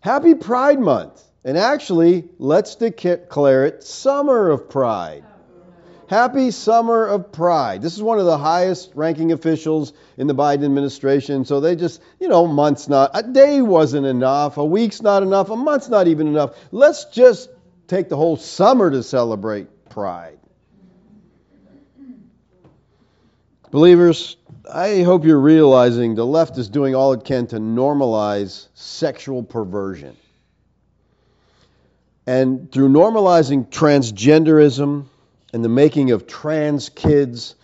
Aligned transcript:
Happy 0.00 0.34
Pride 0.34 0.80
Month. 0.80 1.22
And 1.44 1.56
actually, 1.56 2.28
let's 2.38 2.74
declare 2.74 3.64
it 3.64 3.82
Summer 3.82 4.50
of 4.50 4.68
Pride. 4.68 5.24
Happy 6.08 6.50
Summer 6.50 7.06
of 7.06 7.30
Pride. 7.30 7.82
This 7.82 7.94
is 7.94 8.02
one 8.02 8.18
of 8.18 8.26
the 8.26 8.36
highest 8.36 8.90
ranking 8.96 9.30
officials 9.30 9.92
in 10.18 10.26
the 10.26 10.34
Biden 10.34 10.64
administration. 10.64 11.44
So 11.44 11.60
they 11.60 11.76
just, 11.76 12.02
you 12.18 12.26
know, 12.26 12.48
month's 12.48 12.88
not, 12.88 13.12
a 13.14 13.22
day 13.22 13.62
wasn't 13.62 14.06
enough, 14.06 14.58
a 14.58 14.64
week's 14.64 15.02
not 15.02 15.22
enough, 15.22 15.50
a 15.50 15.56
month's 15.56 15.88
not 15.88 16.08
even 16.08 16.26
enough. 16.26 16.56
Let's 16.72 17.04
just 17.06 17.48
take 17.86 18.08
the 18.08 18.16
whole 18.16 18.36
summer 18.36 18.90
to 18.90 19.04
celebrate 19.04 19.88
Pride. 19.88 20.39
Believers, 23.70 24.36
I 24.72 25.02
hope 25.02 25.24
you're 25.24 25.38
realizing 25.38 26.16
the 26.16 26.26
left 26.26 26.58
is 26.58 26.68
doing 26.68 26.96
all 26.96 27.12
it 27.12 27.24
can 27.24 27.46
to 27.48 27.56
normalize 27.56 28.66
sexual 28.74 29.44
perversion. 29.44 30.16
And 32.26 32.70
through 32.72 32.88
normalizing 32.88 33.70
transgenderism 33.70 35.04
and 35.52 35.64
the 35.64 35.68
making 35.68 36.10
of 36.10 36.26
trans 36.26 36.88
kids, 36.88 37.54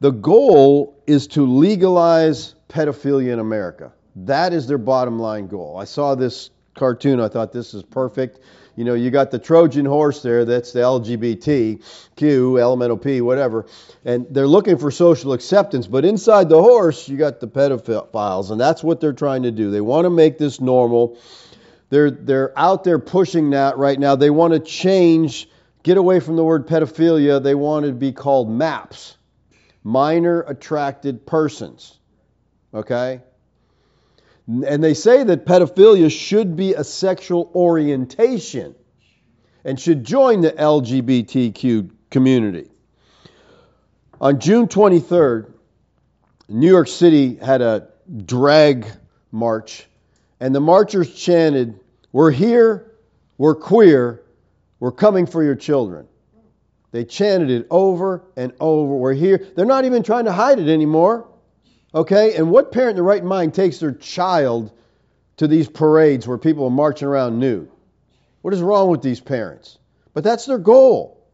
the 0.00 0.10
goal 0.10 1.00
is 1.06 1.28
to 1.28 1.46
legalize 1.46 2.56
pedophilia 2.68 3.32
in 3.32 3.38
America. 3.38 3.92
That 4.16 4.52
is 4.52 4.66
their 4.66 4.78
bottom 4.78 5.20
line 5.20 5.46
goal. 5.46 5.76
I 5.78 5.84
saw 5.84 6.16
this 6.16 6.50
cartoon, 6.74 7.20
I 7.20 7.28
thought 7.28 7.52
this 7.52 7.72
is 7.72 7.84
perfect 7.84 8.40
you 8.76 8.84
know, 8.84 8.94
you 8.94 9.10
got 9.10 9.30
the 9.30 9.38
Trojan 9.38 9.86
horse 9.86 10.22
there, 10.22 10.44
that's 10.44 10.72
the 10.72 10.80
LGBTQ, 10.80 12.60
elemental 12.60 12.98
P, 12.98 13.22
whatever, 13.22 13.66
and 14.04 14.26
they're 14.30 14.46
looking 14.46 14.76
for 14.76 14.90
social 14.90 15.32
acceptance, 15.32 15.86
but 15.86 16.04
inside 16.04 16.50
the 16.50 16.62
horse, 16.62 17.08
you 17.08 17.16
got 17.16 17.40
the 17.40 17.48
pedophiles, 17.48 18.50
and 18.50 18.60
that's 18.60 18.84
what 18.84 19.00
they're 19.00 19.14
trying 19.14 19.42
to 19.44 19.50
do. 19.50 19.70
They 19.70 19.80
want 19.80 20.04
to 20.04 20.10
make 20.10 20.36
this 20.36 20.60
normal. 20.60 21.18
They're, 21.88 22.10
they're 22.10 22.56
out 22.58 22.84
there 22.84 22.98
pushing 22.98 23.50
that 23.50 23.78
right 23.78 23.98
now. 23.98 24.14
They 24.14 24.30
want 24.30 24.52
to 24.52 24.60
change, 24.60 25.48
get 25.82 25.96
away 25.96 26.20
from 26.20 26.36
the 26.36 26.44
word 26.44 26.66
pedophilia. 26.66 27.42
They 27.42 27.54
want 27.54 27.86
to 27.86 27.92
be 27.92 28.12
called 28.12 28.50
MAPS, 28.50 29.16
minor 29.84 30.42
attracted 30.42 31.26
persons. 31.26 31.98
Okay? 32.74 33.22
And 34.46 34.82
they 34.82 34.94
say 34.94 35.24
that 35.24 35.44
pedophilia 35.44 36.10
should 36.10 36.54
be 36.54 36.74
a 36.74 36.84
sexual 36.84 37.50
orientation 37.54 38.74
and 39.64 39.78
should 39.78 40.04
join 40.04 40.40
the 40.40 40.52
LGBTQ 40.52 41.90
community. 42.10 42.70
On 44.20 44.38
June 44.38 44.68
23rd, 44.68 45.52
New 46.48 46.68
York 46.68 46.86
City 46.86 47.34
had 47.34 47.60
a 47.60 47.88
drag 48.24 48.86
march, 49.32 49.86
and 50.38 50.54
the 50.54 50.60
marchers 50.60 51.12
chanted, 51.12 51.80
We're 52.12 52.30
here, 52.30 52.92
we're 53.36 53.56
queer, 53.56 54.22
we're 54.78 54.92
coming 54.92 55.26
for 55.26 55.42
your 55.42 55.56
children. 55.56 56.06
They 56.92 57.04
chanted 57.04 57.50
it 57.50 57.66
over 57.70 58.22
and 58.36 58.52
over. 58.60 58.94
We're 58.94 59.12
here. 59.12 59.38
They're 59.54 59.66
not 59.66 59.84
even 59.84 60.02
trying 60.02 60.26
to 60.26 60.32
hide 60.32 60.58
it 60.58 60.68
anymore. 60.68 61.28
Okay? 61.96 62.34
And 62.36 62.50
what 62.50 62.72
parent 62.72 62.90
in 62.90 62.96
the 62.96 63.02
right 63.02 63.24
mind 63.24 63.54
takes 63.54 63.78
their 63.78 63.92
child 63.92 64.70
to 65.38 65.48
these 65.48 65.66
parades 65.66 66.28
where 66.28 66.36
people 66.36 66.66
are 66.66 66.70
marching 66.70 67.08
around 67.08 67.40
nude? 67.40 67.70
What 68.42 68.52
is 68.52 68.60
wrong 68.60 68.90
with 68.90 69.00
these 69.00 69.18
parents? 69.18 69.78
But 70.12 70.22
that's 70.22 70.44
their 70.44 70.58
goal. 70.58 71.26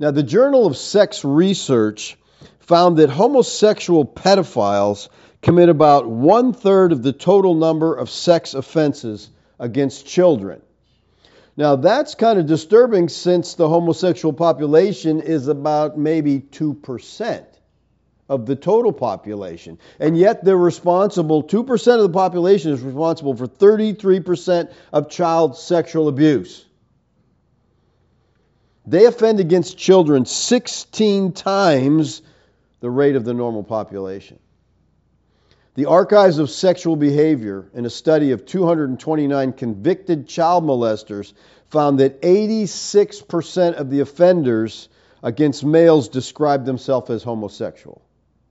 Now, 0.00 0.10
the 0.10 0.24
Journal 0.24 0.66
of 0.66 0.76
Sex 0.76 1.24
Research 1.24 2.18
found 2.58 2.96
that 2.96 3.08
homosexual 3.08 4.04
pedophiles 4.04 5.08
commit 5.42 5.68
about 5.68 6.08
one 6.08 6.52
third 6.52 6.90
of 6.90 7.02
the 7.02 7.12
total 7.12 7.54
number 7.54 7.94
of 7.94 8.10
sex 8.10 8.54
offenses 8.54 9.30
against 9.60 10.06
children. 10.06 10.60
Now, 11.56 11.76
that's 11.76 12.16
kind 12.16 12.38
of 12.38 12.46
disturbing 12.46 13.08
since 13.08 13.54
the 13.54 13.68
homosexual 13.68 14.32
population 14.32 15.20
is 15.20 15.46
about 15.46 15.96
maybe 15.96 16.40
2% 16.40 17.46
of 18.30 18.46
the 18.46 18.54
total 18.54 18.92
population. 18.92 19.76
And 19.98 20.16
yet 20.16 20.44
they're 20.44 20.56
responsible, 20.56 21.42
2% 21.42 21.96
of 21.96 22.02
the 22.02 22.08
population 22.08 22.72
is 22.72 22.80
responsible 22.80 23.34
for 23.34 23.48
33% 23.48 24.72
of 24.92 25.10
child 25.10 25.58
sexual 25.58 26.06
abuse. 26.06 26.64
They 28.86 29.04
offend 29.04 29.40
against 29.40 29.76
children 29.76 30.24
16 30.24 31.32
times 31.32 32.22
the 32.78 32.88
rate 32.88 33.16
of 33.16 33.24
the 33.24 33.34
normal 33.34 33.64
population. 33.64 34.38
The 35.74 35.86
Archives 35.86 36.38
of 36.38 36.50
Sexual 36.50 36.96
Behavior, 36.96 37.68
in 37.74 37.84
a 37.84 37.90
study 37.90 38.30
of 38.30 38.46
229 38.46 39.52
convicted 39.54 40.28
child 40.28 40.64
molesters, 40.64 41.32
found 41.68 41.98
that 42.00 42.22
86% 42.22 43.74
of 43.74 43.90
the 43.90 44.00
offenders 44.00 44.88
against 45.22 45.64
males 45.64 46.08
described 46.08 46.64
themselves 46.64 47.10
as 47.10 47.22
homosexual 47.22 48.02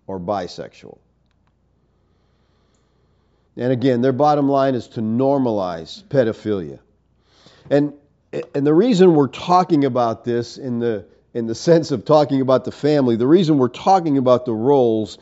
or 0.10 0.20
bisexual. 0.20 0.98
And 3.56 3.72
again, 3.72 4.02
their 4.02 4.12
bottom 4.12 4.50
line 4.50 4.74
is 4.74 4.88
to 4.90 5.02
normalize 5.02 6.04
pedophilia. 6.06 6.80
And, 7.70 7.94
and 8.56 8.66
the 8.66 8.74
reason 8.74 9.14
we're 9.14 9.28
talking 9.28 9.86
about 9.86 10.26
this 10.26 10.58
in 10.58 10.80
the, 10.80 11.06
in 11.36 11.46
the 11.46 11.54
sense 11.54 11.92
of 11.92 12.06
talking 12.06 12.42
about 12.42 12.66
the 12.66 12.72
family, 12.72 13.18
the 13.18 13.28
reason 13.28 13.60
we're 13.60 13.68
talking 13.68 14.18
about 14.18 14.46
the 14.46 14.54
roles 14.54 15.20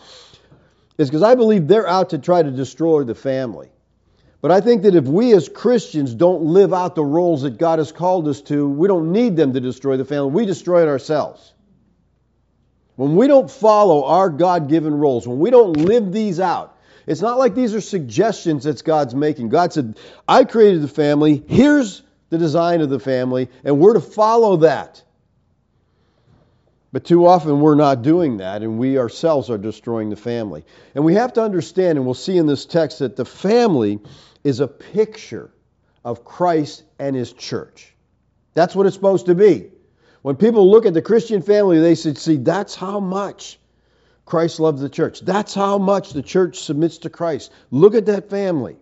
is 0.97 1.09
because 1.09 1.23
I 1.23 1.35
believe 1.35 1.67
they're 1.67 1.87
out 1.87 2.11
to 2.11 2.17
try 2.17 2.41
to 2.41 2.51
destroy 2.51 3.03
the 3.03 3.15
family. 3.15 3.67
But 4.39 4.51
I 4.51 4.61
think 4.61 4.83
that 4.83 4.95
if 4.95 5.03
we 5.03 5.33
as 5.33 5.49
Christians 5.49 6.13
don't 6.13 6.43
live 6.43 6.73
out 6.73 6.95
the 6.95 7.03
roles 7.03 7.41
that 7.41 7.57
God 7.57 7.79
has 7.79 7.91
called 7.91 8.25
us 8.29 8.39
to, 8.43 8.69
we 8.69 8.87
don't 8.87 9.11
need 9.11 9.35
them 9.35 9.51
to 9.51 9.59
destroy 9.59 9.97
the 9.97 10.05
family. 10.05 10.31
We 10.31 10.45
destroy 10.45 10.83
it 10.83 10.87
ourselves. 10.87 11.53
When 12.97 13.15
we 13.15 13.27
don't 13.27 13.49
follow 13.49 14.05
our 14.05 14.29
God 14.29 14.69
given 14.69 14.93
roles, 14.93 15.27
when 15.27 15.39
we 15.39 15.51
don't 15.51 15.77
live 15.77 16.11
these 16.11 16.39
out, 16.39 16.75
it's 17.05 17.21
not 17.21 17.37
like 17.37 17.53
these 17.53 17.75
are 17.75 17.79
suggestions 17.79 18.65
that 18.65 18.83
God's 18.83 19.13
making. 19.15 19.49
God 19.49 19.71
said, 19.71 19.97
I 20.27 20.43
created 20.43 20.81
the 20.81 20.87
family, 20.87 21.41
here's 21.47 22.01
the 22.29 22.39
design 22.39 22.81
of 22.81 22.89
the 22.89 22.99
family, 22.99 23.49
and 23.63 23.79
we're 23.79 23.93
to 23.93 24.01
follow 24.01 24.57
that. 24.57 25.03
But 26.91 27.05
too 27.05 27.27
often 27.27 27.59
we're 27.59 27.75
not 27.75 28.01
doing 28.01 28.37
that, 28.37 28.63
and 28.63 28.79
we 28.79 28.97
ourselves 28.97 29.51
are 29.51 29.59
destroying 29.59 30.09
the 30.09 30.15
family. 30.15 30.65
And 30.95 31.05
we 31.05 31.13
have 31.13 31.33
to 31.33 31.43
understand, 31.43 31.99
and 31.99 32.05
we'll 32.05 32.15
see 32.15 32.37
in 32.37 32.47
this 32.47 32.65
text, 32.65 32.99
that 32.99 33.15
the 33.15 33.25
family 33.25 33.99
is 34.43 34.59
a 34.59 34.67
picture 34.67 35.51
of 36.03 36.25
Christ 36.25 36.83
and 36.97 37.15
His 37.15 37.31
church. 37.31 37.93
That's 38.55 38.75
what 38.75 38.87
it's 38.87 38.95
supposed 38.95 39.27
to 39.27 39.35
be. 39.35 39.69
When 40.21 40.35
people 40.35 40.69
look 40.69 40.85
at 40.85 40.93
the 40.93 41.01
Christian 41.01 41.41
family, 41.41 41.79
they 41.79 41.95
should 41.95 42.17
see 42.17 42.37
that's 42.37 42.75
how 42.75 42.99
much 42.99 43.59
Christ 44.25 44.59
loves 44.59 44.81
the 44.81 44.89
church. 44.89 45.21
That's 45.21 45.53
how 45.53 45.77
much 45.77 46.11
the 46.11 46.21
church 46.21 46.59
submits 46.59 46.99
to 46.99 47.09
Christ. 47.09 47.51
Look 47.71 47.95
at 47.95 48.07
that 48.07 48.29
family. 48.29 48.75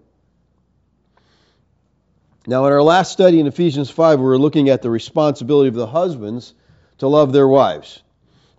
Now, 2.48 2.66
in 2.66 2.74
our 2.74 2.82
last 2.82 3.12
study 3.12 3.40
in 3.40 3.48
Ephesians 3.48 3.90
5, 3.90 4.20
we 4.20 4.26
were 4.26 4.38
looking 4.38 4.70
at 4.70 4.82
the 4.82 4.90
responsibility 4.90 5.68
of 5.68 5.76
the 5.76 5.88
husbands 5.88 6.54
to 7.00 7.08
love 7.08 7.34
their 7.34 7.48
wives. 7.48 8.02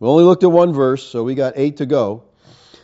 We 0.01 0.09
only 0.09 0.25
looked 0.25 0.43
at 0.43 0.51
one 0.51 0.73
verse, 0.73 1.05
so 1.05 1.23
we 1.23 1.35
got 1.35 1.55
eight 1.57 1.79
to 1.79 1.87
go. 1.87 2.25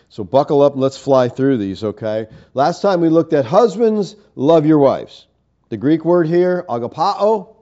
So 0.08 0.24
buckle 0.24 0.62
up 0.62 0.74
and 0.74 0.82
let's 0.82 0.96
fly 0.96 1.28
through 1.28 1.58
these, 1.58 1.82
okay? 1.82 2.26
Last 2.54 2.82
time 2.82 3.00
we 3.00 3.08
looked 3.08 3.32
at 3.32 3.44
husbands, 3.44 4.14
love 4.34 4.66
your 4.66 4.78
wives. 4.78 5.26
The 5.70 5.76
Greek 5.76 6.04
word 6.04 6.26
here, 6.26 6.64
agapao. 6.68 7.56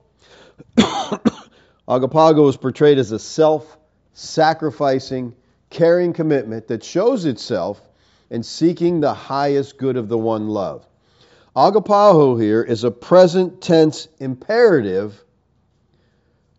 Agapao 1.91 2.49
is 2.49 2.57
portrayed 2.57 2.99
as 2.99 3.11
a 3.11 3.19
self 3.19 3.77
sacrificing, 4.13 5.35
caring 5.71 6.13
commitment 6.13 6.69
that 6.69 6.85
shows 6.85 7.25
itself 7.25 7.81
in 8.31 8.45
seeking 8.45 9.01
the 9.01 9.13
highest 9.13 9.77
good 9.77 9.97
of 9.97 10.09
the 10.09 10.17
one 10.17 10.49
love. 10.49 10.87
Agapao 11.57 12.41
here 12.41 12.63
is 12.63 12.85
a 12.85 12.93
present 12.93 13.61
tense 13.61 14.07
imperative 14.21 15.21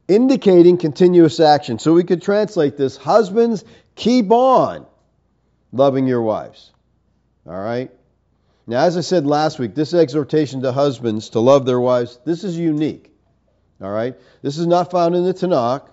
indicating 0.09 0.77
continuous 0.77 1.39
action. 1.39 1.79
So 1.79 1.93
we 1.93 2.03
could 2.03 2.21
translate 2.21 2.75
this 2.75 2.97
husbands, 2.97 3.63
keep 3.95 4.31
on 4.31 4.85
loving 5.71 6.07
your 6.07 6.21
wives. 6.21 6.71
All 7.47 7.53
right? 7.53 7.89
Now, 8.67 8.83
as 8.83 8.97
I 8.97 9.01
said 9.01 9.25
last 9.25 9.59
week, 9.59 9.75
this 9.75 9.93
exhortation 9.93 10.61
to 10.63 10.73
husbands 10.73 11.29
to 11.29 11.39
love 11.39 11.65
their 11.65 11.79
wives, 11.79 12.19
this 12.25 12.43
is 12.43 12.57
unique. 12.57 13.10
All 13.81 13.91
right? 13.91 14.15
This 14.41 14.57
is 14.57 14.67
not 14.67 14.91
found 14.91 15.15
in 15.15 15.23
the 15.23 15.33
Tanakh. 15.33 15.87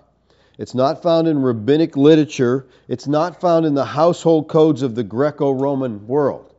It's 0.57 0.75
not 0.75 1.01
found 1.01 1.27
in 1.27 1.41
rabbinic 1.41 1.95
literature. 1.95 2.67
It's 2.87 3.07
not 3.07 3.39
found 3.39 3.65
in 3.65 3.73
the 3.73 3.85
household 3.85 4.49
codes 4.49 4.81
of 4.81 4.93
the 4.93 5.03
Greco 5.03 5.51
Roman 5.51 6.05
world. 6.07 6.53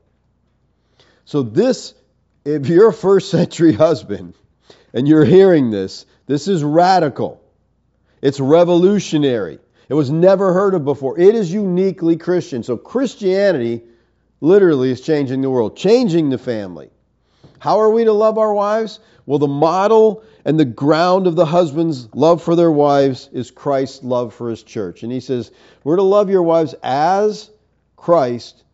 So, 1.26 1.42
this, 1.42 1.94
if 2.44 2.68
you're 2.68 2.88
a 2.88 2.92
first 2.94 3.30
century 3.30 3.72
husband 3.72 4.34
and 4.92 5.06
you're 5.06 5.24
hearing 5.24 5.70
this, 5.70 6.06
this 6.26 6.48
is 6.48 6.64
radical. 6.64 7.42
It's 8.22 8.40
revolutionary. 8.40 9.58
It 9.88 9.94
was 9.94 10.10
never 10.10 10.52
heard 10.52 10.74
of 10.74 10.84
before. 10.84 11.18
It 11.18 11.34
is 11.34 11.52
uniquely 11.52 12.16
Christian. 12.16 12.62
So 12.62 12.76
Christianity 12.76 13.82
literally 14.40 14.92
is 14.92 15.00
changing 15.00 15.42
the 15.42 15.50
world, 15.50 15.76
changing 15.76 16.30
the 16.30 16.38
family. 16.38 16.90
How 17.58 17.80
are 17.80 17.90
we 17.90 18.04
to 18.04 18.12
love 18.12 18.38
our 18.38 18.54
wives? 18.54 19.00
Well, 19.26 19.40
the 19.40 19.48
model 19.48 20.22
and 20.44 20.58
the 20.58 20.64
ground 20.64 21.26
of 21.26 21.36
the 21.36 21.46
husband's 21.46 22.08
love 22.14 22.42
for 22.42 22.56
their 22.56 22.70
wives 22.70 23.28
is 23.32 23.50
Christ's 23.50 24.02
love 24.02 24.34
for 24.34 24.48
his 24.48 24.62
church. 24.62 25.02
And 25.02 25.12
he 25.12 25.20
says, 25.20 25.50
We're 25.84 25.96
to 25.96 26.02
love 26.02 26.30
your 26.30 26.42
wives 26.42 26.74
as 26.82 27.50
Christ 27.96 28.64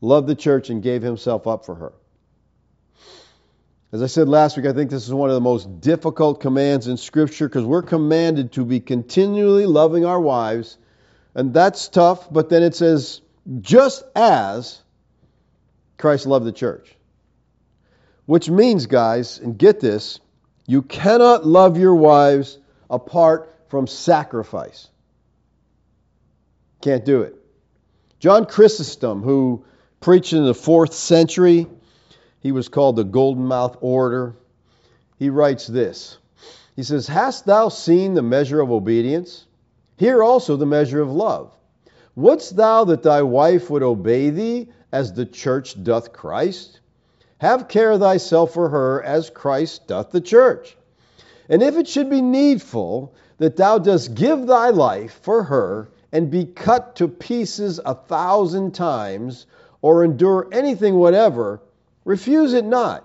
loved 0.00 0.28
the 0.28 0.36
church 0.36 0.70
and 0.70 0.82
gave 0.82 1.02
himself 1.02 1.46
up 1.46 1.64
for 1.64 1.74
her. 1.74 1.92
As 3.90 4.02
I 4.02 4.06
said 4.06 4.28
last 4.28 4.56
week, 4.56 4.66
I 4.66 4.72
think 4.74 4.90
this 4.90 5.06
is 5.06 5.14
one 5.14 5.30
of 5.30 5.34
the 5.34 5.40
most 5.40 5.80
difficult 5.80 6.40
commands 6.40 6.88
in 6.88 6.98
Scripture 6.98 7.48
because 7.48 7.64
we're 7.64 7.82
commanded 7.82 8.52
to 8.52 8.64
be 8.64 8.80
continually 8.80 9.64
loving 9.64 10.04
our 10.04 10.20
wives. 10.20 10.76
And 11.34 11.54
that's 11.54 11.88
tough, 11.88 12.30
but 12.30 12.50
then 12.50 12.62
it 12.62 12.74
says, 12.74 13.22
just 13.60 14.04
as 14.14 14.82
Christ 15.96 16.26
loved 16.26 16.44
the 16.44 16.52
church. 16.52 16.94
Which 18.26 18.50
means, 18.50 18.86
guys, 18.86 19.38
and 19.38 19.56
get 19.56 19.80
this, 19.80 20.20
you 20.68 20.82
cannot 20.82 21.46
love 21.46 21.78
your 21.78 21.94
wives 21.94 22.58
apart 22.90 23.56
from 23.68 23.86
sacrifice. 23.86 24.88
Can't 26.82 27.06
do 27.06 27.22
it. 27.22 27.34
John 28.20 28.44
Chrysostom, 28.44 29.22
who 29.22 29.64
preached 30.00 30.34
in 30.34 30.44
the 30.44 30.54
fourth 30.54 30.92
century, 30.92 31.66
he 32.40 32.52
was 32.52 32.68
called 32.68 32.96
the 32.96 33.04
Golden 33.04 33.46
Mouth 33.46 33.78
Orator. 33.80 34.36
He 35.18 35.30
writes 35.30 35.66
this 35.66 36.18
He 36.76 36.82
says, 36.82 37.08
Hast 37.08 37.46
thou 37.46 37.70
seen 37.70 38.12
the 38.12 38.22
measure 38.22 38.60
of 38.60 38.70
obedience? 38.70 39.46
Here 39.96 40.22
also 40.22 40.56
the 40.56 40.66
measure 40.66 41.00
of 41.00 41.10
love. 41.10 41.50
Wouldst 42.14 42.56
thou 42.56 42.84
that 42.84 43.02
thy 43.02 43.22
wife 43.22 43.70
would 43.70 43.82
obey 43.82 44.28
thee 44.28 44.68
as 44.92 45.14
the 45.14 45.24
church 45.24 45.82
doth 45.82 46.12
Christ? 46.12 46.80
Have 47.38 47.68
care 47.68 47.98
thyself 47.98 48.54
for 48.54 48.68
her 48.68 49.02
as 49.02 49.30
Christ 49.30 49.86
doth 49.86 50.10
the 50.10 50.20
church. 50.20 50.76
And 51.48 51.62
if 51.62 51.76
it 51.76 51.88
should 51.88 52.10
be 52.10 52.20
needful 52.20 53.14
that 53.38 53.56
thou 53.56 53.78
dost 53.78 54.14
give 54.14 54.46
thy 54.46 54.70
life 54.70 55.20
for 55.22 55.44
her 55.44 55.88
and 56.12 56.30
be 56.30 56.44
cut 56.44 56.96
to 56.96 57.08
pieces 57.08 57.80
a 57.84 57.94
thousand 57.94 58.74
times, 58.74 59.46
or 59.80 60.02
endure 60.02 60.48
anything 60.50 60.96
whatever, 60.96 61.60
Refuse 62.08 62.54
it 62.54 62.64
not. 62.64 63.04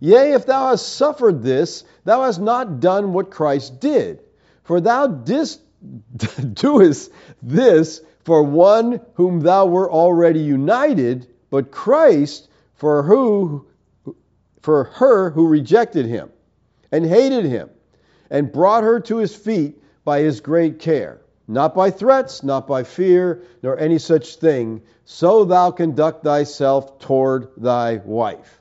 Yea, 0.00 0.32
if 0.32 0.44
thou 0.44 0.70
hast 0.70 0.96
suffered 0.96 1.40
this, 1.40 1.84
thou 2.04 2.22
hast 2.22 2.40
not 2.40 2.80
done 2.80 3.12
what 3.12 3.30
Christ 3.30 3.78
did. 3.78 4.18
For 4.64 4.80
thou 4.80 5.06
didst, 5.06 5.60
doest 6.54 7.12
this 7.40 8.00
for 8.24 8.42
one 8.42 9.00
whom 9.14 9.38
thou 9.38 9.66
were 9.66 9.88
already 9.88 10.40
united, 10.40 11.28
but 11.48 11.70
Christ 11.70 12.47
for 12.78 13.02
who 13.02 13.66
for 14.62 14.84
her 14.84 15.30
who 15.30 15.46
rejected 15.46 16.06
him 16.06 16.30
and 16.90 17.04
hated 17.04 17.44
him 17.44 17.70
and 18.30 18.50
brought 18.50 18.82
her 18.82 18.98
to 19.00 19.18
his 19.18 19.36
feet 19.36 19.82
by 20.04 20.20
his 20.20 20.40
great 20.40 20.78
care 20.78 21.20
not 21.48 21.74
by 21.74 21.90
threats, 21.90 22.44
not 22.44 22.66
by 22.66 22.84
fear, 22.84 23.42
nor 23.62 23.78
any 23.78 23.98
such 23.98 24.36
thing, 24.36 24.82
so 25.06 25.44
thou 25.44 25.70
conduct 25.70 26.22
thyself 26.22 26.98
toward 26.98 27.48
thy 27.56 27.96
wife. 27.96 28.60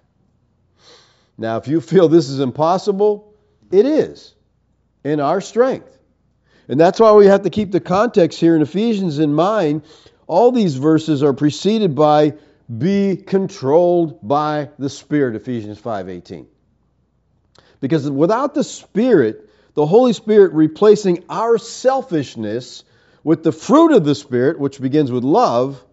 Now, 1.37 1.57
if 1.57 1.67
you 1.67 1.81
feel 1.81 2.07
this 2.07 2.29
is 2.29 2.39
impossible, 2.39 3.33
it 3.69 3.85
is 3.85 4.33
in 5.03 5.19
our 5.19 5.41
strength. 5.41 5.93
And 6.69 6.79
that's 6.79 6.99
why 6.99 7.11
we 7.11 7.27
have 7.27 7.43
to 7.43 7.49
keep 7.49 7.71
the 7.71 7.81
context 7.81 8.39
here 8.39 8.55
in 8.55 8.61
Ephesians 8.61 9.19
in 9.19 9.33
mind. 9.33 9.83
All 10.25 10.51
these 10.51 10.75
verses 10.75 11.23
are 11.23 11.33
preceded 11.33 11.93
by 11.93 12.33
be 12.75 13.15
controlled 13.15 14.27
by 14.27 14.69
the 14.77 14.89
Spirit, 14.89 15.35
Ephesians 15.35 15.79
5:18. 15.79 16.47
Because 17.79 18.09
without 18.09 18.53
the 18.53 18.63
Spirit, 18.63 19.49
the 19.73 19.85
Holy 19.85 20.13
Spirit 20.13 20.53
replacing 20.53 21.23
our 21.29 21.57
selfishness 21.57 22.83
with 23.23 23.43
the 23.43 23.51
fruit 23.51 23.91
of 23.91 24.03
the 24.03 24.15
Spirit, 24.15 24.59
which 24.59 24.81
begins 24.81 25.11
with 25.11 25.23
love, 25.23 25.83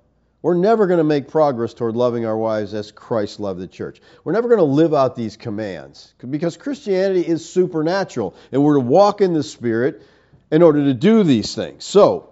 we're 0.41 0.55
never 0.55 0.87
going 0.87 0.99
to 0.99 1.05
make 1.05 1.29
progress 1.29 1.73
toward 1.73 1.97
loving 1.97 2.26
our 2.26 2.37
wives 2.37 2.75
as 2.75 2.93
Christ 2.93 3.41
loved 3.41 3.61
the 3.61 3.67
church. 3.67 4.00
We're 4.25 4.32
never 4.32 4.49
going 4.49 4.59
to 4.59 4.65
live 4.65 4.93
out 4.93 5.17
these 5.17 5.37
commands 5.37 6.12
because 6.29 6.56
Christianity 6.56 7.26
is 7.26 7.49
supernatural 7.49 8.35
and 8.53 8.62
we're 8.62 8.75
to 8.75 8.81
walk 8.81 9.21
in 9.21 9.32
the 9.32 9.43
Spirit 9.43 10.03
in 10.50 10.62
order 10.62 10.85
to 10.85 10.94
do 10.94 11.23
these 11.23 11.55
things. 11.55 11.85
So, 11.85 12.31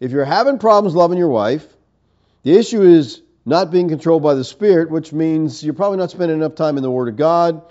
if 0.00 0.10
you're 0.10 0.24
having 0.24 0.58
problems 0.58 0.94
loving 0.94 1.18
your 1.18 1.28
wife, 1.28 1.66
the 2.42 2.56
issue 2.56 2.82
is 2.82 3.20
not 3.44 3.70
being 3.70 3.88
controlled 3.88 4.22
by 4.22 4.34
the 4.34 4.44
Spirit, 4.44 4.90
which 4.90 5.12
means 5.12 5.62
you're 5.62 5.74
probably 5.74 5.98
not 5.98 6.10
spending 6.10 6.36
enough 6.36 6.54
time 6.54 6.76
in 6.76 6.82
the 6.82 6.90
Word 6.90 7.08
of 7.08 7.16
God, 7.16 7.62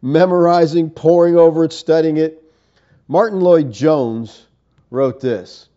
memorizing, 0.00 0.90
poring 0.90 1.36
over 1.36 1.64
it, 1.64 1.72
studying 1.72 2.16
it. 2.16 2.42
Martyn 3.08 3.40
Lloyd-Jones 3.40 4.46
wrote 4.90 5.20
this 5.20 5.68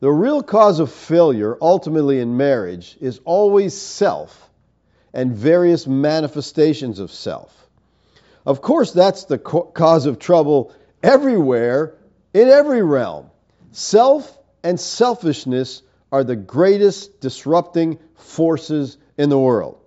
The 0.00 0.10
real 0.10 0.42
cause 0.42 0.80
of 0.80 0.92
failure, 0.92 1.56
ultimately 1.60 2.20
in 2.20 2.36
marriage, 2.36 2.96
is 3.00 3.20
always 3.24 3.74
self 3.74 4.50
and 5.12 5.32
various 5.32 5.86
manifestations 5.86 6.98
of 6.98 7.12
self. 7.12 7.52
Of 8.46 8.60
course, 8.60 8.92
that's 8.92 9.24
the 9.24 9.38
cause 9.38 10.06
of 10.06 10.18
trouble 10.18 10.74
everywhere, 11.02 11.94
in 12.34 12.48
every 12.48 12.82
realm. 12.82 13.30
Self 13.72 14.38
and 14.62 14.78
selfishness 14.78 15.82
are 16.14 16.22
the 16.22 16.36
greatest 16.36 17.20
disrupting 17.20 17.98
forces 18.14 18.98
in 19.18 19.30
the 19.30 19.38
world. 19.38 19.80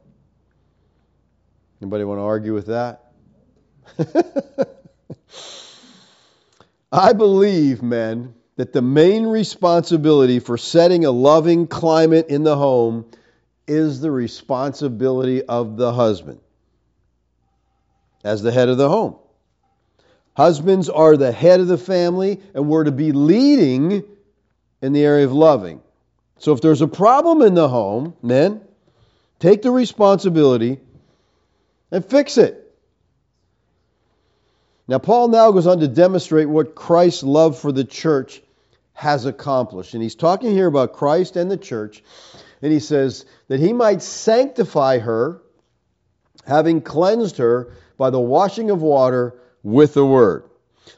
Anybody 1.82 2.04
want 2.04 2.18
to 2.18 2.24
argue 2.24 2.54
with 2.54 2.66
that? 2.66 3.14
I 6.92 7.14
believe, 7.14 7.82
men, 7.82 8.34
that 8.58 8.74
the 8.74 8.82
main 8.82 9.26
responsibility 9.26 10.40
for 10.40 10.58
setting 10.58 11.06
a 11.06 11.12
loving 11.12 11.66
climate 11.66 12.28
in 12.28 12.44
the 12.44 12.58
home 12.58 13.10
is 13.66 14.02
the 14.02 14.12
responsibility 14.12 15.44
of 15.44 15.78
the 15.78 15.94
husband 15.94 16.42
as 18.26 18.42
the 18.42 18.52
head 18.52 18.68
of 18.68 18.78
the 18.78 18.90
home. 18.90 19.16
Husbands 20.36 20.90
are 20.90 21.16
the 21.16 21.32
head 21.32 21.62
of 21.62 21.68
the 21.68 21.78
family, 21.78 22.42
and 22.54 22.68
we're 22.68 22.84
to 22.84 22.92
be 22.92 23.14
leading 23.14 24.04
in 24.82 24.92
the 24.92 25.06
area 25.06 25.24
of 25.24 25.32
loving. 25.32 25.82
So 26.40 26.54
if 26.54 26.62
there's 26.62 26.82
a 26.82 26.88
problem 26.88 27.42
in 27.42 27.54
the 27.54 27.68
home, 27.68 28.16
men, 28.22 28.62
take 29.40 29.62
the 29.62 29.72
responsibility 29.72 30.80
and 31.92 32.06
fix 32.06 32.38
it. 32.38 32.64
Now, 34.88 35.00
Paul 35.00 35.28
now 35.28 35.52
goes 35.52 35.68
on 35.68 35.80
to 35.82 35.88
demonstrate 35.88 36.48
what 36.48 36.76
Christ's 36.76 37.24
love 37.24 37.60
for 37.60 37.72
the 37.72 37.84
church 37.84 38.42
has 38.94 39.26
accomplished. 39.26 39.94
And 39.94 40.02
he's 40.02 40.16
talking 40.16 40.52
here 40.52 40.68
about 40.68 40.94
Christ 40.94 41.36
and 41.36 41.52
the 41.52 41.58
church. 41.58 42.02
And 42.62 42.72
he 42.72 42.80
says 42.80 43.26
that 43.50 43.60
he 43.60 43.74
might 43.74 44.02
sanctify 44.02 45.00
her, 45.00 45.42
having 46.46 46.82
cleansed 46.82 47.38
her 47.38 47.74
by 47.98 48.10
the 48.10 48.20
washing 48.20 48.72
of 48.72 48.82
water 48.82 49.40
with 49.62 49.94
the 49.94 50.06
word. 50.06 50.44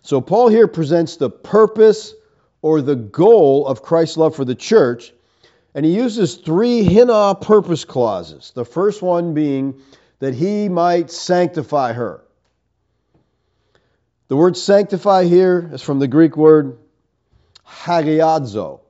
So, 0.03 0.21
Paul 0.21 0.49
here 0.49 0.67
presents 0.67 1.17
the 1.17 1.29
purpose, 1.31 2.13
or 2.61 2.81
the 2.81 2.95
goal 2.95 3.65
of 3.65 3.81
Christ's 3.81 4.17
love 4.17 4.35
for 4.35 4.45
the 4.45 4.55
church. 4.55 5.11
And 5.75 5.85
he 5.85 5.95
uses 5.95 6.35
three 6.35 6.83
hina 6.83 7.35
purpose 7.35 7.85
clauses. 7.85 8.51
The 8.55 8.65
first 8.65 9.01
one 9.01 9.33
being 9.33 9.81
that 10.19 10.33
he 10.33 10.69
might 10.69 11.11
sanctify 11.11 11.93
her. 11.93 12.21
The 14.27 14.35
word 14.35 14.57
sanctify 14.57 15.25
here 15.25 15.69
is 15.73 15.81
from 15.81 15.99
the 15.99 16.07
Greek 16.07 16.37
word 16.37 16.77
hagiadzo, 17.67 18.81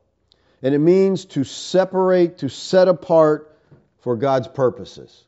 and 0.61 0.75
it 0.75 0.79
means 0.79 1.25
to 1.25 1.43
separate, 1.43 2.39
to 2.39 2.49
set 2.49 2.87
apart 2.87 3.57
for 3.99 4.15
God's 4.15 4.47
purposes. 4.47 5.23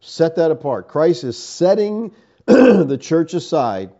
Set 0.00 0.36
that 0.36 0.50
apart. 0.50 0.88
Christ 0.88 1.24
is 1.24 1.36
setting 1.36 2.14
the 2.46 2.98
church 3.00 3.34
aside 3.34 3.90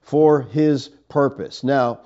for 0.00 0.42
his 0.42 0.88
purpose. 1.08 1.62
Now, 1.62 2.00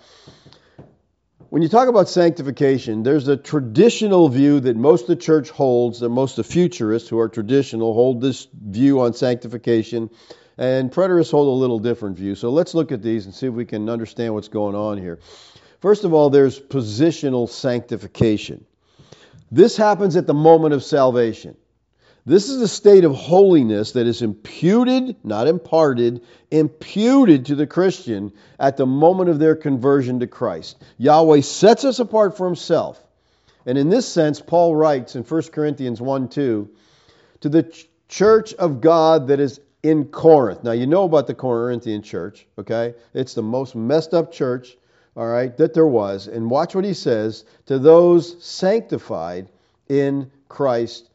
when 1.55 1.63
you 1.63 1.69
talk 1.69 1.87
about 1.87 2.09
sanctification, 2.09 3.05
there's 3.05 3.29
a 3.29 3.37
traditional 3.37 4.29
view 4.29 4.59
that 4.59 4.75
most 4.77 5.03
of 5.03 5.07
the 5.07 5.15
church 5.15 5.51
holds, 5.51 6.01
that 6.01 6.09
most 6.09 6.37
of 6.37 6.49
the 6.49 6.53
futurists 6.53 7.09
who 7.09 7.21
are 7.21 7.29
traditional 7.29 7.95
hold 7.95 8.21
this 8.21 8.49
view 8.53 9.01
on 9.03 9.15
sanctification, 9.15 10.11
and 10.59 10.91
preterists 10.91 11.31
hold 11.31 11.47
a 11.47 11.61
little 11.61 11.79
different 11.79 12.17
view. 12.17 12.35
So 12.35 12.51
let's 12.51 12.75
look 12.75 12.91
at 12.91 13.03
these 13.03 13.27
and 13.27 13.33
see 13.33 13.47
if 13.47 13.55
we 13.55 13.67
can 13.67 13.89
understand 13.89 14.35
what's 14.35 14.49
going 14.49 14.75
on 14.75 14.99
here. 14.99 15.21
First 15.79 16.03
of 16.03 16.13
all, 16.13 16.29
there's 16.29 16.59
positional 16.59 17.49
sanctification. 17.49 18.67
This 19.53 19.77
happens 19.77 20.17
at 20.17 20.27
the 20.27 20.35
moment 20.35 20.75
of 20.75 20.83
salvation. 20.83 21.57
This 22.27 22.49
is 22.49 22.63
a 22.63 22.69
state 22.69 23.05
of 23.05 23.15
holiness 23.15 23.93
that 23.93 24.07
is 24.07 24.23
imputed, 24.23 25.17
not 25.23 25.47
imparted, 25.47 26.23
imputed 26.51 27.47
to 27.47 27.55
the 27.55 27.67
Christian 27.67 28.33
at 28.59 28.79
the 28.79 28.87
moment 28.87 29.29
of 29.29 29.39
their 29.39 29.55
conversion 29.55 30.21
to 30.21 30.27
Christ. 30.27 30.83
Yahweh 30.97 31.43
sets 31.43 31.85
us 31.85 31.99
apart 31.99 32.39
for 32.39 32.47
himself. 32.47 33.03
And 33.67 33.77
in 33.77 33.91
this 33.91 34.09
sense, 34.09 34.41
Paul 34.41 34.75
writes 34.75 35.17
in 35.17 35.23
1 35.23 35.43
Corinthians 35.53 36.01
1 36.01 36.29
2, 36.29 36.71
to 37.41 37.49
the 37.51 37.65
ch- 37.65 37.89
church 38.09 38.55
of 38.55 38.81
God 38.81 39.29
that 39.29 39.41
is 39.41 39.61
in 39.83 40.07
Corinth. 40.07 40.65
Now, 40.65 40.73
you 40.73 40.87
know 40.87 41.05
about 41.05 41.27
the 41.27 41.35
Corinthian 41.35 42.01
church, 42.01 42.47
okay? 42.59 42.95
It's 43.13 43.35
the 43.35 43.43
most 43.43 43.77
messed 43.77 44.15
up 44.15 44.33
church, 44.33 44.79
all 45.15 45.27
right, 45.27 45.55
that 45.59 45.75
there 45.75 45.87
was. 45.87 46.27
And 46.27 46.51
watch 46.51 46.75
what 46.75 46.87
he 46.87 46.95
says 46.95 47.45
to 47.67 47.79
those 47.79 48.43
sanctified 48.43 49.51
in 49.91 50.31
Christ 50.49 51.11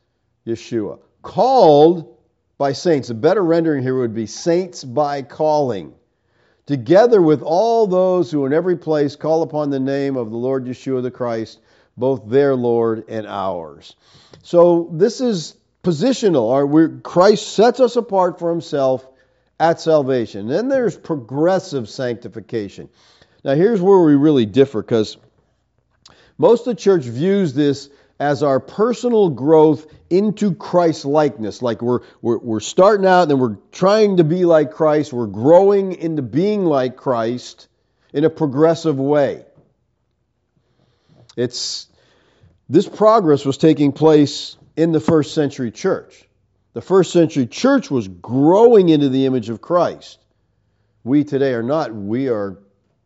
Yeshua. 0.50 1.00
Called 1.22 2.18
by 2.58 2.74
saints. 2.74 3.10
A 3.10 3.14
better 3.14 3.44
rendering 3.44 3.82
here 3.84 3.98
would 3.98 4.14
be 4.14 4.26
saints 4.26 4.84
by 4.84 5.22
calling. 5.22 5.94
Together 6.66 7.22
with 7.22 7.42
all 7.42 7.88
those 7.88 8.30
who 8.30 8.46
in 8.46 8.54
every 8.54 8.78
place 8.78 9.16
call 9.16 9.42
upon 9.42 9.70
the 9.70 9.80
name 9.80 10.18
of 10.18 10.30
the 10.30 10.38
Lord 10.38 10.66
Yeshua 10.66 11.02
the 11.02 11.10
Christ, 11.10 11.60
both 11.98 12.30
their 12.30 12.56
Lord 12.56 13.06
and 13.10 13.26
ours. 13.26 13.96
So 14.44 14.90
this 14.92 15.22
is 15.22 15.56
positional. 15.84 17.02
Christ 17.04 17.54
sets 17.54 17.80
us 17.80 17.96
apart 17.96 18.40
for 18.40 18.50
himself 18.52 19.08
at 19.60 19.82
salvation. 19.82 20.48
Then 20.48 20.70
there's 20.70 20.98
progressive 20.98 21.90
sanctification. 21.90 22.90
Now 23.44 23.56
here's 23.56 23.82
where 23.82 24.00
we 24.00 24.16
really 24.16 24.46
differ 24.46 24.82
because 24.82 25.18
most 26.38 26.68
of 26.68 26.76
the 26.76 26.82
church 26.82 27.04
views 27.04 27.54
this 27.54 27.90
as 28.20 28.44
our 28.44 28.60
personal 28.60 29.30
growth 29.30 29.88
into 30.10 30.54
Christ 30.54 31.06
likeness. 31.06 31.62
Like 31.62 31.82
we're, 31.82 32.02
we're, 32.22 32.38
we're 32.38 32.60
starting 32.60 33.06
out 33.06 33.32
and 33.32 33.40
we're 33.40 33.58
trying 33.72 34.18
to 34.18 34.24
be 34.24 34.46
like 34.46 34.72
Christ. 34.72 35.14
We're 35.14 35.28
growing 35.28 35.94
into 35.94 36.22
being 36.22 36.66
like 36.66 36.98
Christ 36.98 37.68
in 38.12 38.26
a 38.26 38.30
progressive 38.30 39.00
way. 39.00 39.46
It's, 41.38 41.88
this 42.68 42.88
progress 42.90 43.46
was 43.46 43.58
taking 43.58 43.94
place 43.94 44.58
in 44.76 44.92
the 44.92 45.00
first 45.00 45.34
century 45.34 45.72
church. 45.72 46.26
The 46.74 46.82
first 46.82 47.12
century 47.12 47.48
church 47.48 47.90
was 47.90 48.08
growing 48.08 48.90
into 48.90 49.10
the 49.10 49.26
image 49.26 49.50
of 49.50 49.62
Christ. 49.62 50.20
We 51.04 51.24
today 51.24 51.54
are 51.54 51.64
not. 51.64 51.94
We 51.94 52.30
are 52.30 52.60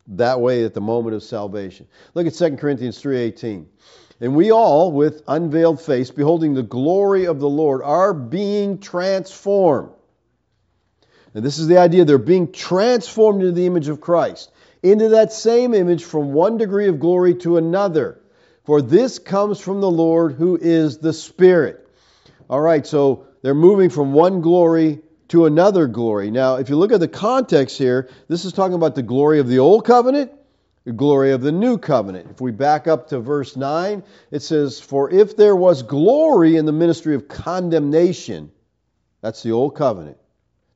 that 0.07 0.41
way 0.41 0.65
at 0.65 0.73
the 0.73 0.81
moment 0.81 1.15
of 1.15 1.23
salvation. 1.23 1.87
Look 2.13 2.27
at 2.27 2.33
2 2.33 2.57
Corinthians 2.57 3.01
3:18. 3.01 3.65
And 4.23 4.37
we 4.37 4.53
all, 4.53 4.93
with 4.93 5.21
unveiled 5.27 5.81
face, 5.81 6.09
beholding 6.09 6.53
the 6.53 6.63
glory 6.63 7.27
of 7.27 7.41
the 7.41 7.49
Lord, 7.49 7.81
are 7.81 8.13
being 8.13 8.79
transformed. 8.79 9.89
And 11.33 11.43
this 11.43 11.57
is 11.57 11.67
the 11.67 11.79
idea 11.79 12.05
they're 12.05 12.17
being 12.17 12.53
transformed 12.53 13.41
into 13.41 13.51
the 13.51 13.65
image 13.65 13.89
of 13.89 13.99
Christ, 13.99 14.49
into 14.81 15.09
that 15.09 15.33
same 15.33 15.73
image 15.73 16.05
from 16.05 16.31
one 16.31 16.57
degree 16.57 16.87
of 16.87 17.01
glory 17.01 17.35
to 17.39 17.57
another. 17.57 18.21
For 18.63 18.81
this 18.81 19.19
comes 19.19 19.59
from 19.59 19.81
the 19.81 19.91
Lord 19.91 20.35
who 20.35 20.55
is 20.55 20.99
the 20.99 21.11
Spirit. 21.11 21.85
All 22.49 22.61
right, 22.61 22.87
so 22.87 23.27
they're 23.41 23.53
moving 23.53 23.89
from 23.89 24.13
one 24.13 24.39
glory 24.39 25.01
to 25.27 25.47
another 25.47 25.85
glory. 25.87 26.31
Now, 26.31 26.55
if 26.55 26.69
you 26.69 26.77
look 26.77 26.93
at 26.93 27.01
the 27.01 27.09
context 27.09 27.77
here, 27.77 28.07
this 28.29 28.45
is 28.45 28.53
talking 28.53 28.75
about 28.75 28.95
the 28.95 29.03
glory 29.03 29.39
of 29.39 29.49
the 29.49 29.59
old 29.59 29.83
covenant 29.83 30.31
glory 30.91 31.31
of 31.31 31.41
the 31.41 31.51
new 31.51 31.77
covenant. 31.77 32.27
If 32.31 32.41
we 32.41 32.51
back 32.51 32.87
up 32.87 33.09
to 33.09 33.19
verse 33.19 33.55
9, 33.55 34.03
it 34.31 34.41
says, 34.41 34.81
For 34.81 35.09
if 35.09 35.37
there 35.37 35.55
was 35.55 35.83
glory 35.83 36.57
in 36.57 36.65
the 36.65 36.73
ministry 36.73 37.15
of 37.15 37.27
condemnation, 37.27 38.51
that's 39.21 39.43
the 39.43 39.53
old 39.53 39.75
covenant, 39.75 40.17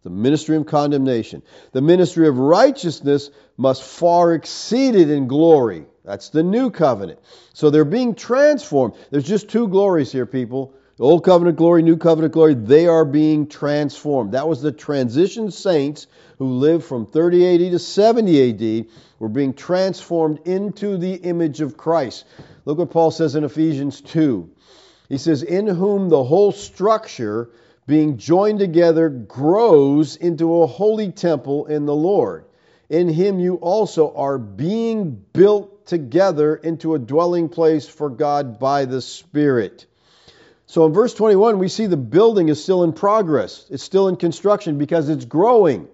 the 0.03 0.09
ministry 0.09 0.55
of 0.55 0.65
condemnation. 0.65 1.43
The 1.73 1.81
ministry 1.81 2.29
of 2.29 2.37
righteousness 2.37 3.29
must 3.57 3.83
far 3.83 4.33
exceed 4.33 4.95
it 4.95 5.09
in 5.09 5.27
glory. 5.27 5.85
That's 6.05 6.29
the 6.29 6.43
new 6.43 6.71
covenant. 6.71 7.19
So 7.51 7.69
they're 7.69 7.83
being 7.83 8.15
transformed. 8.15 8.93
There's 9.11 9.27
just 9.27 9.49
two 9.49 9.67
glories 9.67 10.09
here, 10.09 10.25
people. 10.25 10.73
The 10.95 11.03
old 11.03 11.25
covenant 11.25 11.57
glory, 11.57 11.83
new 11.83 11.97
covenant 11.97 12.33
glory, 12.33 12.55
they 12.55 12.87
are 12.87 13.05
being 13.05 13.47
transformed. 13.47 14.31
That 14.31 14.47
was 14.47 14.61
the 14.61 14.71
transition 14.71 15.51
saints 15.51 16.07
who 16.39 16.53
lived 16.53 16.85
from 16.85 17.05
30 17.05 17.65
AD 17.65 17.71
to 17.71 17.79
70 17.79 18.49
AD 18.49 18.85
were 19.19 19.29
being 19.29 19.53
transformed 19.53 20.39
into 20.45 20.97
the 20.97 21.13
image 21.13 21.61
of 21.61 21.77
Christ. 21.77 22.25
Look 22.65 22.77
what 22.77 22.91
Paul 22.91 23.11
says 23.11 23.35
in 23.35 23.43
Ephesians 23.43 24.01
2. 24.01 24.49
He 25.09 25.17
says, 25.17 25.43
In 25.43 25.67
whom 25.67 26.09
the 26.09 26.23
whole 26.23 26.51
structure, 26.51 27.49
being 27.85 28.17
joined 28.17 28.59
together, 28.59 29.09
grows 29.09 30.15
into 30.15 30.61
a 30.61 30.67
holy 30.67 31.11
temple 31.11 31.67
in 31.67 31.85
the 31.85 31.95
Lord. 31.95 32.45
In 32.89 33.09
him 33.09 33.39
you 33.39 33.55
also 33.55 34.13
are 34.15 34.37
being 34.37 35.11
built 35.33 35.85
together 35.87 36.55
into 36.55 36.93
a 36.93 36.99
dwelling 36.99 37.49
place 37.49 37.87
for 37.87 38.09
God 38.09 38.59
by 38.59 38.85
the 38.85 39.01
Spirit. 39.01 39.85
So 40.67 40.85
in 40.85 40.93
verse 40.93 41.13
21, 41.13 41.59
we 41.59 41.69
see 41.69 41.85
the 41.85 41.97
building 41.97 42.49
is 42.49 42.61
still 42.61 42.83
in 42.83 42.91
progress. 42.91 43.65
It's 43.69 43.83
still 43.83 44.09
in 44.09 44.17
construction 44.17 44.77
because 44.77 45.07
it's 45.07 45.25
growing. 45.25 45.87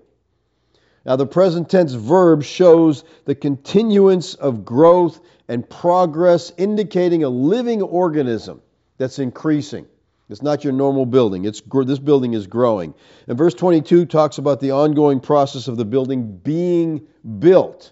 Now, 1.05 1.17
the 1.17 1.27
present 1.27 1.69
tense 1.69 1.93
verb 1.93 2.43
shows 2.43 3.03
the 3.25 3.35
continuance 3.35 4.35
of 4.35 4.63
growth 4.63 5.19
and 5.47 5.69
progress, 5.69 6.53
indicating 6.57 7.23
a 7.23 7.29
living 7.29 7.81
organism 7.81 8.61
that's 8.97 9.19
increasing. 9.19 9.85
It's 10.29 10.41
not 10.41 10.63
your 10.63 10.73
normal 10.73 11.05
building. 11.05 11.43
It's 11.45 11.61
this 11.61 11.99
building 11.99 12.33
is 12.33 12.47
growing. 12.47 12.93
And 13.27 13.37
verse 13.37 13.53
22 13.53 14.05
talks 14.05 14.37
about 14.37 14.61
the 14.61 14.71
ongoing 14.71 15.19
process 15.19 15.67
of 15.67 15.75
the 15.75 15.85
building 15.85 16.37
being 16.37 17.07
built. 17.39 17.91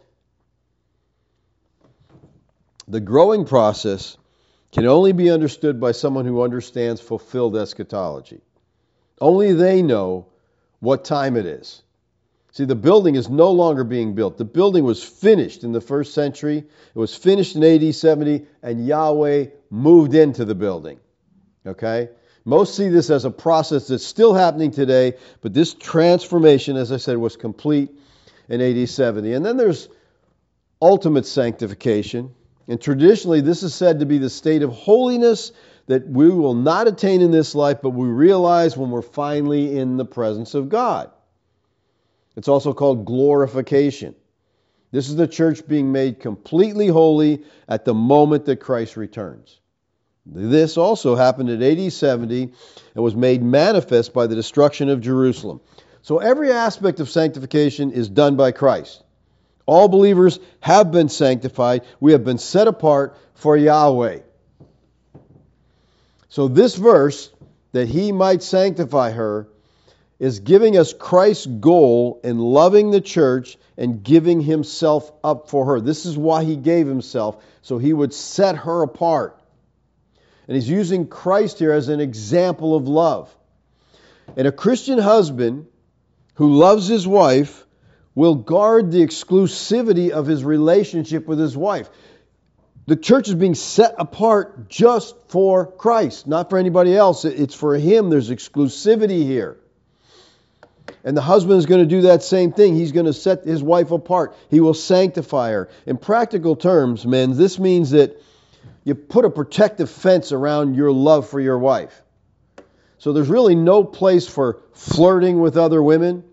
The 2.88 3.02
growing 3.02 3.46
process 3.46 4.18
can 4.72 4.86
only 4.86 5.12
be 5.12 5.30
understood 5.30 5.80
by 5.80 5.92
someone 5.92 6.26
who 6.26 6.42
understands 6.42 7.02
fulfilled 7.02 7.58
eschatology. 7.58 8.42
Only 9.20 9.54
they 9.54 9.82
know 9.82 10.28
what 10.80 11.04
time 11.04 11.36
it 11.36 11.46
is. 11.46 11.84
See, 12.52 12.66
the 12.66 12.76
building 12.76 13.16
is 13.16 13.30
no 13.30 13.52
longer 13.52 13.86
being 13.86 14.14
built. 14.14 14.38
The 14.38 14.46
building 14.46 14.84
was 14.84 15.02
finished 15.02 15.64
in 15.64 15.72
the 15.72 15.80
first 15.80 16.14
century, 16.14 16.58
it 16.58 17.00
was 17.00 17.16
finished 17.16 17.56
in 17.56 17.64
AD 17.64 17.96
70, 17.96 18.46
and 18.62 18.86
Yahweh 18.86 19.46
moved 19.70 20.14
into 20.14 20.44
the 20.44 20.56
building. 20.56 21.00
Okay? 21.66 22.10
Most 22.44 22.76
see 22.76 22.90
this 22.90 23.10
as 23.10 23.24
a 23.24 23.32
process 23.32 23.88
that's 23.88 24.06
still 24.06 24.34
happening 24.34 24.72
today, 24.72 25.14
but 25.42 25.54
this 25.54 25.74
transformation, 25.74 26.76
as 26.76 26.92
I 26.92 26.98
said, 26.98 27.18
was 27.18 27.38
complete 27.38 27.92
in 28.50 28.60
AD 28.60 28.90
70. 28.90 29.34
And 29.34 29.46
then 29.46 29.56
there's 29.56 29.88
ultimate 30.82 31.26
sanctification. 31.26 32.34
And 32.68 32.82
traditionally, 32.82 33.42
this 33.42 33.64
is 33.64 33.74
said 33.74 34.00
to 34.00 34.06
be 34.06 34.18
the 34.18 34.30
state 34.30 34.64
of 34.64 34.72
holiness 34.72 35.54
that 35.88 36.08
we 36.08 36.30
will 36.30 36.56
not 36.56 36.88
attain 36.88 37.22
in 37.22 37.32
this 37.32 37.56
life, 37.56 37.78
but 37.82 37.92
we 37.92 38.08
realize 38.08 38.76
when 38.76 38.90
we're 38.90 39.02
finally 39.02 39.78
in 39.78 39.98
the 39.98 40.06
presence 40.06 40.54
of 40.54 40.68
God. 40.68 41.12
It's 42.36 42.48
also 42.48 42.74
called 42.74 43.06
glorification. 43.06 44.16
This 44.92 45.10
is 45.10 45.16
the 45.16 45.28
church 45.28 45.68
being 45.68 45.92
made 45.92 46.20
completely 46.20 46.88
holy 46.88 47.44
at 47.68 47.86
the 47.86 47.94
moment 47.94 48.46
that 48.46 48.58
Christ 48.58 48.98
returns. 48.98 49.60
This 50.26 50.78
also 50.78 51.16
happened 51.16 51.50
at 51.50 51.62
AD 51.62 51.92
70 51.92 52.54
and 52.96 53.04
was 53.04 53.16
made 53.16 53.42
manifest 53.42 54.14
by 54.14 54.28
the 54.28 54.36
destruction 54.36 54.90
of 54.90 55.02
Jerusalem. 55.02 55.62
So 56.04 56.20
every 56.20 56.52
aspect 56.52 57.00
of 57.00 57.10
sanctification 57.10 57.92
is 57.92 58.10
done 58.10 58.36
by 58.36 58.52
Christ. 58.52 59.04
All 59.66 59.88
believers 59.88 60.40
have 60.60 60.92
been 60.92 61.10
sanctified. 61.10 61.84
We 62.00 62.12
have 62.12 62.24
been 62.24 62.38
set 62.38 62.68
apart 62.68 63.18
for 63.36 63.56
Yahweh. 63.56 64.20
So, 66.30 66.48
this 66.48 66.76
verse, 66.76 67.30
that 67.74 67.88
he 67.88 68.12
might 68.12 68.42
sanctify 68.42 69.12
her, 69.12 69.48
is 70.22 70.40
giving 70.40 70.78
us 70.78 70.94
Christ's 70.94 71.48
goal 71.48 72.22
in 72.24 72.38
loving 72.38 72.92
the 72.92 73.02
church 73.02 73.58
and 73.76 74.04
giving 74.04 74.40
himself 74.40 75.12
up 75.24 75.50
for 75.50 75.66
her. 75.66 75.82
This 75.82 76.06
is 76.06 76.16
why 76.16 76.44
he 76.44 76.56
gave 76.56 76.86
himself, 76.86 77.44
so 77.64 77.80
he 77.80 77.92
would 77.92 78.14
set 78.14 78.56
her 78.56 78.84
apart. 78.84 79.42
And 80.48 80.56
he's 80.56 80.70
using 80.70 81.08
Christ 81.08 81.58
here 81.58 81.72
as 81.72 81.90
an 81.90 82.00
example 82.00 82.76
of 82.76 82.88
love. 82.88 83.36
And 84.38 84.48
a 84.48 84.52
Christian 84.52 85.00
husband 85.00 85.66
who 86.36 86.54
loves 86.54 86.88
his 86.88 87.08
wife 87.08 87.66
will 88.14 88.36
guard 88.36 88.92
the 88.92 89.02
exclusivity 89.02 90.12
of 90.12 90.28
his 90.28 90.44
relationship 90.44 91.26
with 91.26 91.40
his 91.40 91.58
wife. 91.58 91.90
The 92.86 92.96
church 92.96 93.28
is 93.28 93.34
being 93.34 93.56
set 93.56 93.96
apart 93.98 94.70
just 94.70 95.16
for 95.30 95.66
Christ, 95.66 96.28
not 96.28 96.52
for 96.52 96.60
anybody 96.60 96.96
else. 96.96 97.26
It's 97.26 97.56
for 97.56 97.76
him. 97.76 98.12
There's 98.12 98.30
exclusivity 98.30 99.24
here. 99.24 99.58
And 101.04 101.18
the 101.18 101.22
husband 101.22 101.58
is 101.58 101.66
going 101.66 101.82
to 101.82 101.88
do 101.88 102.02
that 102.04 102.24
same 102.24 102.52
thing. 102.52 102.76
He's 102.76 102.92
going 102.92 103.08
to 103.08 103.14
set 103.14 103.44
his 103.44 103.64
wife 103.64 103.92
apart. 103.92 104.36
He 104.50 104.60
will 104.60 104.74
sanctify 104.74 105.52
her. 105.52 105.70
In 105.86 105.98
practical 105.98 106.56
terms, 106.56 107.06
men, 107.06 107.36
this 107.36 107.58
means 107.58 107.92
that 107.92 108.22
you 108.84 108.96
put 108.96 109.26
a 109.26 109.30
protective 109.30 109.90
fence 109.90 110.32
around 110.32 110.76
your 110.76 110.92
love 110.92 111.28
for 111.28 111.40
your 111.40 111.58
wife. 111.58 112.02
So 112.98 113.14
there's 113.14 113.30
really 113.30 113.56
no 113.56 113.84
place 113.84 114.28
for 114.28 114.60
flirting 114.74 115.40
with 115.40 115.58
other 115.58 115.82
women. 115.82 116.24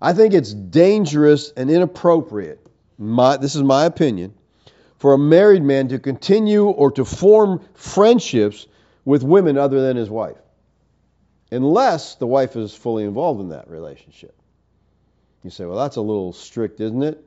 I 0.00 0.14
think 0.14 0.32
it's 0.32 0.54
dangerous 0.54 1.52
and 1.56 1.70
inappropriate. 1.70 2.66
My, 2.98 3.36
this 3.36 3.54
is 3.54 3.62
my 3.62 3.84
opinion 3.84 4.34
for 4.98 5.14
a 5.14 5.18
married 5.18 5.62
man 5.62 5.88
to 5.88 5.98
continue 5.98 6.66
or 6.66 6.90
to 6.92 7.04
form 7.04 7.64
friendships 7.74 8.66
with 9.04 9.22
women 9.22 9.56
other 9.56 9.80
than 9.80 9.96
his 9.96 10.10
wife, 10.10 10.36
unless 11.50 12.16
the 12.16 12.26
wife 12.26 12.56
is 12.56 12.74
fully 12.74 13.04
involved 13.04 13.40
in 13.40 13.50
that 13.50 13.68
relationship. 13.68 14.34
You 15.42 15.50
say, 15.50 15.64
well, 15.64 15.78
that's 15.78 15.96
a 15.96 16.00
little 16.00 16.32
strict, 16.32 16.80
isn't 16.80 17.02
it? 17.02 17.24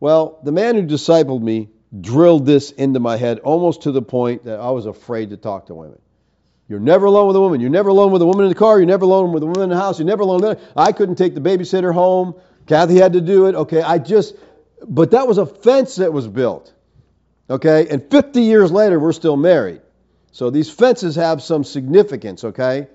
Well, 0.00 0.38
the 0.44 0.52
man 0.52 0.76
who 0.76 0.82
discipled 0.82 1.42
me 1.42 1.68
drilled 2.00 2.46
this 2.46 2.70
into 2.70 3.00
my 3.00 3.16
head 3.16 3.40
almost 3.40 3.82
to 3.82 3.92
the 3.92 4.02
point 4.02 4.44
that 4.44 4.60
I 4.60 4.70
was 4.70 4.86
afraid 4.86 5.30
to 5.30 5.36
talk 5.36 5.66
to 5.66 5.74
women. 5.74 5.98
You're 6.68 6.80
never 6.80 7.06
alone 7.06 7.26
with 7.26 7.36
a 7.36 7.40
woman. 7.40 7.60
You're 7.60 7.70
never 7.70 7.88
alone 7.88 8.12
with 8.12 8.20
a 8.20 8.26
woman 8.26 8.44
in 8.44 8.50
the 8.50 8.54
car. 8.54 8.78
You're 8.78 8.86
never 8.86 9.04
alone 9.04 9.32
with 9.32 9.42
a 9.42 9.46
woman 9.46 9.62
in 9.62 9.68
the 9.70 9.76
house. 9.76 9.98
You're 9.98 10.06
never 10.06 10.22
alone. 10.22 10.58
I 10.76 10.92
couldn't 10.92 11.16
take 11.16 11.34
the 11.34 11.40
babysitter 11.40 11.92
home. 11.92 12.34
Kathy 12.66 12.96
had 12.96 13.14
to 13.14 13.22
do 13.22 13.46
it. 13.46 13.54
Okay, 13.54 13.80
I 13.80 13.98
just, 13.98 14.36
but 14.86 15.12
that 15.12 15.26
was 15.26 15.38
a 15.38 15.46
fence 15.46 15.96
that 15.96 16.12
was 16.12 16.28
built. 16.28 16.72
Okay? 17.48 17.88
And 17.88 18.10
50 18.10 18.42
years 18.42 18.70
later, 18.70 19.00
we're 19.00 19.12
still 19.12 19.36
married. 19.36 19.80
So 20.32 20.50
these 20.50 20.70
fences 20.70 21.16
have 21.16 21.42
some 21.42 21.64
significance, 21.64 22.44
okay? 22.44 22.88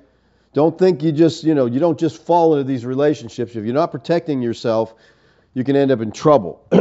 Don't 0.54 0.78
think 0.78 1.02
you 1.02 1.12
just, 1.12 1.44
you 1.44 1.56
know, 1.56 1.66
you 1.66 1.80
don't 1.80 2.00
just 2.00 2.24
fall 2.24 2.56
into 2.56 2.64
these 2.64 2.86
relationships. 2.86 3.56
If 3.56 3.66
you're 3.66 3.74
not 3.74 3.92
protecting 3.92 4.42
yourself, 4.42 4.94
you 5.54 5.64
can 5.64 5.76
end 5.76 5.92
up 5.92 6.00
in 6.02 6.12
trouble. 6.12 6.62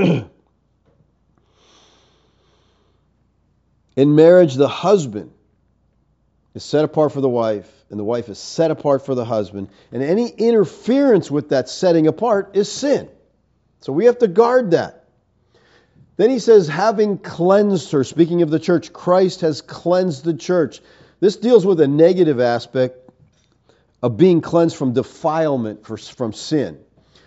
in 3.97 4.15
marriage, 4.15 4.55
the 4.55 4.69
husband 4.69 5.33
is 6.55 6.63
set 6.63 6.85
apart 6.85 7.13
for 7.13 7.23
the 7.23 7.29
wife, 7.31 7.71
and 7.89 7.99
the 7.99 8.05
wife 8.05 8.29
is 8.29 8.39
set 8.39 8.71
apart 8.71 9.07
for 9.07 9.15
the 9.15 9.25
husband. 9.25 9.71
And 9.91 10.03
any 10.03 10.29
interference 10.29 11.31
with 11.31 11.49
that 11.49 11.71
setting 11.71 12.07
apart 12.07 12.51
is 12.55 12.71
sin. 12.71 13.09
So 13.81 13.93
we 13.93 14.05
have 14.05 14.19
to 14.19 14.29
guard 14.29 14.73
that. 14.73 14.99
Then 16.19 16.29
he 16.29 16.41
says, 16.41 16.69
having 16.69 17.17
cleansed 17.17 17.91
her, 17.93 18.05
speaking 18.05 18.43
of 18.43 18.51
the 18.51 18.59
church, 18.59 18.93
Christ 18.93 19.41
has 19.41 19.63
cleansed 19.63 20.25
the 20.25 20.35
church. 20.35 20.81
This 21.21 21.37
deals 21.37 21.65
with 21.65 21.81
a 21.81 21.89
negative 21.89 22.39
aspect 22.39 23.02
of 24.03 24.17
being 24.17 24.41
cleansed 24.41 24.77
from 24.77 24.93
defilement, 24.93 25.87
for, 25.87 25.97
from 25.97 26.33
sin. 26.33 26.79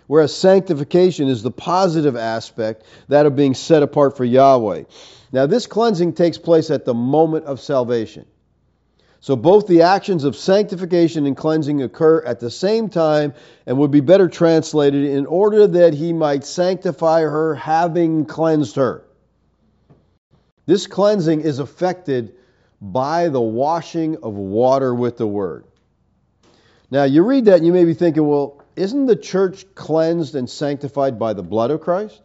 Whereas 0.06 0.34
sanctification 0.34 1.28
is 1.28 1.42
the 1.42 1.50
positive 1.50 2.16
aspect, 2.16 2.84
that 3.08 3.26
of 3.26 3.34
being 3.34 3.54
set 3.54 3.82
apart 3.82 4.16
for 4.16 4.24
Yahweh. 4.24 4.84
Now, 5.32 5.46
this 5.46 5.66
cleansing 5.66 6.12
takes 6.12 6.38
place 6.38 6.70
at 6.70 6.84
the 6.84 6.94
moment 6.94 7.46
of 7.46 7.60
salvation. 7.60 8.26
So 9.20 9.34
both 9.34 9.66
the 9.66 9.82
actions 9.82 10.22
of 10.22 10.36
sanctification 10.36 11.26
and 11.26 11.36
cleansing 11.36 11.82
occur 11.82 12.22
at 12.24 12.38
the 12.38 12.50
same 12.50 12.88
time 12.88 13.34
and 13.66 13.76
would 13.78 13.90
be 13.90 14.00
better 14.00 14.28
translated 14.28 15.04
in 15.04 15.26
order 15.26 15.66
that 15.66 15.94
he 15.94 16.12
might 16.12 16.44
sanctify 16.44 17.22
her, 17.22 17.56
having 17.56 18.26
cleansed 18.26 18.76
her. 18.76 19.02
This 20.66 20.86
cleansing 20.86 21.40
is 21.40 21.58
effected 21.58 22.36
by 22.80 23.28
the 23.28 23.40
washing 23.40 24.18
of 24.22 24.34
water 24.34 24.94
with 24.94 25.16
the 25.16 25.26
word. 25.26 25.64
Now, 26.90 27.04
you 27.04 27.22
read 27.24 27.46
that 27.46 27.56
and 27.56 27.66
you 27.66 27.72
may 27.72 27.84
be 27.84 27.94
thinking, 27.94 28.26
well, 28.26 28.62
isn't 28.76 29.06
the 29.06 29.16
church 29.16 29.64
cleansed 29.74 30.34
and 30.34 30.48
sanctified 30.48 31.18
by 31.18 31.32
the 31.32 31.42
blood 31.42 31.70
of 31.70 31.80
Christ? 31.80 32.20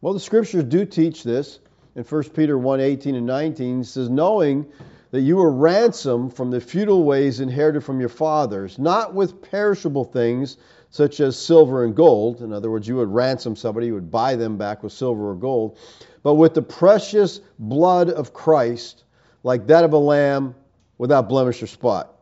Well, 0.00 0.14
the 0.14 0.20
scriptures 0.20 0.64
do 0.64 0.84
teach 0.84 1.24
this. 1.24 1.58
In 1.96 2.04
1 2.04 2.24
Peter 2.30 2.58
1 2.58 2.80
18 2.80 3.14
and 3.14 3.26
19, 3.26 3.80
it 3.80 3.84
says, 3.84 4.10
knowing 4.10 4.66
that 5.12 5.20
you 5.20 5.36
were 5.36 5.50
ransomed 5.50 6.34
from 6.34 6.50
the 6.50 6.60
futile 6.60 7.04
ways 7.04 7.40
inherited 7.40 7.82
from 7.82 8.00
your 8.00 8.08
fathers, 8.08 8.78
not 8.78 9.14
with 9.14 9.42
perishable 9.42 10.04
things 10.04 10.56
such 10.90 11.20
as 11.20 11.38
silver 11.38 11.84
and 11.84 11.94
gold. 11.94 12.40
In 12.40 12.52
other 12.52 12.70
words, 12.70 12.86
you 12.86 12.96
would 12.96 13.08
ransom 13.08 13.56
somebody, 13.56 13.86
you 13.86 13.94
would 13.94 14.10
buy 14.10 14.36
them 14.36 14.58
back 14.58 14.82
with 14.82 14.92
silver 14.92 15.30
or 15.30 15.34
gold, 15.34 15.78
but 16.22 16.34
with 16.34 16.54
the 16.54 16.62
precious 16.62 17.40
blood 17.58 18.10
of 18.10 18.32
Christ, 18.32 19.04
like 19.42 19.68
that 19.68 19.84
of 19.84 19.92
a 19.92 19.98
lamb 19.98 20.54
without 20.98 21.28
blemish 21.28 21.62
or 21.62 21.66
spot. 21.68 22.13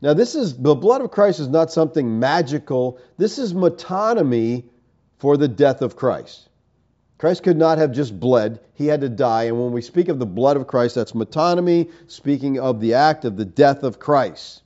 Now, 0.00 0.14
this 0.14 0.34
is 0.34 0.56
the 0.56 0.74
blood 0.74 1.00
of 1.00 1.10
Christ 1.10 1.40
is 1.40 1.48
not 1.48 1.72
something 1.72 2.18
magical. 2.18 2.98
This 3.16 3.38
is 3.38 3.54
metonymy 3.54 4.64
for 5.18 5.36
the 5.36 5.48
death 5.48 5.82
of 5.82 5.96
Christ. 5.96 6.48
Christ 7.18 7.42
could 7.42 7.56
not 7.56 7.78
have 7.78 7.92
just 7.92 8.18
bled, 8.20 8.60
he 8.74 8.86
had 8.86 9.00
to 9.00 9.08
die. 9.08 9.44
And 9.44 9.58
when 9.58 9.72
we 9.72 9.80
speak 9.80 10.08
of 10.08 10.18
the 10.18 10.26
blood 10.26 10.58
of 10.58 10.66
Christ, 10.66 10.94
that's 10.96 11.12
metonymy, 11.12 11.90
speaking 12.08 12.60
of 12.60 12.80
the 12.80 12.94
act 12.94 13.24
of 13.24 13.36
the 13.36 13.44
death 13.46 13.84
of 13.84 13.98
Christ. 13.98 14.62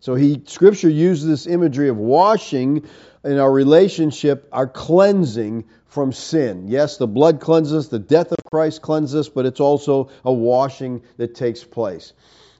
So 0.00 0.14
he 0.14 0.42
scripture 0.46 0.88
uses 0.88 1.28
this 1.28 1.46
imagery 1.46 1.88
of 1.88 1.96
washing 1.96 2.86
in 3.24 3.38
our 3.38 3.50
relationship, 3.50 4.48
our 4.52 4.66
cleansing 4.66 5.64
from 5.86 6.12
sin. 6.12 6.68
Yes, 6.68 6.96
the 6.96 7.06
blood 7.06 7.40
cleanses, 7.40 7.88
the 7.88 7.98
death 7.98 8.32
of 8.32 8.38
Christ 8.50 8.82
cleanses, 8.82 9.28
but 9.28 9.46
it's 9.46 9.60
also 9.60 10.10
a 10.24 10.32
washing 10.32 11.02
that 11.16 11.34
takes 11.34 11.62
place. 11.62 12.12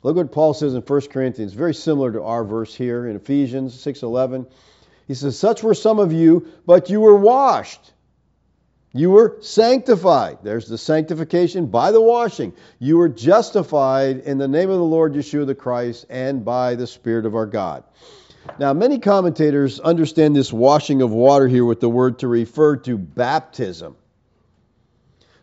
Look 0.05 0.17
what 0.17 0.33
Paul 0.33 0.55
says 0.55 0.75
in 0.75 0.83
1 0.83 1.01
Corinthians, 1.11 1.55
very 1.55 1.75
similar 1.75 2.13
to 2.13 2.23
our 2.23 2.45
verse 2.45 2.75
here 2.75 3.09
in 3.09 3.17
Ephesians 3.17 3.75
6:11. 3.75 4.47
He 5.09 5.15
says, 5.15 5.39
"Such 5.39 5.63
were 5.63 5.75
some 5.75 5.99
of 5.99 6.13
you, 6.13 6.47
but 6.67 6.91
you 6.91 7.01
were 7.01 7.17
washed, 7.17 7.93
you 8.93 9.11
were 9.11 9.39
sanctified. 9.41 10.39
There's 10.43 10.69
the 10.69 10.79
sanctification 10.79 11.67
by 11.67 11.91
the 11.91 12.01
washing. 12.01 12.53
You 12.79 12.99
were 12.99 13.09
justified 13.09 14.19
in 14.21 14.39
the 14.39 14.47
name 14.47 14.71
of 14.71 14.77
the 14.77 14.85
Lord 14.85 15.15
Yeshua 15.15 15.47
the 15.47 15.55
Christ 15.55 16.07
and 16.09 16.45
by 16.45 16.77
the 16.77 16.87
Spirit 16.87 17.27
of 17.27 17.35
our 17.35 17.47
God. 17.47 17.83
Now, 18.59 18.73
many 18.73 18.99
commentators 18.99 19.81
understand 19.81 20.37
this 20.37 20.53
washing 20.53 21.01
of 21.01 21.13
water 21.13 21.49
here 21.49 21.65
with 21.65 21.81
the 21.81 21.89
word 21.89 22.19
to 22.19 22.29
refer 22.29 22.77
to 22.77 22.99
baptism. 22.99 23.97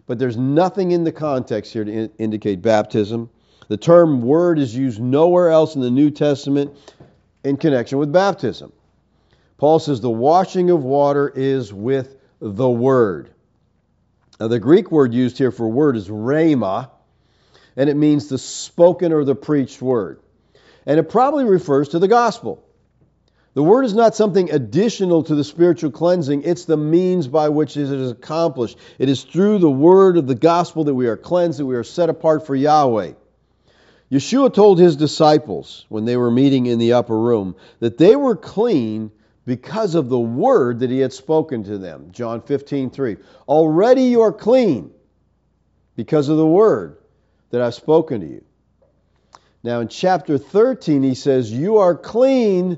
But 0.05 0.19
there's 0.19 0.37
nothing 0.37 0.91
in 0.91 1.03
the 1.03 1.11
context 1.11 1.73
here 1.73 1.83
to 1.83 1.91
in- 1.91 2.11
indicate 2.19 2.61
baptism. 2.61 3.29
The 3.71 3.77
term 3.77 4.21
word 4.21 4.59
is 4.59 4.75
used 4.75 4.99
nowhere 4.99 5.49
else 5.49 5.75
in 5.75 5.81
the 5.81 5.89
New 5.89 6.11
Testament 6.11 6.75
in 7.41 7.55
connection 7.55 7.99
with 7.99 8.11
baptism. 8.11 8.73
Paul 9.57 9.79
says 9.79 10.01
the 10.01 10.09
washing 10.09 10.71
of 10.71 10.83
water 10.83 11.31
is 11.33 11.71
with 11.71 12.17
the 12.41 12.69
word. 12.69 13.29
Now, 14.41 14.49
the 14.49 14.59
Greek 14.59 14.91
word 14.91 15.13
used 15.13 15.37
here 15.37 15.51
for 15.51 15.69
word 15.69 15.95
is 15.95 16.09
rhema, 16.09 16.89
and 17.77 17.89
it 17.89 17.95
means 17.95 18.27
the 18.27 18.37
spoken 18.37 19.13
or 19.13 19.23
the 19.23 19.35
preached 19.35 19.81
word. 19.81 20.19
And 20.85 20.99
it 20.99 21.03
probably 21.03 21.45
refers 21.45 21.87
to 21.89 21.99
the 21.99 22.09
gospel. 22.09 22.61
The 23.53 23.63
word 23.63 23.85
is 23.85 23.93
not 23.93 24.15
something 24.15 24.51
additional 24.51 25.23
to 25.23 25.33
the 25.33 25.45
spiritual 25.45 25.91
cleansing, 25.91 26.43
it's 26.43 26.65
the 26.65 26.75
means 26.75 27.29
by 27.29 27.47
which 27.47 27.77
it 27.77 27.89
is 27.89 28.11
accomplished. 28.11 28.77
It 28.99 29.07
is 29.07 29.23
through 29.23 29.59
the 29.59 29.71
word 29.71 30.17
of 30.17 30.27
the 30.27 30.35
gospel 30.35 30.83
that 30.83 30.93
we 30.93 31.07
are 31.07 31.15
cleansed, 31.15 31.59
that 31.59 31.65
we 31.65 31.77
are 31.77 31.85
set 31.85 32.09
apart 32.09 32.45
for 32.45 32.53
Yahweh. 32.53 33.13
Yeshua 34.11 34.53
told 34.53 34.77
his 34.77 34.97
disciples 34.97 35.85
when 35.87 36.03
they 36.03 36.17
were 36.17 36.31
meeting 36.31 36.65
in 36.65 36.79
the 36.79 36.93
upper 36.93 37.17
room 37.17 37.55
that 37.79 37.97
they 37.97 38.15
were 38.15 38.35
clean 38.35 39.09
because 39.45 39.95
of 39.95 40.09
the 40.09 40.19
word 40.19 40.79
that 40.79 40.89
he 40.89 40.99
had 40.99 41.13
spoken 41.13 41.63
to 41.63 41.77
them. 41.77 42.09
John 42.11 42.41
15, 42.41 42.89
3. 42.89 43.17
Already 43.47 44.03
you 44.03 44.21
are 44.21 44.33
clean 44.33 44.91
because 45.95 46.27
of 46.27 46.37
the 46.37 46.45
word 46.45 46.97
that 47.51 47.61
I've 47.61 47.73
spoken 47.73 48.21
to 48.21 48.27
you. 48.27 48.43
Now 49.63 49.79
in 49.79 49.87
chapter 49.87 50.37
13, 50.37 51.03
he 51.03 51.15
says, 51.15 51.51
You 51.51 51.77
are 51.77 51.95
clean, 51.95 52.77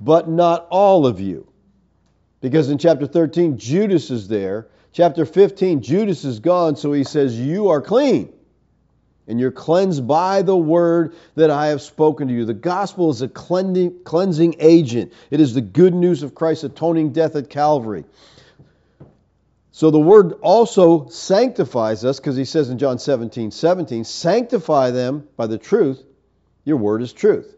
but 0.00 0.28
not 0.28 0.66
all 0.70 1.06
of 1.06 1.20
you. 1.20 1.46
Because 2.40 2.70
in 2.70 2.78
chapter 2.78 3.06
13, 3.06 3.58
Judas 3.58 4.10
is 4.10 4.28
there. 4.28 4.68
Chapter 4.92 5.26
15, 5.26 5.82
Judas 5.82 6.24
is 6.24 6.40
gone, 6.40 6.76
so 6.76 6.92
he 6.92 7.04
says, 7.04 7.38
You 7.38 7.68
are 7.68 7.82
clean. 7.82 8.32
And 9.28 9.40
you're 9.40 9.50
cleansed 9.50 10.06
by 10.06 10.42
the 10.42 10.56
word 10.56 11.14
that 11.34 11.50
I 11.50 11.68
have 11.68 11.82
spoken 11.82 12.28
to 12.28 12.34
you. 12.34 12.44
The 12.44 12.54
gospel 12.54 13.10
is 13.10 13.22
a 13.22 13.28
cleansing, 13.28 14.56
agent, 14.60 15.12
it 15.30 15.40
is 15.40 15.52
the 15.52 15.60
good 15.60 15.94
news 15.94 16.22
of 16.22 16.34
Christ's 16.34 16.64
atoning 16.64 17.12
death 17.12 17.34
at 17.34 17.50
Calvary. 17.50 18.04
So 19.72 19.90
the 19.90 19.98
word 19.98 20.34
also 20.42 21.08
sanctifies 21.08 22.04
us 22.04 22.18
because 22.18 22.36
he 22.36 22.44
says 22.44 22.70
in 22.70 22.78
John 22.78 22.98
17, 22.98 23.50
17, 23.50 24.04
sanctify 24.04 24.90
them 24.90 25.28
by 25.36 25.48
the 25.48 25.58
truth. 25.58 26.02
Your 26.64 26.76
word 26.78 27.02
is 27.02 27.12
truth. 27.12 27.55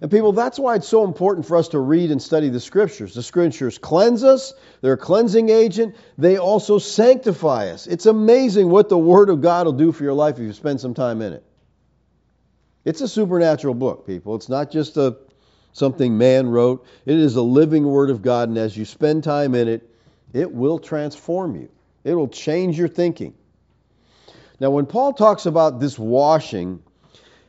And 0.00 0.10
people, 0.10 0.32
that's 0.32 0.58
why 0.58 0.76
it's 0.76 0.86
so 0.86 1.04
important 1.04 1.46
for 1.46 1.56
us 1.56 1.68
to 1.68 1.78
read 1.78 2.10
and 2.12 2.22
study 2.22 2.48
the 2.50 2.60
scriptures. 2.60 3.14
The 3.14 3.22
scriptures 3.22 3.78
cleanse 3.78 4.22
us, 4.22 4.54
they're 4.80 4.92
a 4.92 4.98
cleansing 4.98 5.48
agent. 5.48 5.96
They 6.16 6.38
also 6.38 6.78
sanctify 6.78 7.70
us. 7.70 7.86
It's 7.86 8.06
amazing 8.06 8.70
what 8.70 8.88
the 8.88 8.98
Word 8.98 9.28
of 9.28 9.40
God 9.40 9.66
will 9.66 9.72
do 9.72 9.90
for 9.90 10.04
your 10.04 10.14
life 10.14 10.36
if 10.36 10.42
you 10.42 10.52
spend 10.52 10.80
some 10.80 10.94
time 10.94 11.20
in 11.20 11.32
it. 11.32 11.44
It's 12.84 13.00
a 13.00 13.08
supernatural 13.08 13.74
book, 13.74 14.06
people. 14.06 14.36
It's 14.36 14.48
not 14.48 14.70
just 14.70 14.96
a 14.96 15.16
something 15.72 16.16
man 16.16 16.48
wrote. 16.48 16.86
It 17.04 17.16
is 17.16 17.34
a 17.36 17.42
living 17.42 17.84
Word 17.84 18.10
of 18.10 18.22
God, 18.22 18.48
and 18.48 18.56
as 18.56 18.76
you 18.76 18.84
spend 18.84 19.24
time 19.24 19.54
in 19.54 19.66
it, 19.66 19.88
it 20.32 20.52
will 20.52 20.78
transform 20.78 21.56
you. 21.56 21.68
It 22.04 22.14
will 22.14 22.28
change 22.28 22.78
your 22.78 22.88
thinking. 22.88 23.34
Now, 24.60 24.70
when 24.70 24.86
Paul 24.86 25.12
talks 25.12 25.46
about 25.46 25.80
this 25.80 25.98
washing, 25.98 26.82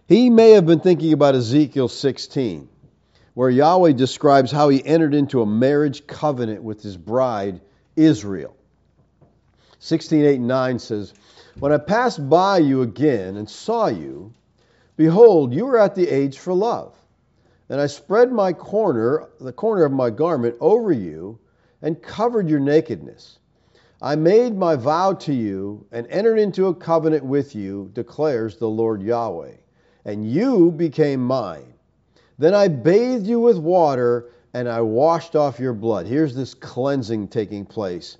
he 0.09 0.31
may 0.31 0.53
have 0.53 0.65
been 0.65 0.79
thinking 0.79 1.13
about 1.13 1.35
Ezekiel 1.35 1.87
16, 1.87 2.67
where 3.35 3.51
Yahweh 3.51 3.91
describes 3.91 4.51
how 4.51 4.69
he 4.69 4.83
entered 4.83 5.13
into 5.13 5.43
a 5.43 5.45
marriage 5.45 6.07
covenant 6.07 6.63
with 6.63 6.81
his 6.81 6.97
bride, 6.97 7.61
Israel. 7.95 8.55
16, 9.77 10.25
8, 10.25 10.35
and 10.37 10.47
9 10.47 10.79
says, 10.79 11.13
When 11.59 11.71
I 11.71 11.77
passed 11.77 12.27
by 12.27 12.57
you 12.57 12.81
again 12.81 13.37
and 13.37 13.47
saw 13.47 13.85
you, 13.85 14.33
behold, 14.97 15.53
you 15.53 15.67
were 15.67 15.77
at 15.77 15.93
the 15.93 16.07
age 16.09 16.39
for 16.39 16.55
love. 16.55 16.95
And 17.69 17.79
I 17.79 17.85
spread 17.85 18.31
my 18.31 18.51
corner, 18.51 19.29
the 19.39 19.53
corner 19.53 19.85
of 19.85 19.91
my 19.91 20.09
garment, 20.09 20.55
over 20.59 20.91
you 20.91 21.37
and 21.83 22.01
covered 22.01 22.49
your 22.49 22.59
nakedness. 22.59 23.37
I 24.01 24.15
made 24.15 24.57
my 24.57 24.75
vow 24.75 25.13
to 25.13 25.33
you 25.35 25.85
and 25.91 26.07
entered 26.07 26.39
into 26.39 26.65
a 26.65 26.73
covenant 26.73 27.23
with 27.23 27.53
you, 27.53 27.91
declares 27.93 28.57
the 28.57 28.67
Lord 28.67 29.03
Yahweh 29.03 29.53
and 30.05 30.29
you 30.29 30.71
became 30.71 31.25
mine. 31.25 31.73
Then 32.37 32.53
I 32.53 32.69
bathed 32.69 33.27
you 33.27 33.39
with 33.39 33.57
water, 33.57 34.31
and 34.53 34.67
I 34.67 34.81
washed 34.81 35.35
off 35.35 35.59
your 35.59 35.73
blood. 35.73 36.07
Here's 36.07 36.33
this 36.33 36.53
cleansing 36.53 37.27
taking 37.27 37.65
place. 37.65 38.17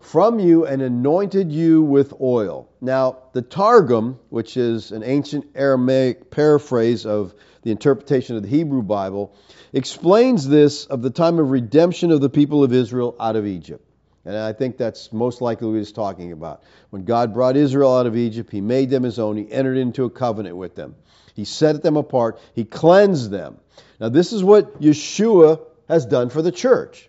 From 0.00 0.38
you, 0.38 0.64
and 0.64 0.80
anointed 0.80 1.52
you 1.52 1.82
with 1.82 2.14
oil. 2.20 2.70
Now, 2.80 3.18
the 3.32 3.42
Targum, 3.42 4.18
which 4.30 4.56
is 4.56 4.92
an 4.92 5.02
ancient 5.02 5.46
Aramaic 5.54 6.30
paraphrase 6.30 7.04
of 7.04 7.34
the 7.62 7.70
interpretation 7.70 8.36
of 8.36 8.42
the 8.42 8.48
Hebrew 8.48 8.82
Bible, 8.82 9.34
explains 9.74 10.48
this 10.48 10.86
of 10.86 11.02
the 11.02 11.10
time 11.10 11.38
of 11.38 11.50
redemption 11.50 12.12
of 12.12 12.22
the 12.22 12.30
people 12.30 12.64
of 12.64 12.72
Israel 12.72 13.14
out 13.20 13.36
of 13.36 13.46
Egypt. 13.46 13.84
And 14.24 14.36
I 14.36 14.54
think 14.54 14.78
that's 14.78 15.12
most 15.12 15.40
likely 15.40 15.68
what 15.68 15.76
he's 15.76 15.92
talking 15.92 16.32
about. 16.32 16.62
When 16.90 17.04
God 17.04 17.32
brought 17.34 17.56
Israel 17.56 17.94
out 17.94 18.06
of 18.06 18.16
Egypt, 18.16 18.50
he 18.50 18.60
made 18.60 18.90
them 18.90 19.02
his 19.02 19.18
own, 19.18 19.36
he 19.36 19.50
entered 19.50 19.76
into 19.76 20.04
a 20.04 20.10
covenant 20.10 20.56
with 20.56 20.74
them. 20.74 20.94
He 21.34 21.44
set 21.44 21.82
them 21.82 21.96
apart, 21.96 22.38
He 22.54 22.64
cleansed 22.64 23.30
them. 23.30 23.58
Now, 24.00 24.08
this 24.08 24.32
is 24.32 24.42
what 24.42 24.80
Yeshua 24.80 25.60
has 25.88 26.06
done 26.06 26.30
for 26.30 26.42
the 26.42 26.52
church. 26.52 27.08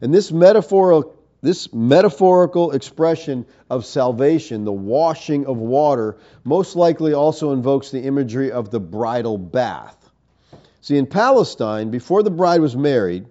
And 0.00 0.12
this 0.12 0.32
metaphorical, 0.32 1.14
this 1.42 1.72
metaphorical 1.72 2.70
expression 2.70 3.44
of 3.68 3.84
salvation, 3.84 4.64
the 4.64 4.72
washing 4.72 5.46
of 5.46 5.58
water, 5.58 6.16
most 6.42 6.74
likely 6.74 7.12
also 7.12 7.52
invokes 7.52 7.90
the 7.90 8.02
imagery 8.02 8.50
of 8.50 8.70
the 8.70 8.80
bridal 8.80 9.36
bath. 9.36 10.10
See, 10.80 10.96
in 10.96 11.06
Palestine, 11.06 11.90
before 11.90 12.22
the 12.22 12.30
bride 12.30 12.60
was 12.60 12.76
married, 12.76 13.26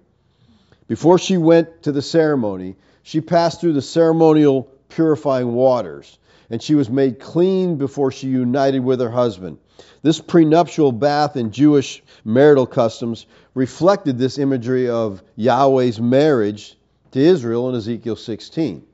before 0.87 1.17
she 1.17 1.37
went 1.37 1.83
to 1.83 1.91
the 1.91 2.01
ceremony, 2.01 2.75
she 3.03 3.21
passed 3.21 3.61
through 3.61 3.73
the 3.73 3.81
ceremonial 3.81 4.69
purifying 4.89 5.53
waters, 5.53 6.17
and 6.53 6.61
she 6.61 6.75
was 6.75 6.87
made 6.87 7.19
clean 7.19 7.77
before 7.77 8.11
she 8.11 8.27
united 8.27 8.81
with 8.81 8.99
her 8.99 9.09
husband. 9.09 9.57
This 10.03 10.21
prenuptial 10.21 10.91
bath 10.91 11.35
in 11.35 11.49
Jewish 11.49 12.03
marital 12.23 12.67
customs 12.67 13.25
reflected 13.55 14.19
this 14.19 14.37
imagery 14.37 14.87
of 14.87 15.23
Yahweh's 15.35 15.99
marriage 15.99 16.77
to 17.09 17.19
Israel 17.19 17.69
in 17.69 17.75
Ezekiel 17.75 18.15
16. 18.15 18.85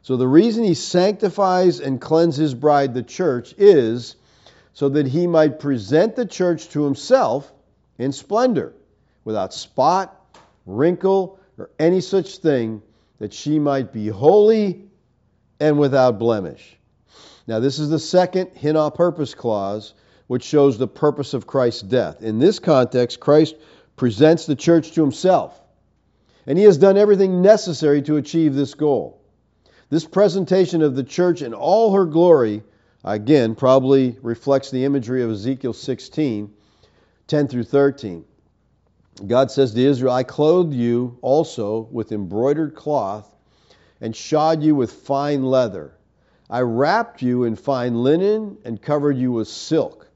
So 0.00 0.16
the 0.16 0.26
reason 0.26 0.64
he 0.64 0.72
sanctifies 0.72 1.78
and 1.80 2.00
cleanses 2.00 2.54
bride, 2.54 2.94
the 2.94 3.02
church, 3.02 3.54
is 3.58 4.16
so 4.72 4.88
that 4.88 5.06
he 5.06 5.26
might 5.26 5.60
present 5.60 6.16
the 6.16 6.24
church 6.24 6.70
to 6.70 6.84
himself 6.84 7.52
in 7.98 8.12
splendor, 8.12 8.72
without 9.24 9.52
spot, 9.52 10.18
wrinkle, 10.64 11.38
or 11.58 11.68
any 11.78 12.00
such 12.00 12.38
thing, 12.38 12.80
that 13.18 13.34
she 13.34 13.58
might 13.58 13.92
be 13.92 14.08
holy 14.08 14.88
and 15.60 15.78
without 15.78 16.18
blemish. 16.18 16.77
Now, 17.48 17.60
this 17.60 17.78
is 17.78 17.88
the 17.88 17.98
second 17.98 18.50
hina 18.60 18.90
purpose 18.90 19.34
clause 19.34 19.94
which 20.26 20.44
shows 20.44 20.76
the 20.76 20.86
purpose 20.86 21.32
of 21.32 21.46
Christ's 21.46 21.80
death. 21.80 22.22
In 22.22 22.38
this 22.38 22.58
context, 22.58 23.20
Christ 23.20 23.56
presents 23.96 24.44
the 24.44 24.54
church 24.54 24.92
to 24.92 25.00
himself, 25.00 25.58
and 26.46 26.58
he 26.58 26.64
has 26.64 26.76
done 26.76 26.98
everything 26.98 27.40
necessary 27.40 28.02
to 28.02 28.16
achieve 28.16 28.54
this 28.54 28.74
goal. 28.74 29.22
This 29.88 30.04
presentation 30.04 30.82
of 30.82 30.94
the 30.94 31.02
church 31.02 31.40
in 31.40 31.54
all 31.54 31.94
her 31.94 32.04
glory, 32.04 32.62
again, 33.02 33.54
probably 33.54 34.18
reflects 34.20 34.70
the 34.70 34.84
imagery 34.84 35.22
of 35.22 35.30
Ezekiel 35.30 35.72
16 35.72 36.52
10 37.28 37.48
through 37.48 37.64
13. 37.64 38.24
God 39.26 39.50
says 39.50 39.72
to 39.72 39.80
Israel, 39.82 40.12
I 40.12 40.22
clothed 40.22 40.74
you 40.74 41.18
also 41.22 41.88
with 41.90 42.12
embroidered 42.12 42.74
cloth 42.74 43.34
and 44.02 44.14
shod 44.14 44.62
you 44.62 44.74
with 44.74 44.92
fine 44.92 45.42
leather. 45.42 45.97
I 46.50 46.60
wrapped 46.60 47.20
you 47.20 47.44
in 47.44 47.56
fine 47.56 48.02
linen 48.02 48.56
and 48.64 48.80
covered 48.80 49.18
you 49.18 49.32
with 49.32 49.48
silk. 49.48 50.08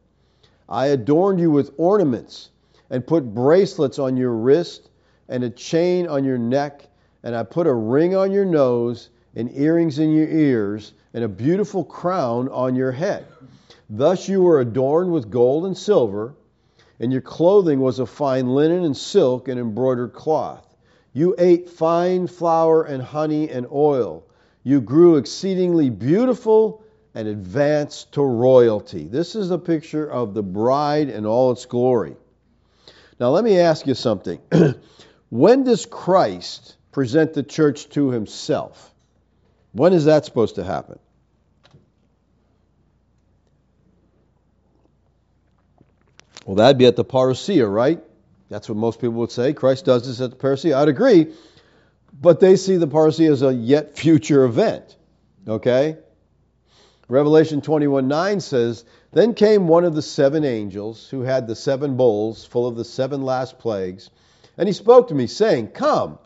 I 0.68 0.87
adorned 0.87 1.40
you 1.40 1.51
with 1.51 1.75
ornaments 1.77 2.49
and 2.88 3.07
put 3.07 3.35
bracelets 3.35 3.99
on 3.99 4.16
your 4.16 4.33
wrist 4.33 4.88
and 5.29 5.45
a 5.45 5.51
chain 5.51 6.07
on 6.07 6.25
your 6.25 6.38
neck, 6.38 6.88
and 7.23 7.37
I 7.37 7.42
put 7.42 7.66
a 7.66 7.73
ring 7.75 8.16
on 8.16 8.33
your 8.33 8.47
nose 8.47 9.11
and 9.37 9.55
earrings 9.55 9.99
in 9.99 10.11
your 10.12 10.29
ears 10.29 10.95
and 11.12 11.23
a 11.23 11.29
beautiful 11.29 11.85
crown 11.85 12.49
on 12.49 12.75
your 12.75 12.92
head. 12.92 13.27
Thus 13.90 14.29
you 14.29 14.40
were 14.40 14.61
adorned 14.61 15.12
with 15.12 15.31
gold 15.31 15.66
and 15.66 15.77
silver, 15.77 16.35
and 16.99 17.12
your 17.12 17.21
clothing 17.21 17.81
was 17.81 17.99
of 17.99 18.09
fine 18.09 18.55
linen 18.55 18.85
and 18.85 18.97
silk 18.97 19.49
and 19.49 19.61
embroidered 19.61 20.14
cloth. 20.14 20.66
You 21.12 21.35
ate 21.37 21.68
fine 21.68 22.27
flour 22.27 22.85
and 22.85 23.03
honey 23.03 23.51
and 23.51 23.66
oil. 23.71 24.25
You 24.64 24.81
grew 24.81 25.16
exceedingly 25.16 25.90
beautiful 25.90 26.85
and 27.14 27.29
advanced 27.29 28.12
to 28.12 28.22
royalty. 28.22 29.07
This 29.07 29.35
is 29.35 29.51
a 29.51 29.59
picture 29.59 30.11
of 30.11 30.35
the 30.35 30.42
bride 30.42 31.09
in 31.09 31.27
all 31.27 31.53
its 31.53 31.66
glory. 31.66 32.16
Now, 33.18 33.31
let 33.31 33.44
me 33.44 33.59
ask 33.59 33.87
you 33.87 33.94
something. 33.94 34.40
when 35.31 35.64
does 35.64 35.87
Christ 35.87 36.77
present 36.90 37.35
the 37.35 37.42
church 37.42 37.88
to 37.90 38.11
himself? 38.11 38.92
When 39.72 39.92
is 39.92 40.07
that 40.07 40.25
supposed 40.25 40.57
to 40.57 40.64
happen? 40.64 40.98
Well, 46.44 46.57
that'd 46.57 46.79
be 46.79 46.87
at 46.87 46.96
the 46.96 47.05
parousia, 47.05 47.72
right? 47.72 48.03
That's 48.48 48.68
what 48.68 48.77
most 48.77 49.01
people 49.01 49.14
would 49.14 49.31
say. 49.31 49.53
Christ 49.53 49.85
does 49.85 50.07
this 50.07 50.20
at 50.20 50.31
the 50.31 50.37
parousia. 50.37 50.75
I'd 50.75 50.88
agree. 50.88 51.33
But 52.12 52.40
they 52.40 52.57
see 52.57 52.77
the 52.77 52.87
parousia 52.87 53.31
as 53.31 53.42
a 53.42 53.53
yet 53.53 53.96
future 53.96 54.44
event. 54.44 54.96
Okay? 55.46 55.96
Revelation 57.09 57.61
21 57.61 58.09
9 58.09 58.40
says, 58.40 58.85
Then 59.12 59.35
came 59.35 59.68
one 59.68 59.85
of 59.85 59.94
the 59.94 60.03
seven 60.03 60.44
angels 60.44 61.09
who 61.09 61.22
had 61.22 61.46
the 61.46 61.57
seven 61.57 61.96
bowls 61.96 62.44
full 62.44 62.66
of 62.66 62.77
the 62.77 62.85
seven 62.85 63.22
last 63.22 63.59
plagues, 63.59 64.11
and 64.57 64.68
he 64.68 64.72
spoke 64.72 65.09
to 65.09 65.14
me, 65.14 65.27
saying, 65.27 65.68
Come, 65.68 66.18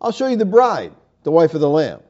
I'll 0.00 0.12
show 0.12 0.26
you 0.26 0.36
the 0.36 0.44
bride, 0.44 0.92
the 1.22 1.30
wife 1.30 1.54
of 1.54 1.60
the 1.60 1.68
Lamb. 1.68 2.00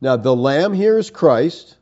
Now, 0.00 0.16
the 0.16 0.34
Lamb 0.34 0.72
here 0.74 0.98
is 0.98 1.10
Christ. 1.10 1.76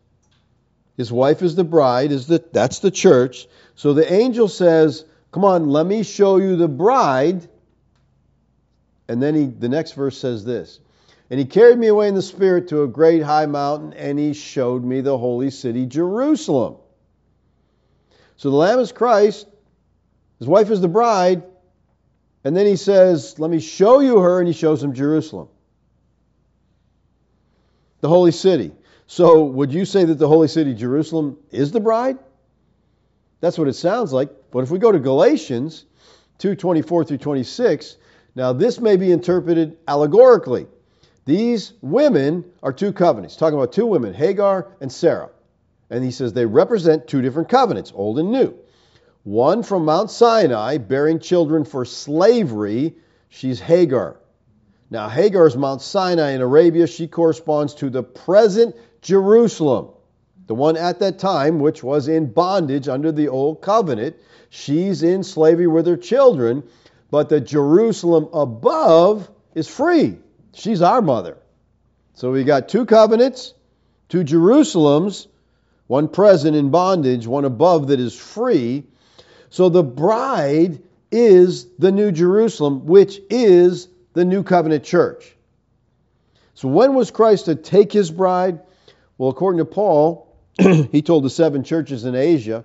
His 0.96 1.10
wife 1.10 1.42
is 1.42 1.56
the 1.56 1.64
bride, 1.64 2.12
is 2.12 2.26
the, 2.26 2.44
that's 2.52 2.78
the 2.78 2.90
church. 2.90 3.46
So 3.74 3.94
the 3.94 4.10
angel 4.12 4.48
says, 4.48 5.04
Come 5.32 5.44
on, 5.44 5.68
let 5.70 5.86
me 5.86 6.02
show 6.02 6.36
you 6.36 6.56
the 6.56 6.68
bride. 6.68 7.48
And 9.08 9.22
then 9.22 9.34
he, 9.34 9.46
the 9.46 9.68
next 9.68 9.92
verse 9.92 10.18
says 10.18 10.44
this 10.44 10.80
and 11.32 11.38
he 11.38 11.46
carried 11.46 11.78
me 11.78 11.86
away 11.86 12.08
in 12.08 12.14
the 12.14 12.20
Spirit 12.20 12.68
to 12.68 12.82
a 12.82 12.86
great 12.86 13.22
high 13.22 13.46
mountain, 13.46 13.94
and 13.94 14.18
he 14.18 14.34
showed 14.34 14.84
me 14.84 15.00
the 15.00 15.16
holy 15.16 15.48
city, 15.48 15.86
Jerusalem. 15.86 16.76
So 18.36 18.50
the 18.50 18.56
Lamb 18.56 18.78
is 18.80 18.92
Christ, 18.92 19.46
his 20.38 20.46
wife 20.46 20.70
is 20.70 20.82
the 20.82 20.88
bride, 20.88 21.42
And 22.44 22.54
then 22.54 22.66
he 22.66 22.76
says, 22.76 23.38
Let 23.38 23.50
me 23.50 23.60
show 23.60 24.00
you 24.00 24.18
her, 24.18 24.40
and 24.40 24.46
he 24.46 24.52
shows 24.52 24.82
him 24.82 24.92
Jerusalem, 24.92 25.48
the 28.02 28.10
holy 28.10 28.32
city. 28.32 28.72
So, 29.06 29.44
would 29.44 29.72
you 29.72 29.86
say 29.86 30.04
that 30.04 30.18
the 30.18 30.28
holy 30.28 30.48
city, 30.48 30.74
Jerusalem, 30.74 31.38
is 31.50 31.72
the 31.72 31.80
bride? 31.80 32.18
That's 33.40 33.56
what 33.56 33.68
it 33.68 33.74
sounds 33.74 34.12
like. 34.12 34.28
But 34.50 34.64
if 34.64 34.70
we 34.70 34.78
go 34.78 34.92
to 34.92 34.98
Galatians 34.98 35.86
2 36.40 36.56
24 36.56 37.04
through 37.04 37.18
26, 37.18 37.96
now 38.34 38.52
this 38.52 38.80
may 38.80 38.96
be 38.96 39.12
interpreted 39.12 39.76
allegorically. 39.86 40.66
These 41.24 41.74
women 41.82 42.44
are 42.62 42.72
two 42.72 42.92
covenants, 42.92 43.36
talking 43.36 43.58
about 43.58 43.72
two 43.72 43.86
women, 43.86 44.12
Hagar 44.14 44.68
and 44.80 44.90
Sarah. 44.90 45.30
And 45.90 46.02
he 46.02 46.10
says 46.10 46.32
they 46.32 46.46
represent 46.46 47.06
two 47.06 47.22
different 47.22 47.48
covenants, 47.48 47.92
old 47.94 48.18
and 48.18 48.32
new. 48.32 48.54
One 49.24 49.62
from 49.62 49.84
Mount 49.84 50.10
Sinai, 50.10 50.78
bearing 50.78 51.20
children 51.20 51.64
for 51.64 51.84
slavery, 51.84 52.96
she's 53.28 53.60
Hagar. 53.60 54.16
Now, 54.90 55.08
Hagar 55.08 55.46
is 55.46 55.56
Mount 55.56 55.80
Sinai 55.80 56.32
in 56.32 56.40
Arabia. 56.40 56.86
She 56.86 57.06
corresponds 57.06 57.74
to 57.76 57.88
the 57.88 58.02
present 58.02 58.74
Jerusalem, 59.00 59.88
the 60.48 60.54
one 60.54 60.76
at 60.76 60.98
that 60.98 61.18
time 61.18 61.60
which 61.60 61.82
was 61.82 62.08
in 62.08 62.32
bondage 62.32 62.88
under 62.88 63.12
the 63.12 63.28
old 63.28 63.62
covenant. 63.62 64.16
She's 64.50 65.02
in 65.02 65.22
slavery 65.22 65.66
with 65.66 65.86
her 65.86 65.96
children, 65.96 66.64
but 67.12 67.28
the 67.28 67.42
Jerusalem 67.42 68.30
above 68.32 69.30
is 69.54 69.68
free. 69.68 70.16
She's 70.54 70.80
our 70.80 71.02
mother. 71.02 71.36
So 72.14 72.32
we 72.32 72.42
got 72.42 72.70
two 72.70 72.86
covenants, 72.86 73.52
two 74.08 74.24
Jerusalems, 74.24 75.26
one 75.86 76.08
present 76.08 76.56
in 76.56 76.70
bondage, 76.70 77.26
one 77.26 77.44
above 77.44 77.88
that 77.88 78.00
is 78.00 78.18
free. 78.18 78.84
So 79.50 79.68
the 79.68 79.82
bride 79.82 80.82
is 81.10 81.66
the 81.78 81.92
New 81.92 82.12
Jerusalem, 82.12 82.86
which 82.86 83.20
is 83.28 83.88
the 84.14 84.24
New 84.24 84.42
Covenant 84.42 84.82
church. 84.82 85.36
So 86.54 86.68
when 86.68 86.94
was 86.94 87.10
Christ 87.10 87.44
to 87.44 87.56
take 87.56 87.92
his 87.92 88.10
bride? 88.10 88.60
Well, 89.18 89.28
according 89.28 89.58
to 89.58 89.66
Paul, 89.66 90.34
he 90.58 91.02
told 91.02 91.24
the 91.24 91.30
seven 91.30 91.62
churches 91.62 92.06
in 92.06 92.14
Asia, 92.14 92.64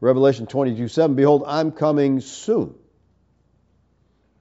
Revelation 0.00 0.46
22 0.46 0.88
7, 0.88 1.14
Behold, 1.14 1.44
I'm 1.46 1.72
coming 1.72 2.20
soon. 2.20 2.74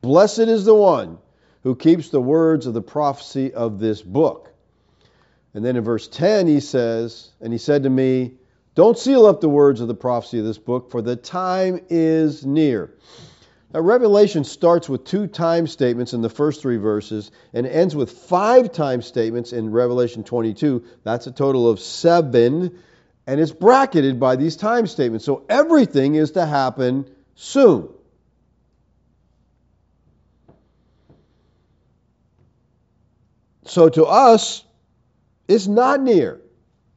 Blessed 0.01 0.39
is 0.39 0.65
the 0.65 0.75
one 0.75 1.19
who 1.63 1.75
keeps 1.75 2.09
the 2.09 2.21
words 2.21 2.65
of 2.65 2.73
the 2.73 2.81
prophecy 2.81 3.53
of 3.53 3.79
this 3.79 4.01
book. 4.01 4.51
And 5.53 5.63
then 5.63 5.75
in 5.75 5.83
verse 5.83 6.07
10, 6.07 6.47
he 6.47 6.59
says, 6.59 7.29
And 7.39 7.53
he 7.53 7.59
said 7.59 7.83
to 7.83 7.89
me, 7.89 8.33
Don't 8.73 8.97
seal 8.97 9.25
up 9.25 9.41
the 9.41 9.49
words 9.49 9.79
of 9.79 9.87
the 9.87 9.93
prophecy 9.93 10.39
of 10.39 10.45
this 10.45 10.57
book, 10.57 10.89
for 10.89 11.01
the 11.01 11.15
time 11.15 11.81
is 11.89 12.45
near. 12.45 12.93
Now, 13.73 13.81
Revelation 13.81 14.43
starts 14.43 14.89
with 14.89 15.05
two 15.05 15.27
time 15.27 15.67
statements 15.67 16.13
in 16.13 16.21
the 16.21 16.29
first 16.29 16.61
three 16.61 16.77
verses 16.77 17.31
and 17.53 17.65
ends 17.65 17.95
with 17.95 18.11
five 18.11 18.71
time 18.71 19.01
statements 19.01 19.53
in 19.53 19.71
Revelation 19.71 20.23
22. 20.23 20.83
That's 21.03 21.27
a 21.27 21.31
total 21.31 21.69
of 21.69 21.79
seven, 21.79 22.79
and 23.27 23.39
it's 23.39 23.51
bracketed 23.51 24.19
by 24.19 24.35
these 24.35 24.55
time 24.57 24.87
statements. 24.87 25.25
So 25.25 25.45
everything 25.47 26.15
is 26.15 26.31
to 26.31 26.45
happen 26.45 27.09
soon. 27.35 27.89
So 33.71 33.87
to 33.87 34.03
us, 34.03 34.65
it's 35.47 35.65
not 35.65 36.01
near. 36.01 36.41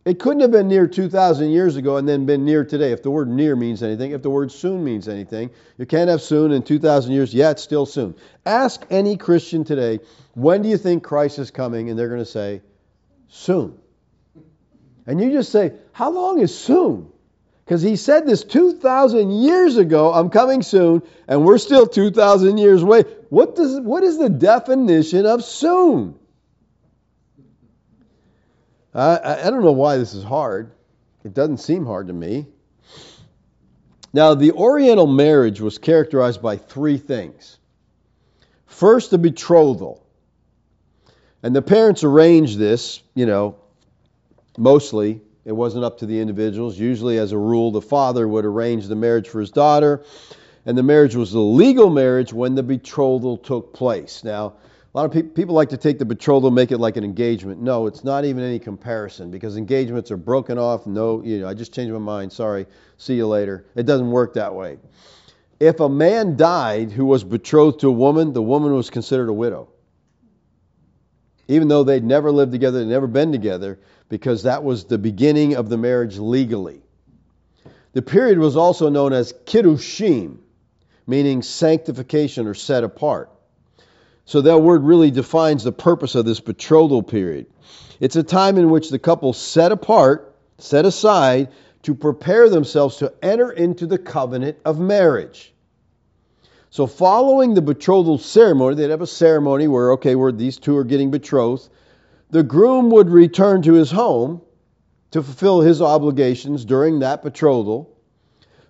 It 0.05 0.19
couldn't 0.19 0.41
have 0.41 0.51
been 0.51 0.67
near 0.67 0.89
2,000 0.89 1.51
years 1.51 1.77
ago 1.77 1.99
and 1.99 2.09
then 2.09 2.27
been 2.27 2.45
near 2.45 2.65
today. 2.65 2.91
If 2.91 3.05
the 3.05 3.13
word 3.13 3.29
near 3.29 3.55
means 3.55 3.81
anything, 3.81 4.11
if 4.11 4.23
the 4.23 4.29
word 4.29 4.51
soon 4.51 4.83
means 4.83 5.07
anything, 5.07 5.51
you 5.79 5.87
can't 5.87 6.11
have 6.11 6.21
soon 6.21 6.51
in 6.51 6.65
2,000 6.65 7.13
years. 7.13 7.33
Yeah, 7.33 7.55
still 7.55 7.87
soon. 7.87 8.17
Ask 8.45 8.85
any 8.91 9.17
Christian 9.17 9.63
today, 9.63 10.01
when 10.35 10.63
do 10.63 10.69
you 10.69 10.77
think 10.77 11.05
Christ 11.05 11.39
is 11.39 11.53
coming? 11.53 11.91
And 11.91 11.97
they're 11.97 12.09
going 12.09 12.19
to 12.19 12.27
say, 12.27 12.61
soon. 13.29 13.79
And 15.07 15.21
you 15.21 15.31
just 15.31 15.53
say, 15.53 15.75
how 15.93 16.11
long 16.11 16.41
is 16.41 16.53
soon? 16.59 17.09
Because 17.65 17.83
he 17.83 17.95
said 17.95 18.27
this 18.27 18.43
2,000 18.43 19.31
years 19.31 19.77
ago, 19.77 20.13
I'm 20.13 20.29
coming 20.29 20.63
soon, 20.63 21.03
and 21.29 21.45
we're 21.45 21.59
still 21.59 21.87
2,000 21.87 22.59
years 22.59 22.83
away. 22.83 23.05
What, 23.31 23.55
does, 23.55 23.79
what 23.79 24.03
is 24.03 24.19
the 24.19 24.29
definition 24.29 25.25
of 25.25 25.45
soon? 25.45 26.19
I, 28.95 29.47
I 29.47 29.51
don't 29.51 29.65
know 29.65 29.73
why 29.73 29.97
this 29.97 30.15
is 30.15 30.23
hard. 30.23 30.71
It 31.25 31.35
doesn't 31.35 31.59
seem 31.59 31.85
hard 31.85 32.07
to 32.09 32.13
me. 32.13 32.47
Now, 34.13 34.35
the 34.35 34.53
Oriental 34.53 35.09
marriage 35.09 35.61
was 35.61 35.79
characterized 35.79 36.41
by 36.41 36.57
three 36.57 36.99
things. 36.99 37.59
First, 38.67 39.11
the 39.11 39.19
betrothal. 39.19 40.05
And 41.43 41.55
the 41.55 41.63
parents 41.63 42.05
arranged 42.05 42.59
this, 42.59 43.03
you 43.15 43.27
know, 43.27 43.57
mostly. 44.57 45.21
It 45.45 45.53
wasn't 45.53 45.85
up 45.85 45.99
to 45.99 46.07
the 46.07 46.21
individuals. 46.21 46.79
Usually, 46.79 47.19
as 47.19 47.33
a 47.33 47.39
rule, 47.39 47.73
the 47.73 47.83
father 47.83 48.27
would 48.27 48.45
arrange 48.45 48.87
the 48.87 48.95
marriage 48.95 49.29
for 49.29 49.41
his 49.41 49.51
daughter. 49.51 50.05
And 50.65 50.79
the 50.79 50.83
marriage 50.83 51.17
was 51.17 51.35
a 51.35 51.41
legal 51.41 51.91
marriage 51.91 52.33
when 52.33 52.55
the 52.55 52.63
betrothal 52.63 53.37
took 53.37 53.75
place. 53.75 54.25
Now, 54.25 54.55
a 54.95 54.99
lot 54.99 55.07
of 55.07 55.13
pe- 55.13 55.23
people 55.23 55.57
like 55.57 55.71
to 55.71 55.77
take 55.77 55.99
the 55.99 56.05
betrothal, 56.05 56.53
make 56.53 56.71
it 56.71 56.79
like 56.79 56.97
an 56.97 57.03
engagement. 57.03 57.61
No, 57.61 57.89
it's 57.89 58.05
not 58.05 58.25
even 58.25 58.45
any 58.45 58.61
comparison 58.61 59.31
because 59.31 59.57
engagements 59.57 60.13
are 60.13 60.17
broken 60.17 60.57
off. 60.57 60.87
No, 60.87 61.21
you 61.25 61.41
know, 61.41 61.49
I 61.49 61.55
just 61.55 61.75
changed 61.75 61.93
my 61.93 61.99
mind. 61.99 62.33
Sorry. 62.33 62.67
See 62.97 63.17
you 63.17 63.27
later. 63.27 63.67
It 63.75 63.87
doesn't 63.87 64.11
work 64.11 64.35
that 64.35 64.55
way. 64.55 64.79
If 65.59 65.81
a 65.81 65.89
man 65.89 66.37
died 66.37 66.93
who 66.93 67.07
was 67.07 67.25
betrothed 67.25 67.81
to 67.81 67.89
a 67.89 67.93
woman, 67.93 68.33
the 68.33 68.43
woman 68.43 68.73
was 68.73 68.89
considered 68.89 69.29
a 69.29 69.33
widow. 69.33 69.69
Even 71.49 71.67
though 71.67 71.83
they'd 71.83 72.05
never 72.05 72.31
lived 72.31 72.53
together, 72.53 72.79
they'd 72.79 72.91
never 72.91 73.07
been 73.09 73.33
together, 73.33 73.81
because 74.09 74.45
that 74.45 74.63
was 74.63 74.85
the 74.85 74.99
beginning 74.99 75.57
of 75.57 75.69
the 75.69 75.77
marriage 75.77 76.19
legally. 76.19 76.83
The 77.93 78.03
period 78.03 78.39
was 78.39 78.57
also 78.57 78.89
known 78.89 79.13
as 79.13 79.33
kiddushim, 79.45 80.39
meaning 81.07 81.43
sanctification 81.43 82.47
or 82.47 82.55
set 82.55 82.85
apart. 82.85 83.31
So 84.27 84.41
that 84.41 84.63
word 84.63 84.85
really 84.85 85.11
defines 85.11 85.65
the 85.65 85.73
purpose 85.73 86.15
of 86.15 86.25
this 86.25 86.41
betrothal 86.41 87.03
period. 87.03 87.47
It's 88.01 88.17
a 88.17 88.23
time 88.23 88.57
in 88.57 88.71
which 88.71 88.91
the 88.91 88.99
couple 88.99 89.33
set 89.33 89.71
apart, 89.71 90.35
set 90.59 90.85
aside, 90.87 91.49
to 91.83 91.95
prepare 91.95 92.49
themselves 92.49 92.97
to 92.97 93.13
enter 93.23 93.51
into 93.51 93.87
the 93.87 93.99
covenant 93.99 94.59
of 94.65 94.81
marriage. 94.81 95.53
So, 96.71 96.87
following 96.87 97.55
the 97.55 97.63
betrothal 97.63 98.19
ceremony, 98.19 98.75
they'd 98.75 98.91
have 98.91 99.03
a 99.03 99.07
ceremony 99.07 99.69
where, 99.69 99.93
okay, 99.93 100.17
where 100.17 100.33
these 100.33 100.59
two 100.59 100.77
are 100.77 100.85
getting 100.85 101.11
betrothed. 101.11 101.69
The 102.31 102.43
groom 102.43 102.91
would 102.91 103.11
return 103.11 103.63
to 103.63 103.75
his 103.75 103.93
home 103.93 104.41
to 105.13 105.23
fulfill 105.23 105.61
his 105.61 105.81
obligations 105.81 106.65
during 106.65 106.99
that 106.99 107.23
betrothal. 107.23 107.97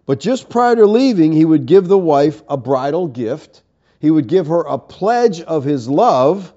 But 0.04 0.20
just 0.20 0.50
prior 0.50 0.76
to 0.76 0.86
leaving, 0.86 1.32
he 1.32 1.46
would 1.46 1.64
give 1.64 1.88
the 1.88 1.96
wife 1.96 2.42
a 2.46 2.58
bridal 2.58 3.08
gift 3.08 3.62
he 4.04 4.10
would 4.10 4.26
give 4.26 4.48
her 4.48 4.60
a 4.60 4.76
pledge 4.76 5.40
of 5.40 5.64
his 5.64 5.88
love, 5.88 6.52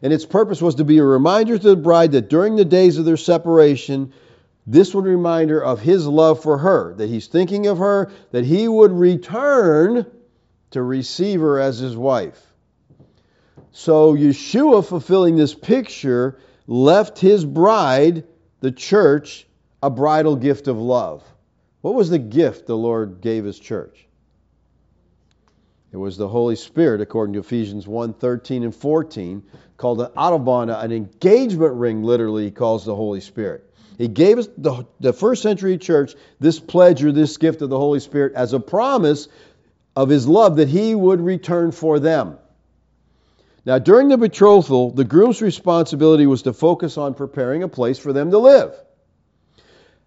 and 0.00 0.12
its 0.12 0.24
purpose 0.24 0.62
was 0.62 0.76
to 0.76 0.84
be 0.84 0.98
a 0.98 1.04
reminder 1.04 1.58
to 1.58 1.70
the 1.70 1.74
bride 1.74 2.12
that 2.12 2.30
during 2.30 2.54
the 2.54 2.64
days 2.64 2.98
of 2.98 3.04
their 3.04 3.16
separation, 3.16 4.12
this 4.64 4.94
would 4.94 5.04
remind 5.04 5.50
her 5.50 5.60
of 5.60 5.80
his 5.80 6.06
love 6.06 6.40
for 6.40 6.58
her, 6.58 6.94
that 6.94 7.08
he's 7.08 7.26
thinking 7.26 7.66
of 7.66 7.78
her, 7.78 8.12
that 8.30 8.44
he 8.44 8.68
would 8.68 8.92
return 8.92 10.06
to 10.70 10.80
receive 10.80 11.40
her 11.40 11.58
as 11.58 11.80
his 11.80 11.96
wife. 11.96 12.40
So 13.72 14.14
Yeshua, 14.14 14.86
fulfilling 14.86 15.34
this 15.34 15.54
picture, 15.54 16.38
left 16.68 17.18
his 17.18 17.44
bride, 17.44 18.22
the 18.60 18.70
church, 18.70 19.48
a 19.82 19.90
bridal 19.90 20.36
gift 20.36 20.68
of 20.68 20.78
love. 20.78 21.24
What 21.80 21.94
was 21.94 22.08
the 22.08 22.20
gift 22.20 22.68
the 22.68 22.76
Lord 22.76 23.20
gave 23.20 23.44
his 23.44 23.58
church? 23.58 24.06
It 25.92 25.98
was 25.98 26.16
the 26.16 26.28
Holy 26.28 26.56
Spirit, 26.56 27.02
according 27.02 27.34
to 27.34 27.40
Ephesians 27.40 27.86
1 27.86 28.14
13 28.14 28.64
and 28.64 28.74
14, 28.74 29.42
called 29.76 30.00
an 30.00 30.08
arrabona, 30.16 30.78
an 30.78 30.90
engagement 30.90 31.74
ring, 31.74 32.02
literally, 32.02 32.44
he 32.44 32.50
calls 32.50 32.86
the 32.86 32.96
Holy 32.96 33.20
Spirit. 33.20 33.68
He 33.98 34.08
gave 34.08 34.38
us, 34.38 34.48
the, 34.56 34.86
the 35.00 35.12
first 35.12 35.42
century 35.42 35.76
church, 35.76 36.14
this 36.40 36.58
pledge 36.58 37.04
or 37.04 37.12
this 37.12 37.36
gift 37.36 37.60
of 37.60 37.68
the 37.68 37.78
Holy 37.78 38.00
Spirit 38.00 38.32
as 38.32 38.54
a 38.54 38.60
promise 38.60 39.28
of 39.94 40.08
his 40.08 40.26
love 40.26 40.56
that 40.56 40.68
he 40.68 40.94
would 40.94 41.20
return 41.20 41.72
for 41.72 42.00
them. 42.00 42.38
Now, 43.66 43.78
during 43.78 44.08
the 44.08 44.16
betrothal, 44.16 44.90
the 44.90 45.04
groom's 45.04 45.42
responsibility 45.42 46.26
was 46.26 46.42
to 46.42 46.54
focus 46.54 46.96
on 46.96 47.14
preparing 47.14 47.62
a 47.62 47.68
place 47.68 47.98
for 47.98 48.14
them 48.14 48.30
to 48.30 48.38
live. 48.38 48.74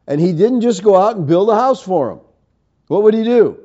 And 0.08 0.20
he 0.20 0.34
didn't 0.34 0.62
just 0.62 0.84
go 0.84 0.98
out 0.98 1.16
and 1.16 1.28
build 1.28 1.50
a 1.50 1.56
house 1.56 1.82
for 1.82 2.10
them. 2.10 2.22
What 2.88 3.04
would 3.04 3.14
he 3.14 3.24
do? 3.24 3.65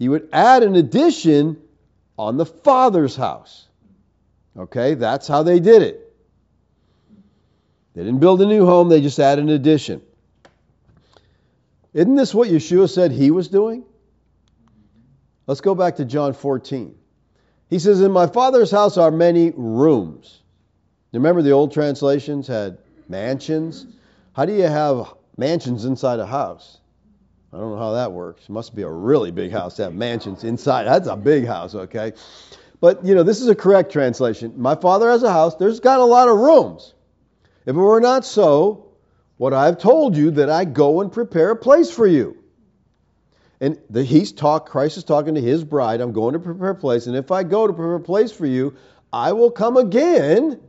He 0.00 0.08
would 0.08 0.30
add 0.32 0.62
an 0.62 0.76
addition 0.76 1.58
on 2.18 2.38
the 2.38 2.46
father's 2.46 3.14
house. 3.14 3.68
Okay, 4.56 4.94
that's 4.94 5.28
how 5.28 5.42
they 5.42 5.60
did 5.60 5.82
it. 5.82 6.16
They 7.94 8.02
didn't 8.02 8.20
build 8.20 8.40
a 8.40 8.46
new 8.46 8.64
home, 8.64 8.88
they 8.88 9.02
just 9.02 9.18
added 9.18 9.44
an 9.44 9.50
addition. 9.50 10.00
Isn't 11.92 12.14
this 12.14 12.34
what 12.34 12.48
Yeshua 12.48 12.88
said 12.88 13.12
he 13.12 13.30
was 13.30 13.48
doing? 13.48 13.84
Let's 15.46 15.60
go 15.60 15.74
back 15.74 15.96
to 15.96 16.06
John 16.06 16.32
14. 16.32 16.94
He 17.68 17.78
says, 17.78 18.00
In 18.00 18.10
my 18.10 18.26
Father's 18.26 18.70
house 18.70 18.96
are 18.96 19.10
many 19.10 19.52
rooms. 19.54 20.40
Remember 21.12 21.42
the 21.42 21.50
old 21.50 21.72
translations 21.72 22.46
had 22.46 22.78
mansions? 23.06 23.86
How 24.32 24.46
do 24.46 24.54
you 24.54 24.62
have 24.62 25.12
mansions 25.36 25.84
inside 25.84 26.20
a 26.20 26.26
house? 26.26 26.79
I 27.52 27.58
don't 27.58 27.70
know 27.70 27.78
how 27.78 27.92
that 27.92 28.12
works. 28.12 28.48
Must 28.48 28.74
be 28.74 28.82
a 28.82 28.90
really 28.90 29.30
big 29.32 29.50
house 29.50 29.76
to 29.76 29.84
have 29.84 29.94
mansions 29.94 30.44
inside. 30.44 30.84
That's 30.84 31.08
a 31.08 31.16
big 31.16 31.46
house, 31.46 31.74
okay? 31.74 32.12
But, 32.80 33.04
you 33.04 33.14
know, 33.14 33.24
this 33.24 33.40
is 33.40 33.48
a 33.48 33.54
correct 33.54 33.92
translation. 33.92 34.54
My 34.56 34.76
Father 34.76 35.10
has 35.10 35.22
a 35.22 35.32
house. 35.32 35.56
There's 35.56 35.80
got 35.80 36.00
a 36.00 36.04
lot 36.04 36.28
of 36.28 36.38
rooms. 36.38 36.94
If 37.66 37.74
it 37.74 37.78
were 37.78 38.00
not 38.00 38.24
so, 38.24 38.92
what 39.36 39.52
I've 39.52 39.78
told 39.78 40.16
you 40.16 40.32
that 40.32 40.48
I 40.48 40.64
go 40.64 41.00
and 41.00 41.10
prepare 41.12 41.50
a 41.50 41.56
place 41.56 41.90
for 41.90 42.06
you. 42.06 42.36
And 43.60 43.78
the, 43.90 44.04
he's 44.04 44.32
talk, 44.32 44.68
Christ 44.68 44.96
is 44.96 45.04
talking 45.04 45.34
to 45.34 45.40
his 45.40 45.64
bride. 45.64 46.00
I'm 46.00 46.12
going 46.12 46.32
to 46.34 46.38
prepare 46.38 46.70
a 46.70 46.74
place. 46.74 47.06
And 47.06 47.16
if 47.16 47.30
I 47.30 47.42
go 47.42 47.66
to 47.66 47.72
prepare 47.72 47.96
a 47.96 48.00
place 48.00 48.32
for 48.32 48.46
you, 48.46 48.76
I 49.12 49.32
will 49.32 49.50
come 49.50 49.76
again 49.76 50.60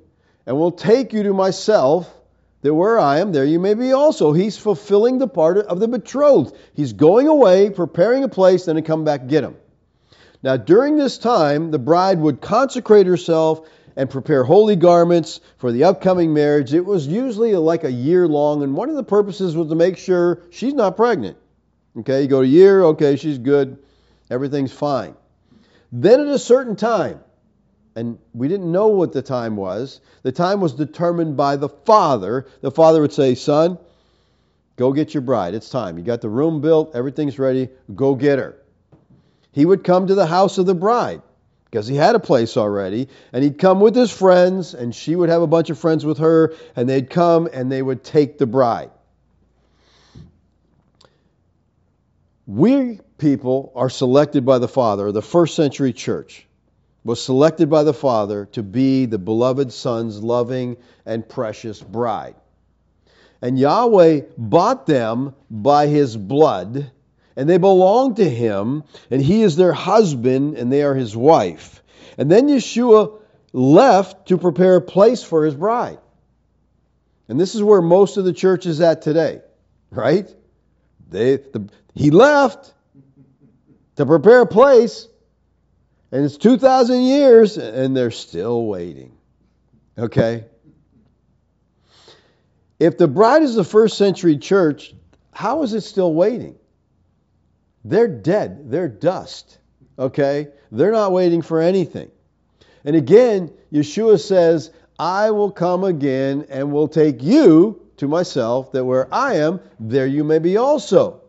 and 0.45 0.57
will 0.57 0.71
take 0.71 1.13
you 1.13 1.23
to 1.23 1.33
myself, 1.33 2.11
that 2.61 2.73
where 2.73 2.99
I 2.99 3.19
am, 3.19 3.31
there 3.31 3.45
you 3.45 3.59
may 3.59 3.73
be 3.73 3.91
also. 3.91 4.33
He's 4.33 4.57
fulfilling 4.57 5.17
the 5.17 5.27
part 5.27 5.57
of 5.57 5.79
the 5.79 5.87
betrothed. 5.87 6.55
He's 6.73 6.93
going 6.93 7.27
away, 7.27 7.69
preparing 7.69 8.23
a 8.23 8.29
place, 8.29 8.65
then 8.65 8.75
to 8.75 8.81
come 8.81 9.03
back 9.03 9.27
get 9.27 9.43
him. 9.43 9.55
Now, 10.43 10.57
during 10.57 10.97
this 10.97 11.17
time, 11.17 11.71
the 11.71 11.79
bride 11.79 12.19
would 12.19 12.41
consecrate 12.41 13.07
herself 13.07 13.67
and 13.95 14.09
prepare 14.09 14.43
holy 14.43 14.75
garments 14.75 15.41
for 15.57 15.71
the 15.71 15.83
upcoming 15.83 16.33
marriage. 16.33 16.73
It 16.73 16.85
was 16.85 17.07
usually 17.07 17.55
like 17.55 17.83
a 17.83 17.91
year 17.91 18.27
long, 18.27 18.63
and 18.63 18.75
one 18.75 18.89
of 18.89 18.95
the 18.95 19.03
purposes 19.03 19.55
was 19.55 19.69
to 19.69 19.75
make 19.75 19.97
sure 19.97 20.41
she's 20.49 20.73
not 20.73 20.95
pregnant. 20.95 21.37
Okay, 21.99 22.21
you 22.21 22.27
go 22.27 22.41
a 22.41 22.45
year, 22.45 22.83
okay, 22.83 23.17
she's 23.17 23.37
good, 23.37 23.77
everything's 24.29 24.71
fine. 24.71 25.13
Then 25.91 26.21
at 26.21 26.27
a 26.27 26.39
certain 26.39 26.77
time, 26.77 27.19
and 27.95 28.17
we 28.33 28.47
didn't 28.47 28.71
know 28.71 28.87
what 28.87 29.11
the 29.11 29.21
time 29.21 29.55
was, 29.55 29.99
the 30.23 30.31
time 30.31 30.61
was 30.61 30.73
determined 30.73 31.35
by 31.35 31.55
the 31.55 31.69
father. 31.69 32.47
The 32.61 32.71
father 32.71 33.01
would 33.01 33.13
say, 33.13 33.35
Son, 33.35 33.77
go 34.77 34.93
get 34.93 35.13
your 35.13 35.21
bride. 35.21 35.53
It's 35.53 35.69
time. 35.69 35.97
You 35.97 36.03
got 36.03 36.21
the 36.21 36.29
room 36.29 36.61
built, 36.61 36.95
everything's 36.95 37.37
ready, 37.37 37.69
go 37.93 38.15
get 38.15 38.39
her. 38.39 38.57
He 39.51 39.65
would 39.65 39.83
come 39.83 40.07
to 40.07 40.15
the 40.15 40.25
house 40.25 40.57
of 40.57 40.65
the 40.65 40.75
bride 40.75 41.21
because 41.65 41.87
he 41.87 41.95
had 41.95 42.15
a 42.15 42.19
place 42.19 42.57
already, 42.57 43.07
and 43.31 43.43
he'd 43.43 43.57
come 43.57 43.79
with 43.79 43.95
his 43.95 44.11
friends, 44.11 44.73
and 44.73 44.93
she 44.93 45.15
would 45.15 45.29
have 45.29 45.41
a 45.41 45.47
bunch 45.47 45.69
of 45.69 45.79
friends 45.79 46.05
with 46.05 46.17
her, 46.17 46.53
and 46.75 46.87
they'd 46.87 47.09
come 47.09 47.47
and 47.51 47.71
they 47.71 47.81
would 47.81 48.03
take 48.03 48.37
the 48.37 48.45
bride. 48.45 48.91
We 52.45 52.99
people 53.17 53.71
are 53.75 53.89
selected 53.89 54.45
by 54.45 54.57
the 54.57 54.67
Father. 54.67 55.11
The 55.11 55.21
first 55.21 55.55
century 55.55 55.93
church 55.93 56.45
was 57.03 57.23
selected 57.23 57.69
by 57.69 57.83
the 57.83 57.93
Father 57.93 58.45
to 58.51 58.61
be 58.61 59.05
the 59.05 59.17
beloved 59.17 59.73
Son's 59.73 60.21
loving 60.21 60.77
and 61.05 61.27
precious 61.27 61.81
bride. 61.81 62.35
And 63.41 63.57
Yahweh 63.57 64.21
bought 64.37 64.85
them 64.85 65.33
by 65.49 65.87
his 65.87 66.15
blood, 66.15 66.91
and 67.35 67.49
they 67.49 67.57
belong 67.57 68.15
to 68.15 68.29
him, 68.29 68.83
and 69.09 69.21
he 69.21 69.41
is 69.41 69.55
their 69.55 69.73
husband, 69.73 70.57
and 70.57 70.71
they 70.71 70.83
are 70.83 70.93
his 70.93 71.17
wife. 71.17 71.81
And 72.17 72.29
then 72.29 72.47
Yeshua 72.47 73.19
left 73.51 74.27
to 74.27 74.37
prepare 74.37 74.75
a 74.75 74.81
place 74.81 75.23
for 75.23 75.45
his 75.45 75.55
bride. 75.55 75.97
And 77.27 77.39
this 77.39 77.55
is 77.55 77.63
where 77.63 77.81
most 77.81 78.17
of 78.17 78.25
the 78.25 78.33
church 78.33 78.65
is 78.65 78.81
at 78.81 79.01
today, 79.01 79.41
right? 79.89 80.29
They, 81.09 81.37
the, 81.37 81.67
he 81.95 82.11
left 82.11 82.73
to 83.95 84.05
prepare 84.05 84.41
a 84.41 84.47
place, 84.47 85.07
and 86.11 86.25
it's 86.25 86.37
2,000 86.37 87.01
years, 87.01 87.57
and 87.57 87.95
they're 87.95 88.11
still 88.11 88.65
waiting. 88.65 89.17
Okay? 89.97 90.45
If 92.79 92.97
the 92.97 93.07
bride 93.07 93.43
is 93.43 93.55
the 93.55 93.63
first 93.63 93.97
century 93.97 94.37
church, 94.37 94.93
how 95.31 95.63
is 95.63 95.73
it 95.73 95.81
still 95.81 96.13
waiting? 96.13 96.55
They're 97.85 98.07
dead. 98.07 98.69
They're 98.69 98.89
dust. 98.89 99.57
Okay? 99.97 100.49
They're 100.71 100.91
not 100.91 101.11
waiting 101.11 101.41
for 101.41 101.61
anything. 101.61 102.11
And 102.83 102.95
again, 102.95 103.51
Yeshua 103.71 104.19
says, 104.19 104.71
I 104.97 105.31
will 105.31 105.51
come 105.51 105.83
again 105.83 106.47
and 106.49 106.71
will 106.71 106.87
take 106.87 107.23
you 107.23 107.81
to 107.97 108.07
myself, 108.07 108.71
that 108.71 108.83
where 108.83 109.13
I 109.13 109.35
am, 109.35 109.59
there 109.79 110.07
you 110.07 110.23
may 110.23 110.39
be 110.39 110.57
also. 110.57 111.20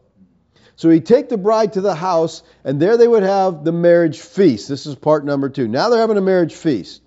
So 0.76 0.90
he'd 0.90 1.06
take 1.06 1.28
the 1.28 1.38
bride 1.38 1.74
to 1.74 1.80
the 1.80 1.94
house, 1.94 2.42
and 2.64 2.80
there 2.80 2.96
they 2.96 3.06
would 3.06 3.22
have 3.22 3.64
the 3.64 3.72
marriage 3.72 4.20
feast. 4.20 4.68
This 4.68 4.86
is 4.86 4.94
part 4.94 5.24
number 5.24 5.48
two. 5.48 5.68
Now 5.68 5.88
they're 5.88 6.00
having 6.00 6.16
a 6.16 6.22
marriage 6.22 6.54
feast. 6.54 7.02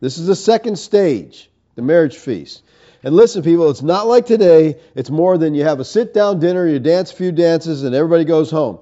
This 0.00 0.18
is 0.18 0.26
the 0.26 0.36
second 0.36 0.78
stage, 0.78 1.50
the 1.74 1.82
marriage 1.82 2.16
feast. 2.16 2.62
And 3.02 3.14
listen, 3.14 3.42
people, 3.42 3.70
it's 3.70 3.82
not 3.82 4.06
like 4.06 4.26
today. 4.26 4.78
It's 4.94 5.10
more 5.10 5.38
than 5.38 5.54
you 5.54 5.64
have 5.64 5.80
a 5.80 5.84
sit 5.84 6.12
down 6.12 6.40
dinner, 6.40 6.66
you 6.66 6.78
dance 6.78 7.12
a 7.12 7.16
few 7.16 7.32
dances, 7.32 7.82
and 7.82 7.94
everybody 7.94 8.24
goes 8.24 8.50
home. 8.50 8.78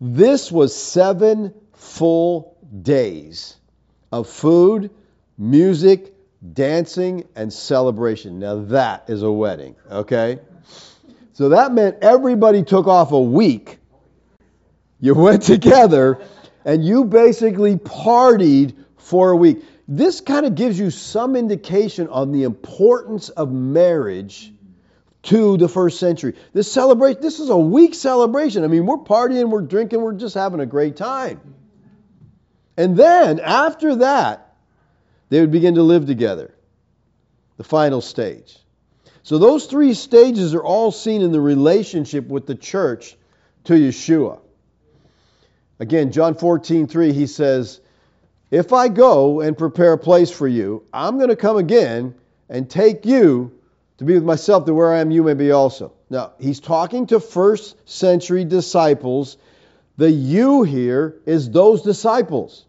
This 0.00 0.50
was 0.50 0.74
seven 0.74 1.54
full 1.72 2.56
days 2.82 3.56
of 4.10 4.28
food, 4.28 4.90
music, 5.38 6.14
dancing, 6.52 7.24
and 7.36 7.52
celebration. 7.52 8.38
Now 8.38 8.64
that 8.66 9.04
is 9.08 9.22
a 9.22 9.30
wedding, 9.30 9.76
okay? 9.90 10.40
So 11.34 11.50
that 11.50 11.72
meant 11.72 11.98
everybody 12.00 12.62
took 12.62 12.86
off 12.86 13.12
a 13.12 13.20
week. 13.20 13.78
You 15.00 15.14
went 15.16 15.42
together 15.42 16.22
and 16.64 16.84
you 16.84 17.04
basically 17.04 17.76
partied 17.76 18.74
for 18.96 19.30
a 19.30 19.36
week. 19.36 19.62
This 19.86 20.22
kind 20.22 20.46
of 20.46 20.54
gives 20.54 20.78
you 20.78 20.90
some 20.90 21.36
indication 21.36 22.08
on 22.08 22.32
the 22.32 22.44
importance 22.44 23.28
of 23.28 23.52
marriage 23.52 24.52
to 25.24 25.56
the 25.56 25.68
first 25.68 25.98
century. 25.98 26.36
This 26.52 26.70
celebration, 26.70 27.20
this 27.20 27.40
is 27.40 27.50
a 27.50 27.56
week 27.56 27.94
celebration. 27.94 28.64
I 28.64 28.68
mean, 28.68 28.86
we're 28.86 28.98
partying, 28.98 29.50
we're 29.50 29.62
drinking, 29.62 30.00
we're 30.00 30.14
just 30.14 30.34
having 30.34 30.60
a 30.60 30.66
great 30.66 30.96
time. 30.96 31.40
And 32.76 32.96
then 32.96 33.40
after 33.40 33.96
that, 33.96 34.54
they 35.30 35.40
would 35.40 35.50
begin 35.50 35.74
to 35.74 35.82
live 35.82 36.06
together. 36.06 36.54
The 37.56 37.64
final 37.64 38.00
stage. 38.00 38.58
So 39.24 39.38
those 39.38 39.64
three 39.64 39.94
stages 39.94 40.54
are 40.54 40.62
all 40.62 40.92
seen 40.92 41.22
in 41.22 41.32
the 41.32 41.40
relationship 41.40 42.28
with 42.28 42.46
the 42.46 42.54
church 42.54 43.16
to 43.64 43.72
Yeshua. 43.72 44.38
Again, 45.80 46.12
John 46.12 46.34
14, 46.34 46.86
3, 46.86 47.12
he 47.12 47.26
says, 47.26 47.80
If 48.50 48.74
I 48.74 48.88
go 48.88 49.40
and 49.40 49.56
prepare 49.56 49.94
a 49.94 49.98
place 49.98 50.30
for 50.30 50.46
you, 50.46 50.84
I'm 50.92 51.16
going 51.16 51.30
to 51.30 51.36
come 51.36 51.56
again 51.56 52.14
and 52.50 52.68
take 52.68 53.06
you 53.06 53.58
to 53.96 54.04
be 54.04 54.12
with 54.12 54.24
myself, 54.24 54.66
that 54.66 54.74
where 54.74 54.92
I 54.92 55.00
am, 55.00 55.10
you 55.10 55.22
may 55.22 55.34
be 55.34 55.52
also. 55.52 55.94
Now, 56.10 56.32
he's 56.38 56.60
talking 56.60 57.06
to 57.06 57.18
first 57.18 57.88
century 57.88 58.44
disciples. 58.44 59.38
The 59.96 60.10
you 60.10 60.64
here 60.64 61.16
is 61.24 61.50
those 61.50 61.80
disciples. 61.80 62.66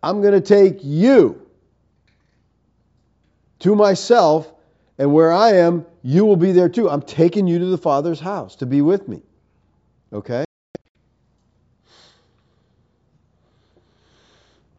I'm 0.00 0.22
going 0.22 0.34
to 0.34 0.40
take 0.40 0.84
you 0.84 1.42
to 3.60 3.74
myself 3.74 4.52
and 4.98 5.12
where 5.12 5.32
I 5.32 5.54
am, 5.54 5.86
you 6.02 6.24
will 6.24 6.36
be 6.36 6.52
there 6.52 6.68
too. 6.68 6.88
I'm 6.88 7.02
taking 7.02 7.46
you 7.46 7.58
to 7.58 7.66
the 7.66 7.78
Father's 7.78 8.20
house 8.20 8.56
to 8.56 8.66
be 8.66 8.80
with 8.80 9.06
me. 9.08 9.22
Okay? 10.12 10.44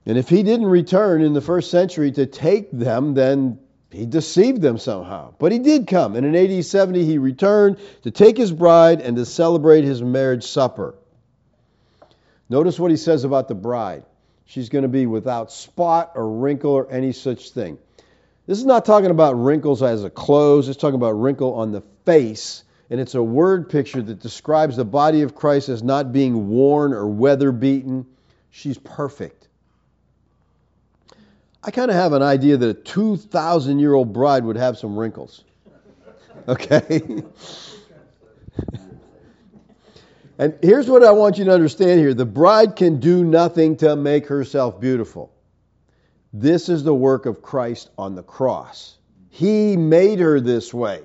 And 0.05 0.17
if 0.17 0.29
he 0.29 0.41
didn't 0.41 0.67
return 0.67 1.21
in 1.21 1.33
the 1.33 1.41
first 1.41 1.69
century 1.69 2.11
to 2.13 2.25
take 2.25 2.71
them, 2.71 3.13
then 3.13 3.59
he 3.91 4.05
deceived 4.05 4.61
them 4.61 4.77
somehow. 4.77 5.33
But 5.37 5.51
he 5.51 5.59
did 5.59 5.85
come. 5.87 6.15
And 6.15 6.25
in 6.25 6.35
AD 6.35 6.65
70, 6.65 7.05
he 7.05 7.17
returned 7.17 7.77
to 8.03 8.11
take 8.11 8.37
his 8.37 8.51
bride 8.51 9.01
and 9.01 9.17
to 9.17 9.25
celebrate 9.25 9.83
his 9.83 10.01
marriage 10.01 10.45
supper. 10.45 10.95
Notice 12.49 12.79
what 12.79 12.89
he 12.89 12.97
says 12.97 13.25
about 13.25 13.49
the 13.49 13.55
bride. 13.55 14.05
She's 14.45 14.69
going 14.69 14.83
to 14.83 14.87
be 14.87 15.05
without 15.05 15.51
spot 15.51 16.13
or 16.15 16.39
wrinkle 16.39 16.71
or 16.71 16.89
any 16.89 17.11
such 17.11 17.49
thing. 17.49 17.77
This 18.47 18.59
is 18.59 18.65
not 18.65 18.85
talking 18.85 19.11
about 19.11 19.33
wrinkles 19.33 19.83
as 19.83 20.05
a 20.05 20.09
clothes, 20.09 20.69
it's 20.69 20.77
talking 20.77 20.95
about 20.95 21.11
wrinkle 21.11 21.53
on 21.53 21.71
the 21.73 21.81
face. 22.05 22.63
And 22.89 23.01
it's 23.01 23.15
a 23.15 23.21
word 23.21 23.69
picture 23.69 24.01
that 24.01 24.21
describes 24.21 24.77
the 24.77 24.85
body 24.85 25.21
of 25.21 25.35
Christ 25.35 25.67
as 25.67 25.83
not 25.83 26.13
being 26.13 26.47
worn 26.47 26.93
or 26.93 27.05
weather 27.05 27.51
beaten. 27.51 28.05
She's 28.49 28.77
perfect. 28.77 29.49
I 31.61 31.71
kind 31.71 31.91
of 31.91 31.97
have 31.97 32.13
an 32.13 32.21
idea 32.21 32.55
that 32.55 32.69
a 32.69 32.73
2,000 32.73 33.79
year 33.79 33.93
old 33.93 34.13
bride 34.13 34.45
would 34.45 34.55
have 34.55 34.77
some 34.77 34.97
wrinkles. 34.97 35.43
Okay? 36.47 37.01
and 40.37 40.57
here's 40.61 40.87
what 40.89 41.03
I 41.03 41.11
want 41.11 41.37
you 41.37 41.43
to 41.45 41.51
understand 41.51 41.99
here 41.99 42.13
the 42.13 42.25
bride 42.25 42.77
can 42.77 43.01
do 43.01 43.25
nothing 43.25 43.75
to 43.77 43.97
make 43.97 44.27
herself 44.27 44.79
beautiful. 44.79 45.29
This 46.33 46.69
is 46.69 46.83
the 46.83 46.93
work 46.93 47.25
of 47.25 47.41
Christ 47.41 47.89
on 47.97 48.15
the 48.15 48.23
cross. 48.23 48.97
He 49.29 49.77
made 49.77 50.19
her 50.19 50.39
this 50.39 50.73
way. 50.73 51.01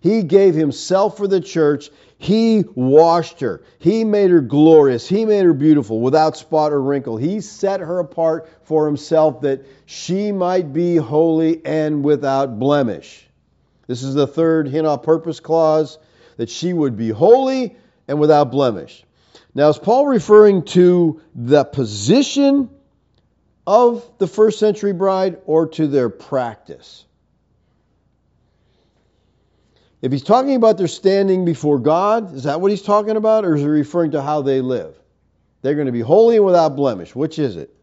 He 0.00 0.22
gave 0.22 0.54
himself 0.54 1.16
for 1.16 1.26
the 1.26 1.40
church. 1.40 1.90
He 2.18 2.64
washed 2.74 3.40
her. 3.40 3.62
He 3.78 4.04
made 4.04 4.30
her 4.30 4.40
glorious. 4.40 5.08
He 5.08 5.24
made 5.24 5.44
her 5.44 5.52
beautiful, 5.52 6.00
without 6.00 6.36
spot 6.36 6.72
or 6.72 6.80
wrinkle. 6.80 7.16
He 7.16 7.40
set 7.40 7.80
her 7.80 7.98
apart 7.98 8.48
for 8.62 8.86
himself 8.86 9.40
that 9.40 9.64
she 9.86 10.32
might 10.32 10.72
be 10.72 10.96
holy 10.96 11.64
and 11.64 12.04
without 12.04 12.58
blemish. 12.58 13.26
This 13.86 14.02
is 14.02 14.14
the 14.14 14.26
third 14.26 14.68
hina 14.68 14.98
purpose 14.98 15.40
clause 15.40 15.98
that 16.36 16.50
she 16.50 16.72
would 16.72 16.96
be 16.96 17.08
holy 17.08 17.76
and 18.06 18.20
without 18.20 18.50
blemish. 18.50 19.04
Now, 19.54 19.68
is 19.70 19.78
Paul 19.78 20.06
referring 20.06 20.62
to 20.64 21.20
the 21.34 21.64
position 21.64 22.70
of 23.68 24.10
the 24.16 24.26
first 24.26 24.58
century 24.58 24.94
bride 24.94 25.36
or 25.44 25.66
to 25.68 25.86
their 25.86 26.08
practice? 26.08 27.04
If 30.00 30.10
he's 30.10 30.22
talking 30.22 30.54
about 30.54 30.78
their 30.78 30.88
standing 30.88 31.44
before 31.44 31.78
God, 31.78 32.34
is 32.34 32.44
that 32.44 32.62
what 32.62 32.70
he's 32.70 32.80
talking 32.80 33.18
about, 33.18 33.44
or 33.44 33.56
is 33.56 33.60
he 33.60 33.68
referring 33.68 34.12
to 34.12 34.22
how 34.22 34.40
they 34.40 34.62
live? 34.62 34.96
They're 35.60 35.74
going 35.74 35.84
to 35.84 35.92
be 35.92 36.00
holy 36.00 36.36
and 36.36 36.46
without 36.46 36.76
blemish. 36.76 37.14
Which 37.14 37.38
is 37.38 37.56
it? 37.56 37.74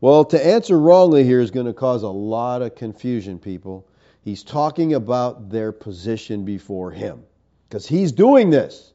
Well, 0.00 0.24
to 0.24 0.44
answer 0.44 0.76
wrongly 0.76 1.22
here 1.22 1.40
is 1.40 1.52
going 1.52 1.66
to 1.66 1.72
cause 1.72 2.02
a 2.02 2.08
lot 2.08 2.60
of 2.62 2.74
confusion, 2.74 3.38
people. 3.38 3.86
He's 4.22 4.42
talking 4.42 4.94
about 4.94 5.50
their 5.50 5.70
position 5.70 6.44
before 6.44 6.90
him 6.90 7.22
because 7.68 7.86
he's 7.86 8.10
doing 8.10 8.50
this. 8.50 8.91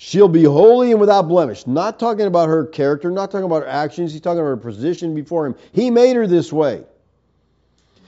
She'll 0.00 0.28
be 0.28 0.44
holy 0.44 0.92
and 0.92 1.00
without 1.00 1.26
blemish. 1.26 1.66
Not 1.66 1.98
talking 1.98 2.26
about 2.26 2.48
her 2.48 2.64
character, 2.64 3.10
not 3.10 3.32
talking 3.32 3.44
about 3.44 3.64
her 3.64 3.68
actions. 3.68 4.12
He's 4.12 4.20
talking 4.20 4.38
about 4.38 4.50
her 4.50 4.56
position 4.56 5.12
before 5.12 5.44
him. 5.44 5.56
He 5.72 5.90
made 5.90 6.14
her 6.14 6.28
this 6.28 6.52
way. 6.52 6.84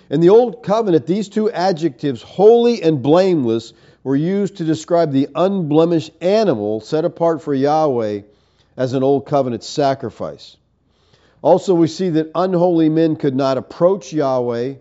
In 0.08 0.20
the 0.20 0.28
Old 0.28 0.62
Covenant, 0.62 1.06
these 1.06 1.28
two 1.28 1.50
adjectives, 1.50 2.22
holy 2.22 2.80
and 2.80 3.02
blameless, 3.02 3.72
were 4.04 4.14
used 4.14 4.58
to 4.58 4.64
describe 4.64 5.10
the 5.10 5.28
unblemished 5.34 6.12
animal 6.20 6.80
set 6.80 7.04
apart 7.04 7.42
for 7.42 7.52
Yahweh 7.52 8.22
as 8.76 8.92
an 8.92 9.02
Old 9.02 9.26
Covenant 9.26 9.64
sacrifice. 9.64 10.56
Also, 11.42 11.74
we 11.74 11.88
see 11.88 12.10
that 12.10 12.30
unholy 12.36 12.88
men 12.88 13.16
could 13.16 13.34
not 13.34 13.58
approach 13.58 14.12
Yahweh, 14.12 14.74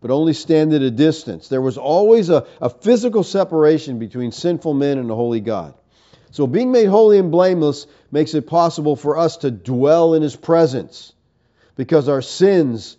but 0.00 0.10
only 0.12 0.32
stand 0.32 0.72
at 0.72 0.82
a 0.82 0.90
distance. 0.90 1.48
There 1.48 1.60
was 1.60 1.78
always 1.78 2.30
a, 2.30 2.46
a 2.60 2.70
physical 2.70 3.24
separation 3.24 3.98
between 3.98 4.30
sinful 4.30 4.74
men 4.74 4.98
and 4.98 5.10
the 5.10 5.16
holy 5.16 5.40
God. 5.40 5.74
So 6.34 6.48
being 6.48 6.72
made 6.72 6.86
holy 6.86 7.18
and 7.20 7.30
blameless 7.30 7.86
makes 8.10 8.34
it 8.34 8.48
possible 8.48 8.96
for 8.96 9.16
us 9.16 9.36
to 9.36 9.52
dwell 9.52 10.14
in 10.14 10.22
his 10.22 10.34
presence 10.34 11.12
because 11.76 12.08
our 12.08 12.22
sins 12.22 12.96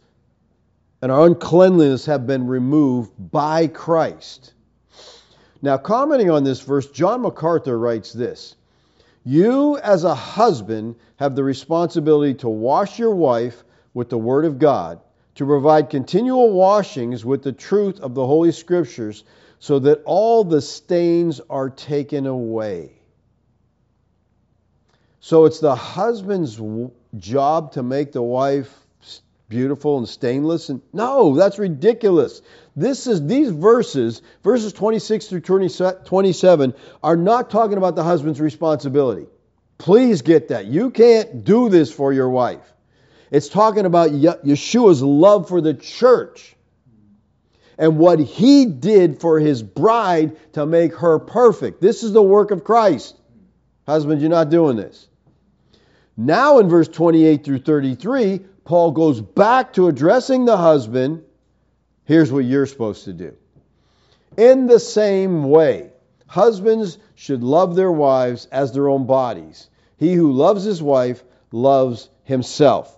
and 1.01 1.11
our 1.11 1.25
uncleanliness 1.25 2.05
have 2.05 2.25
been 2.25 2.47
removed 2.47 3.11
by 3.19 3.67
Christ. 3.67 4.53
Now, 5.61 5.77
commenting 5.77 6.29
on 6.29 6.45
this 6.45 6.61
verse, 6.61 6.89
John 6.91 7.23
MacArthur 7.23 7.77
writes 7.77 8.13
this 8.13 8.55
You, 9.25 9.79
as 9.79 10.05
a 10.05 10.15
husband, 10.15 10.95
have 11.17 11.35
the 11.35 11.43
responsibility 11.43 12.35
to 12.35 12.47
wash 12.47 12.97
your 12.97 13.13
wife 13.13 13.65
with 13.93 14.07
the 14.07 14.17
Word 14.17 14.45
of 14.45 14.59
God, 14.59 15.01
to 15.35 15.45
provide 15.45 15.89
continual 15.89 16.53
washings 16.53 17.25
with 17.25 17.43
the 17.43 17.51
truth 17.51 17.99
of 17.99 18.15
the 18.15 18.25
Holy 18.25 18.53
Scriptures, 18.53 19.25
so 19.59 19.79
that 19.79 20.03
all 20.05 20.45
the 20.45 20.61
stains 20.61 21.41
are 21.49 21.69
taken 21.69 22.27
away. 22.27 22.94
So 25.25 25.45
it's 25.45 25.59
the 25.59 25.73
husband's 25.73 26.61
job 27.17 27.71
to 27.71 27.81
make 27.81 28.11
the 28.11 28.21
wife 28.21 28.71
beautiful 29.49 29.97
and 29.97 30.07
stainless 30.07 30.69
and 30.69 30.83
no 30.93 31.35
that's 31.35 31.57
ridiculous. 31.57 32.43
This 32.75 33.07
is 33.07 33.25
these 33.25 33.49
verses 33.49 34.21
verses 34.43 34.71
26 34.73 35.25
through 35.25 35.39
27 35.39 36.75
are 37.01 37.15
not 37.15 37.49
talking 37.49 37.79
about 37.79 37.95
the 37.95 38.03
husband's 38.03 38.39
responsibility. 38.39 39.25
Please 39.79 40.21
get 40.21 40.49
that. 40.49 40.67
You 40.67 40.91
can't 40.91 41.43
do 41.43 41.69
this 41.69 41.91
for 41.91 42.13
your 42.13 42.29
wife. 42.29 42.71
It's 43.31 43.49
talking 43.49 43.87
about 43.87 44.11
yeshua's 44.11 45.01
love 45.01 45.47
for 45.47 45.59
the 45.59 45.73
church 45.73 46.55
and 47.79 47.97
what 47.97 48.19
he 48.19 48.67
did 48.67 49.21
for 49.21 49.39
his 49.39 49.63
bride 49.63 50.37
to 50.53 50.67
make 50.67 50.93
her 50.97 51.17
perfect. 51.17 51.81
This 51.81 52.03
is 52.03 52.13
the 52.13 52.21
work 52.21 52.51
of 52.51 52.63
christ. 52.63 53.17
Husband 53.87 54.21
you're 54.21 54.29
not 54.29 54.51
doing 54.51 54.77
this 54.77 55.07
now, 56.17 56.59
in 56.59 56.69
verse 56.69 56.87
28 56.87 57.43
through 57.43 57.59
33, 57.59 58.39
Paul 58.63 58.91
goes 58.91 59.19
back 59.19 59.73
to 59.73 59.87
addressing 59.87 60.45
the 60.45 60.57
husband. 60.57 61.23
Here's 62.05 62.31
what 62.31 62.45
you're 62.45 62.65
supposed 62.65 63.05
to 63.05 63.13
do. 63.13 63.35
In 64.37 64.67
the 64.67 64.79
same 64.79 65.49
way, 65.49 65.91
husbands 66.27 66.97
should 67.15 67.43
love 67.43 67.75
their 67.75 67.91
wives 67.91 68.47
as 68.51 68.71
their 68.71 68.87
own 68.87 69.05
bodies. 69.05 69.69
He 69.97 70.13
who 70.13 70.31
loves 70.31 70.63
his 70.63 70.81
wife 70.81 71.23
loves 71.51 72.09
himself. 72.23 72.97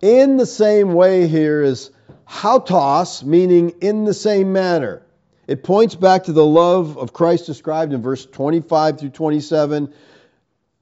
In 0.00 0.36
the 0.36 0.46
same 0.46 0.94
way, 0.94 1.26
here 1.26 1.62
is 1.62 1.90
hautos, 2.28 3.24
meaning 3.24 3.70
in 3.80 4.04
the 4.04 4.14
same 4.14 4.52
manner. 4.52 5.02
It 5.48 5.64
points 5.64 5.94
back 5.94 6.24
to 6.24 6.32
the 6.32 6.44
love 6.44 6.98
of 6.98 7.12
Christ 7.12 7.46
described 7.46 7.92
in 7.92 8.02
verse 8.02 8.24
25 8.26 9.00
through 9.00 9.10
27 9.10 9.92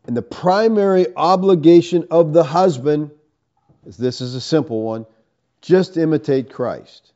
and 0.06 0.16
the 0.16 0.22
primary 0.22 1.06
obligation 1.16 2.08
of 2.10 2.32
the 2.32 2.44
husband, 2.44 3.10
this 3.84 4.20
is 4.20 4.34
a 4.34 4.40
simple 4.40 4.82
one, 4.82 5.06
just 5.60 5.96
imitate 5.96 6.52
Christ. 6.52 7.12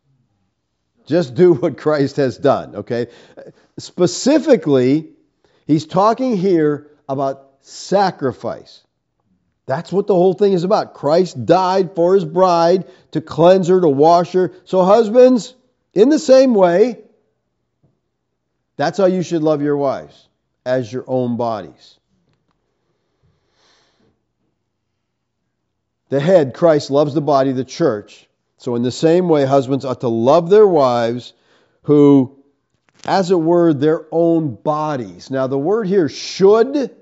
Just 1.06 1.34
do 1.34 1.54
what 1.54 1.78
Christ 1.78 2.16
has 2.16 2.36
done, 2.36 2.76
okay? 2.76 3.08
Specifically, 3.78 5.10
he's 5.66 5.86
talking 5.86 6.36
here 6.36 6.90
about 7.08 7.50
sacrifice. 7.60 8.82
That's 9.66 9.92
what 9.92 10.08
the 10.08 10.14
whole 10.14 10.34
thing 10.34 10.52
is 10.52 10.64
about. 10.64 10.94
Christ 10.94 11.46
died 11.46 11.94
for 11.94 12.14
his 12.14 12.24
bride 12.24 12.90
to 13.12 13.20
cleanse 13.20 13.68
her, 13.68 13.80
to 13.80 13.88
wash 13.88 14.32
her. 14.32 14.52
So, 14.64 14.84
husbands, 14.84 15.54
in 15.94 16.08
the 16.08 16.18
same 16.18 16.54
way, 16.54 16.98
that's 18.76 18.98
how 18.98 19.06
you 19.06 19.22
should 19.22 19.42
love 19.42 19.62
your 19.62 19.76
wives, 19.76 20.28
as 20.66 20.92
your 20.92 21.04
own 21.06 21.36
bodies. 21.36 21.99
The 26.10 26.20
head, 26.20 26.54
Christ, 26.54 26.90
loves 26.90 27.14
the 27.14 27.20
body, 27.20 27.52
the 27.52 27.64
church. 27.64 28.28
So, 28.58 28.74
in 28.74 28.82
the 28.82 28.92
same 28.92 29.28
way, 29.28 29.46
husbands 29.46 29.86
ought 29.86 30.02
to 30.02 30.08
love 30.08 30.50
their 30.50 30.66
wives 30.66 31.32
who, 31.84 32.36
as 33.06 33.30
it 33.30 33.40
were, 33.40 33.72
their 33.72 34.04
own 34.12 34.54
bodies. 34.54 35.30
Now, 35.30 35.46
the 35.46 35.58
word 35.58 35.86
here, 35.86 36.10
should, 36.10 36.94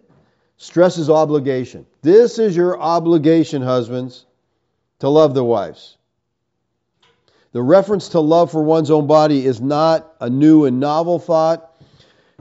stresses 0.56 1.10
obligation. 1.10 1.86
This 2.02 2.38
is 2.38 2.54
your 2.54 2.78
obligation, 2.78 3.62
husbands, 3.62 4.24
to 5.00 5.08
love 5.08 5.34
their 5.34 5.42
wives. 5.42 5.96
The 7.52 7.62
reference 7.62 8.10
to 8.10 8.20
love 8.20 8.52
for 8.52 8.62
one's 8.62 8.90
own 8.90 9.06
body 9.06 9.44
is 9.44 9.60
not 9.60 10.14
a 10.20 10.28
new 10.28 10.66
and 10.66 10.78
novel 10.78 11.18
thought. 11.18 11.74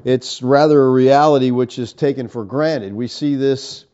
It's 0.03 0.43
rather 0.43 0.79
a 0.79 0.91
reality 0.91 1.49
which 1.49 1.79
is 1.79 1.93
taken 1.93 2.27
for 2.27 2.43
granted. 2.43 2.93
We 2.93 3.07
see 3.07 3.35
this 3.35 3.86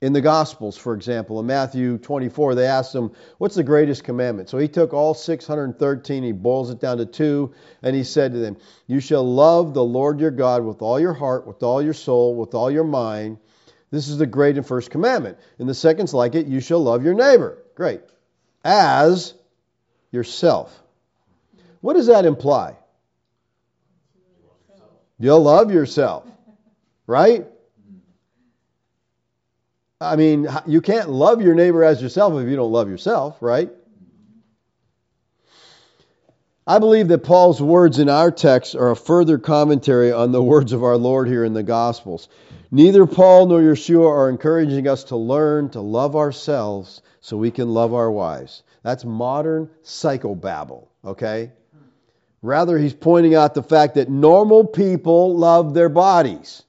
in 0.00 0.12
the 0.12 0.20
Gospels, 0.20 0.76
for 0.76 0.94
example, 0.94 1.40
in 1.40 1.46
Matthew 1.46 1.98
24, 1.98 2.54
they 2.54 2.66
asked 2.66 2.94
him, 2.94 3.12
What's 3.38 3.54
the 3.54 3.62
greatest 3.62 4.04
commandment? 4.04 4.50
So 4.50 4.58
he 4.58 4.68
took 4.68 4.92
all 4.92 5.14
613, 5.14 6.22
he 6.22 6.32
boils 6.32 6.70
it 6.70 6.80
down 6.80 6.98
to 6.98 7.06
two, 7.06 7.54
and 7.82 7.96
he 7.96 8.04
said 8.04 8.32
to 8.32 8.38
them, 8.38 8.56
You 8.86 9.00
shall 9.00 9.24
love 9.24 9.72
the 9.72 9.84
Lord 9.84 10.20
your 10.20 10.30
God 10.30 10.64
with 10.64 10.82
all 10.82 11.00
your 11.00 11.14
heart, 11.14 11.46
with 11.46 11.62
all 11.62 11.80
your 11.80 11.94
soul, 11.94 12.34
with 12.34 12.54
all 12.54 12.70
your 12.70 12.84
mind. 12.84 13.38
This 13.90 14.08
is 14.08 14.18
the 14.18 14.26
great 14.26 14.56
and 14.56 14.66
first 14.66 14.90
commandment. 14.90 15.38
And 15.58 15.68
the 15.68 15.74
second's 15.74 16.12
like 16.12 16.34
it, 16.34 16.46
you 16.46 16.60
shall 16.60 16.80
love 16.80 17.04
your 17.04 17.14
neighbor. 17.14 17.62
Great. 17.74 18.02
As 18.64 19.34
yourself. 20.10 20.82
What 21.80 21.94
does 21.94 22.08
that 22.08 22.24
imply? 22.24 22.76
You'll 25.18 25.42
love 25.42 25.70
yourself, 25.70 26.26
right? 27.06 27.46
I 30.04 30.16
mean, 30.16 30.48
you 30.66 30.80
can't 30.80 31.10
love 31.10 31.40
your 31.40 31.54
neighbor 31.54 31.82
as 31.82 32.00
yourself 32.02 32.40
if 32.40 32.48
you 32.48 32.56
don't 32.56 32.72
love 32.72 32.88
yourself, 32.88 33.38
right? 33.40 33.70
I 36.66 36.78
believe 36.78 37.08
that 37.08 37.24
Paul's 37.24 37.60
words 37.60 37.98
in 37.98 38.08
our 38.08 38.30
text 38.30 38.74
are 38.74 38.90
a 38.90 38.96
further 38.96 39.38
commentary 39.38 40.12
on 40.12 40.32
the 40.32 40.42
words 40.42 40.72
of 40.72 40.82
our 40.82 40.96
Lord 40.96 41.28
here 41.28 41.44
in 41.44 41.52
the 41.52 41.62
Gospels. 41.62 42.28
Neither 42.70 43.06
Paul 43.06 43.46
nor 43.46 43.60
Yeshua 43.60 44.08
are 44.08 44.30
encouraging 44.30 44.88
us 44.88 45.04
to 45.04 45.16
learn 45.16 45.68
to 45.70 45.80
love 45.80 46.16
ourselves 46.16 47.02
so 47.20 47.36
we 47.36 47.50
can 47.50 47.68
love 47.68 47.94
our 47.94 48.10
wives. 48.10 48.62
That's 48.82 49.04
modern 49.04 49.70
psychobabble, 49.84 50.88
okay? 51.04 51.52
Rather, 52.42 52.78
he's 52.78 52.94
pointing 52.94 53.34
out 53.34 53.54
the 53.54 53.62
fact 53.62 53.94
that 53.94 54.10
normal 54.10 54.66
people 54.66 55.36
love 55.36 55.72
their 55.72 55.88
bodies 55.88 56.63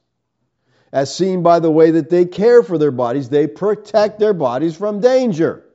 as 0.92 1.14
seen 1.14 1.44
by 1.44 1.60
the 1.60 1.72
way 1.72 1.92
that 1.92 2.10
they 2.10 2.26
care 2.26 2.64
for 2.64 2.78
their 2.78 2.92
bodies. 2.92 3.30
They 3.30 3.48
protect 3.48 4.20
their 4.20 4.34
bodies 4.34 4.76
from 4.76 5.02
danger. 5.02 5.66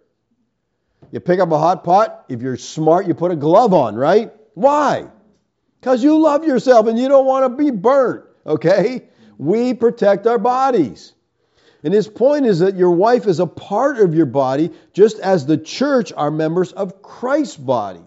You 1.10 1.20
pick 1.20 1.40
up 1.40 1.50
a 1.50 1.58
hot 1.58 1.84
pot, 1.84 2.26
if 2.28 2.40
you're 2.40 2.56
smart, 2.56 3.06
you 3.06 3.14
put 3.14 3.32
a 3.32 3.36
glove 3.36 3.74
on, 3.74 3.96
right? 3.96 4.32
Why? 4.54 5.08
Because 5.80 6.02
you 6.02 6.18
love 6.18 6.44
yourself 6.44 6.86
and 6.86 6.98
you 6.98 7.08
don't 7.08 7.26
want 7.26 7.50
to 7.50 7.64
be 7.64 7.70
burnt, 7.70 8.24
okay? 8.46 9.08
We 9.38 9.74
protect 9.74 10.26
our 10.26 10.38
bodies. 10.38 11.12
And 11.82 11.94
his 11.94 12.06
point 12.06 12.46
is 12.46 12.58
that 12.58 12.76
your 12.76 12.90
wife 12.90 13.26
is 13.26 13.40
a 13.40 13.46
part 13.46 13.98
of 13.98 14.14
your 14.14 14.26
body, 14.26 14.70
just 14.92 15.18
as 15.18 15.46
the 15.46 15.56
church 15.56 16.12
are 16.14 16.30
members 16.30 16.72
of 16.72 17.02
Christ's 17.02 17.56
body. 17.56 18.02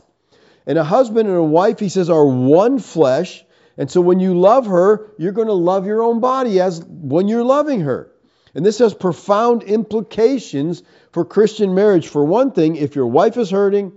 And 0.66 0.78
a 0.78 0.84
husband 0.84 1.28
and 1.28 1.38
a 1.38 1.44
wife, 1.44 1.80
he 1.80 1.90
says, 1.90 2.10
are 2.10 2.26
one 2.26 2.80
flesh. 2.80 3.43
And 3.78 3.90
so 3.90 4.02
when 4.02 4.20
you 4.20 4.40
love 4.40 4.68
her, 4.68 5.12
you're 5.18 5.32
going 5.32 5.48
to 5.48 5.54
love 5.54 5.86
your 5.86 6.04
own 6.04 6.20
body 6.20 6.60
as 6.60 6.84
when 6.84 7.28
you're 7.28 7.44
loving 7.44 7.82
her. 7.82 8.12
And 8.56 8.66
this 8.66 8.80
has 8.80 8.94
profound 8.94 9.64
implications 9.64 10.84
for 11.12 11.26
Christian 11.26 11.74
marriage. 11.74 12.08
For 12.08 12.24
one 12.24 12.52
thing, 12.52 12.76
if 12.76 12.96
your 12.96 13.08
wife 13.08 13.38
is 13.38 13.50
hurting, 13.50 13.94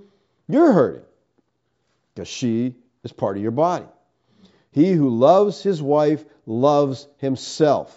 you're 0.48 0.72
hurting 0.72 1.02
because 2.14 2.28
she 2.28 2.74
is 3.04 3.12
part 3.12 3.36
of 3.36 3.42
your 3.42 3.52
body. 3.52 3.84
He 4.72 4.92
who 4.92 5.10
loves 5.10 5.62
his 5.62 5.82
wife 5.82 6.24
loves 6.46 7.06
himself. 7.18 7.94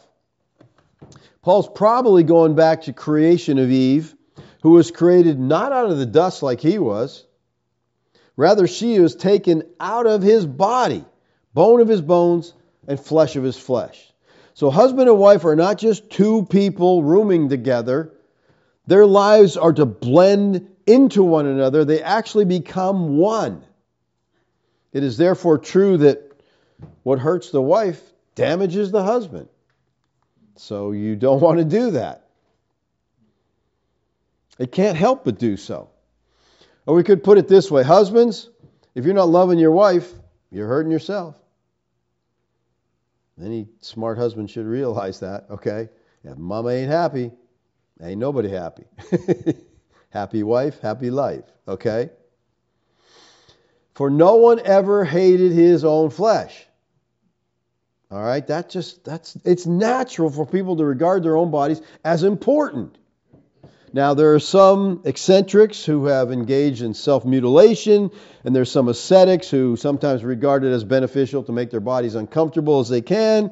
Paul's 1.41 1.69
probably 1.69 2.23
going 2.23 2.55
back 2.55 2.83
to 2.83 2.93
creation 2.93 3.57
of 3.57 3.71
Eve, 3.71 4.13
who 4.61 4.71
was 4.71 4.91
created 4.91 5.39
not 5.39 5.71
out 5.71 5.89
of 5.89 5.97
the 5.97 6.05
dust 6.05 6.43
like 6.43 6.59
he 6.59 6.77
was. 6.77 7.25
Rather, 8.35 8.67
she 8.67 8.99
was 8.99 9.15
taken 9.15 9.63
out 9.79 10.05
of 10.07 10.21
his 10.21 10.45
body, 10.45 11.05
bone 11.53 11.81
of 11.81 11.87
his 11.87 12.01
bones, 12.01 12.53
and 12.87 12.99
flesh 12.99 13.35
of 13.35 13.43
his 13.43 13.57
flesh. 13.57 14.11
So, 14.53 14.69
husband 14.69 15.07
and 15.07 15.17
wife 15.17 15.45
are 15.45 15.55
not 15.55 15.77
just 15.77 16.09
two 16.09 16.45
people 16.45 17.03
rooming 17.03 17.49
together, 17.49 18.11
their 18.87 19.05
lives 19.05 19.55
are 19.55 19.71
to 19.73 19.85
blend 19.85 20.67
into 20.85 21.23
one 21.23 21.45
another. 21.45 21.85
They 21.85 22.01
actually 22.01 22.45
become 22.45 23.17
one. 23.17 23.63
It 24.91 25.03
is 25.03 25.17
therefore 25.17 25.59
true 25.59 25.97
that 25.97 26.23
what 27.03 27.19
hurts 27.19 27.51
the 27.51 27.61
wife 27.61 28.01
damages 28.33 28.91
the 28.91 29.03
husband. 29.03 29.47
So, 30.55 30.91
you 30.91 31.15
don't 31.15 31.39
want 31.41 31.59
to 31.59 31.65
do 31.65 31.91
that. 31.91 32.25
It 34.57 34.71
can't 34.73 34.97
help 34.97 35.23
but 35.23 35.39
do 35.39 35.55
so. 35.55 35.89
Or 36.85 36.95
we 36.95 37.03
could 37.03 37.23
put 37.23 37.37
it 37.37 37.47
this 37.47 37.69
way 37.71 37.83
Husbands, 37.83 38.49
if 38.93 39.05
you're 39.05 39.13
not 39.13 39.29
loving 39.29 39.59
your 39.59 39.71
wife, 39.71 40.11
you're 40.51 40.67
hurting 40.67 40.91
yourself. 40.91 41.35
Any 43.41 43.67
smart 43.79 44.17
husband 44.17 44.49
should 44.49 44.65
realize 44.65 45.21
that, 45.21 45.45
okay? 45.49 45.89
If 46.23 46.37
mama 46.37 46.69
ain't 46.69 46.91
happy, 46.91 47.31
ain't 48.01 48.19
nobody 48.19 48.49
happy. 48.49 48.83
happy 50.09 50.43
wife, 50.43 50.79
happy 50.79 51.09
life, 51.09 51.45
okay? 51.67 52.09
For 53.93 54.09
no 54.09 54.35
one 54.35 54.59
ever 54.65 55.05
hated 55.05 55.51
his 55.51 55.85
own 55.85 56.09
flesh. 56.09 56.65
All 58.11 58.23
right, 58.23 58.45
that 58.47 58.69
just 58.69 59.05
that's 59.05 59.37
it's 59.45 59.67
natural 59.67 60.31
for 60.31 60.45
people 60.45 60.77
to 60.77 60.85
regard 60.85 61.21
their 61.21 61.37
own 61.37 61.51
bodies 61.51 61.81
as 62.03 62.23
important. 62.23 62.97
Now, 63.91 64.13
there 64.13 64.35
are 64.35 64.39
some 64.39 65.01
eccentrics 65.05 65.83
who 65.83 66.05
have 66.05 66.31
engaged 66.31 66.81
in 66.81 66.93
self 66.93 67.25
mutilation, 67.25 68.11
and 68.43 68.55
there's 68.55 68.71
some 68.71 68.87
ascetics 68.87 69.49
who 69.49 69.75
sometimes 69.75 70.23
regard 70.23 70.63
it 70.63 70.71
as 70.71 70.83
beneficial 70.83 71.43
to 71.43 71.51
make 71.51 71.71
their 71.71 71.79
bodies 71.79 72.15
uncomfortable 72.15 72.79
as 72.79 72.89
they 72.89 73.01
can, 73.01 73.51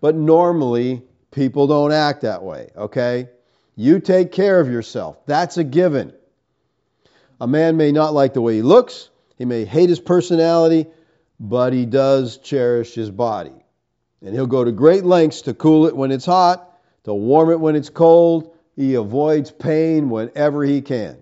but 0.00 0.14
normally 0.14 1.02
people 1.30 1.66
don't 1.66 1.92
act 1.92 2.22
that 2.22 2.42
way, 2.42 2.68
okay? 2.76 3.28
You 3.76 4.00
take 4.00 4.32
care 4.32 4.60
of 4.60 4.70
yourself. 4.70 5.24
That's 5.26 5.56
a 5.56 5.64
given. 5.64 6.12
A 7.40 7.46
man 7.46 7.76
may 7.76 7.92
not 7.92 8.12
like 8.12 8.34
the 8.34 8.42
way 8.42 8.56
he 8.56 8.62
looks, 8.62 9.08
he 9.38 9.44
may 9.44 9.64
hate 9.64 9.88
his 9.88 10.00
personality, 10.00 10.86
but 11.40 11.72
he 11.72 11.86
does 11.86 12.38
cherish 12.38 12.94
his 12.94 13.10
body. 13.10 13.64
And 14.20 14.34
he'll 14.34 14.48
go 14.48 14.64
to 14.64 14.72
great 14.72 15.04
lengths 15.04 15.42
to 15.42 15.54
cool 15.54 15.86
it 15.86 15.96
when 15.96 16.10
it's 16.10 16.26
hot, 16.26 16.76
to 17.04 17.14
warm 17.14 17.50
it 17.50 17.60
when 17.60 17.76
it's 17.76 17.88
cold 17.88 18.56
he 18.78 18.94
avoids 18.94 19.50
pain 19.50 20.08
whenever 20.08 20.62
he 20.62 20.82
can. 20.82 21.18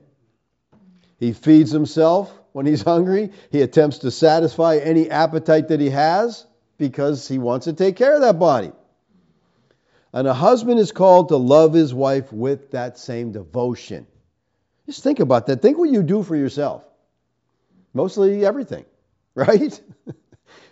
He 1.18 1.32
feeds 1.32 1.70
himself 1.70 2.30
when 2.52 2.66
he's 2.66 2.82
hungry. 2.82 3.32
He 3.50 3.62
attempts 3.62 4.00
to 4.00 4.10
satisfy 4.10 4.76
any 4.76 5.08
appetite 5.08 5.68
that 5.68 5.80
he 5.80 5.88
has 5.88 6.44
because 6.76 7.26
he 7.26 7.38
wants 7.38 7.64
to 7.64 7.72
take 7.72 7.96
care 7.96 8.14
of 8.14 8.20
that 8.20 8.38
body. 8.38 8.72
And 10.12 10.28
a 10.28 10.34
husband 10.34 10.78
is 10.78 10.92
called 10.92 11.30
to 11.30 11.38
love 11.38 11.72
his 11.72 11.94
wife 11.94 12.30
with 12.30 12.72
that 12.72 12.98
same 12.98 13.32
devotion. 13.32 14.06
Just 14.84 15.02
think 15.02 15.20
about 15.20 15.46
that. 15.46 15.62
Think 15.62 15.78
what 15.78 15.88
you 15.88 16.02
do 16.02 16.22
for 16.22 16.36
yourself. 16.36 16.84
Mostly 17.94 18.44
everything, 18.44 18.84
right? 19.34 19.80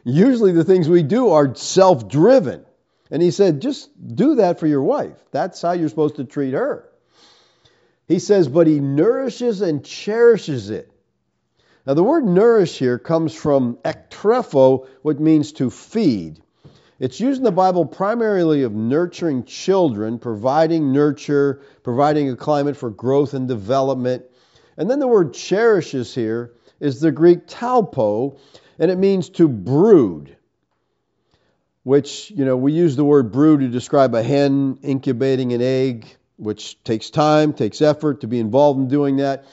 Usually 0.04 0.52
the 0.52 0.64
things 0.64 0.86
we 0.86 1.02
do 1.02 1.30
are 1.30 1.54
self 1.54 2.08
driven. 2.08 2.66
And 3.14 3.22
he 3.22 3.30
said, 3.30 3.62
just 3.62 3.90
do 4.16 4.34
that 4.34 4.58
for 4.58 4.66
your 4.66 4.82
wife. 4.82 5.16
That's 5.30 5.62
how 5.62 5.70
you're 5.70 5.88
supposed 5.88 6.16
to 6.16 6.24
treat 6.24 6.52
her. 6.52 6.90
He 8.08 8.18
says, 8.18 8.48
but 8.48 8.66
he 8.66 8.80
nourishes 8.80 9.60
and 9.60 9.84
cherishes 9.84 10.68
it. 10.68 10.90
Now, 11.86 11.94
the 11.94 12.02
word 12.02 12.24
nourish 12.24 12.76
here 12.76 12.98
comes 12.98 13.32
from 13.32 13.76
ektrepho, 13.84 14.88
which 15.02 15.20
means 15.20 15.52
to 15.52 15.70
feed. 15.70 16.42
It's 16.98 17.20
used 17.20 17.38
in 17.38 17.44
the 17.44 17.52
Bible 17.52 17.86
primarily 17.86 18.64
of 18.64 18.72
nurturing 18.72 19.44
children, 19.44 20.18
providing 20.18 20.90
nurture, 20.90 21.62
providing 21.84 22.30
a 22.30 22.36
climate 22.36 22.76
for 22.76 22.90
growth 22.90 23.32
and 23.32 23.46
development. 23.46 24.24
And 24.76 24.90
then 24.90 24.98
the 24.98 25.06
word 25.06 25.34
cherishes 25.34 26.12
here 26.12 26.54
is 26.80 26.98
the 26.98 27.12
Greek 27.12 27.46
thalpo, 27.46 28.40
and 28.80 28.90
it 28.90 28.98
means 28.98 29.28
to 29.28 29.46
brood 29.46 30.33
which, 31.84 32.30
you 32.30 32.44
know, 32.44 32.56
we 32.56 32.72
use 32.72 32.96
the 32.96 33.04
word 33.04 33.30
brood 33.30 33.60
to 33.60 33.68
describe 33.68 34.14
a 34.14 34.22
hen 34.22 34.78
incubating 34.82 35.52
an 35.52 35.62
egg, 35.62 36.06
which 36.36 36.82
takes 36.82 37.10
time, 37.10 37.52
takes 37.52 37.80
effort 37.80 38.22
to 38.22 38.26
be 38.26 38.40
involved 38.40 38.80
in 38.80 38.88
doing 38.88 39.18
that. 39.18 39.44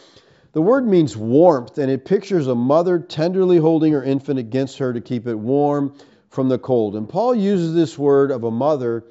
The 0.54 0.62
word 0.62 0.88
means 0.88 1.16
warmth, 1.16 1.78
and 1.78 1.92
it 1.92 2.04
pictures 2.06 2.48
a 2.48 2.56
mother 2.56 3.00
tenderly 3.00 3.58
holding 3.58 3.94
her 3.94 4.04
infant 4.04 4.40
against 4.40 4.80
her 4.80 4.92
to 4.92 5.02
keep 5.02 5.28
it 5.28 5.36
warm 5.36 5.94
from 6.30 6.50
the 6.50 6.58
cold. 6.58 6.96
And 6.96 7.08
Paul 7.08 7.36
uses 7.36 7.74
this 7.74 7.98
word 7.98 8.32
of 8.32 8.44
a 8.46 8.52
mother 8.52 9.06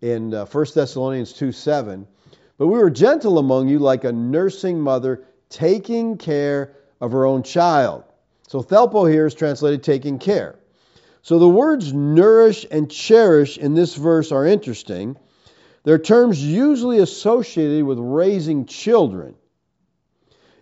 in 0.00 0.32
uh, 0.32 0.44
1 0.44 0.66
Thessalonians 0.74 1.32
2 1.32 1.52
7. 1.52 2.06
But 2.58 2.68
we 2.68 2.78
were 2.78 2.90
gentle 2.90 3.38
among 3.38 3.68
you 3.68 3.78
like 3.78 4.04
a 4.04 4.12
nursing 4.12 4.80
mother 4.80 5.24
taking 5.48 6.16
care 6.18 6.76
of 7.00 7.12
her 7.12 7.26
own 7.26 7.42
child. 7.42 8.04
So 8.48 8.62
thalpo 8.62 9.10
here 9.10 9.26
is 9.26 9.34
translated 9.34 9.82
taking 9.82 10.18
care. 10.18 10.56
So 11.26 11.40
the 11.40 11.48
words 11.48 11.92
nourish 11.92 12.64
and 12.70 12.88
cherish 12.88 13.58
in 13.58 13.74
this 13.74 13.96
verse 13.96 14.30
are 14.30 14.46
interesting. 14.46 15.16
They're 15.82 15.98
terms 15.98 16.40
usually 16.40 17.00
associated 17.00 17.82
with 17.82 17.98
raising 17.98 18.66
children. 18.66 19.34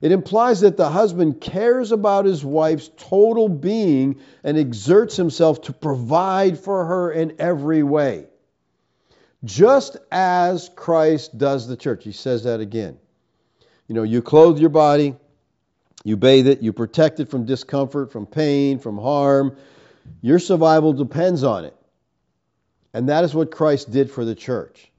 It 0.01 0.11
implies 0.11 0.61
that 0.61 0.79
the 0.79 0.89
husband 0.89 1.43
cares 1.43 1.93
about 1.93 2.25
his 2.25 2.43
wife's 2.43 2.91
total 2.97 3.51
being 3.51 4.21
and 4.43 4.57
exerts 4.57 5.17
himself 5.17 5.61
to 5.65 5.75
provide 5.75 6.59
for 6.59 6.87
her 6.87 7.13
in 7.13 7.35
every 7.39 7.83
way. 7.83 8.25
Just 9.45 9.99
as 10.11 10.71
Christ 10.75 11.37
does 11.37 11.69
the 11.69 11.77
church. 11.77 12.05
He 12.05 12.13
says 12.13 12.45
that 12.45 12.61
again. 12.61 12.97
You 13.87 13.97
know, 13.97 14.03
you 14.03 14.23
clothe 14.23 14.59
your 14.59 14.71
body, 14.71 15.15
you 16.05 16.17
bathe 16.17 16.47
it, 16.47 16.63
you 16.63 16.73
protect 16.73 17.21
it 17.21 17.29
from 17.29 17.45
discomfort, 17.45 18.13
from 18.13 18.25
pain, 18.25 18.79
from 18.79 18.97
harm, 18.97 19.59
your 20.21 20.39
survival 20.39 20.93
depends 20.93 21.45
on 21.45 21.65
it. 21.65 21.77
And 22.93 23.09
that 23.09 23.25
is 23.25 23.35
what 23.35 23.51
Christ 23.51 23.91
did 23.91 24.11
for 24.11 24.25
the 24.25 24.35
church. 24.35 24.91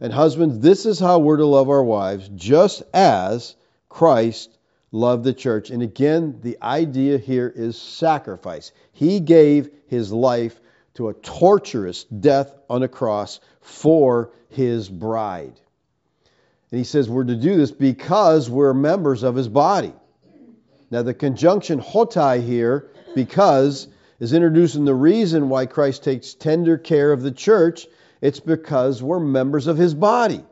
And 0.00 0.12
husbands, 0.12 0.60
this 0.60 0.86
is 0.86 0.98
how 0.98 1.18
we're 1.18 1.36
to 1.38 1.46
love 1.46 1.68
our 1.68 1.82
wives, 1.82 2.28
just 2.34 2.82
as 2.94 3.54
Christ 3.88 4.56
loved 4.92 5.24
the 5.24 5.34
church. 5.34 5.70
And 5.70 5.82
again, 5.82 6.40
the 6.42 6.58
idea 6.62 7.18
here 7.18 7.52
is 7.54 7.80
sacrifice. 7.80 8.72
He 8.92 9.20
gave 9.20 9.70
his 9.88 10.12
life 10.12 10.58
to 10.94 11.08
a 11.08 11.14
torturous 11.14 12.04
death 12.04 12.54
on 12.68 12.82
a 12.82 12.88
cross 12.88 13.40
for 13.60 14.32
his 14.48 14.88
bride. 14.88 15.60
And 16.70 16.78
he 16.78 16.84
says 16.84 17.08
we're 17.08 17.24
to 17.24 17.36
do 17.36 17.56
this 17.56 17.70
because 17.70 18.48
we're 18.48 18.74
members 18.74 19.22
of 19.22 19.34
his 19.34 19.48
body. 19.48 19.92
Now, 20.90 21.02
the 21.02 21.14
conjunction 21.14 21.80
hotai 21.80 22.44
here, 22.44 22.90
because, 23.14 23.86
is 24.20 24.34
introducing 24.34 24.84
the 24.84 24.94
reason 24.94 25.48
why 25.48 25.66
Christ 25.66 26.04
takes 26.04 26.34
tender 26.34 26.76
care 26.76 27.10
of 27.10 27.22
the 27.22 27.32
church. 27.32 27.86
It's 28.20 28.38
because 28.38 29.02
we're 29.02 29.18
members 29.18 29.66
of 29.66 29.78
his 29.78 29.94
body. 29.94 30.44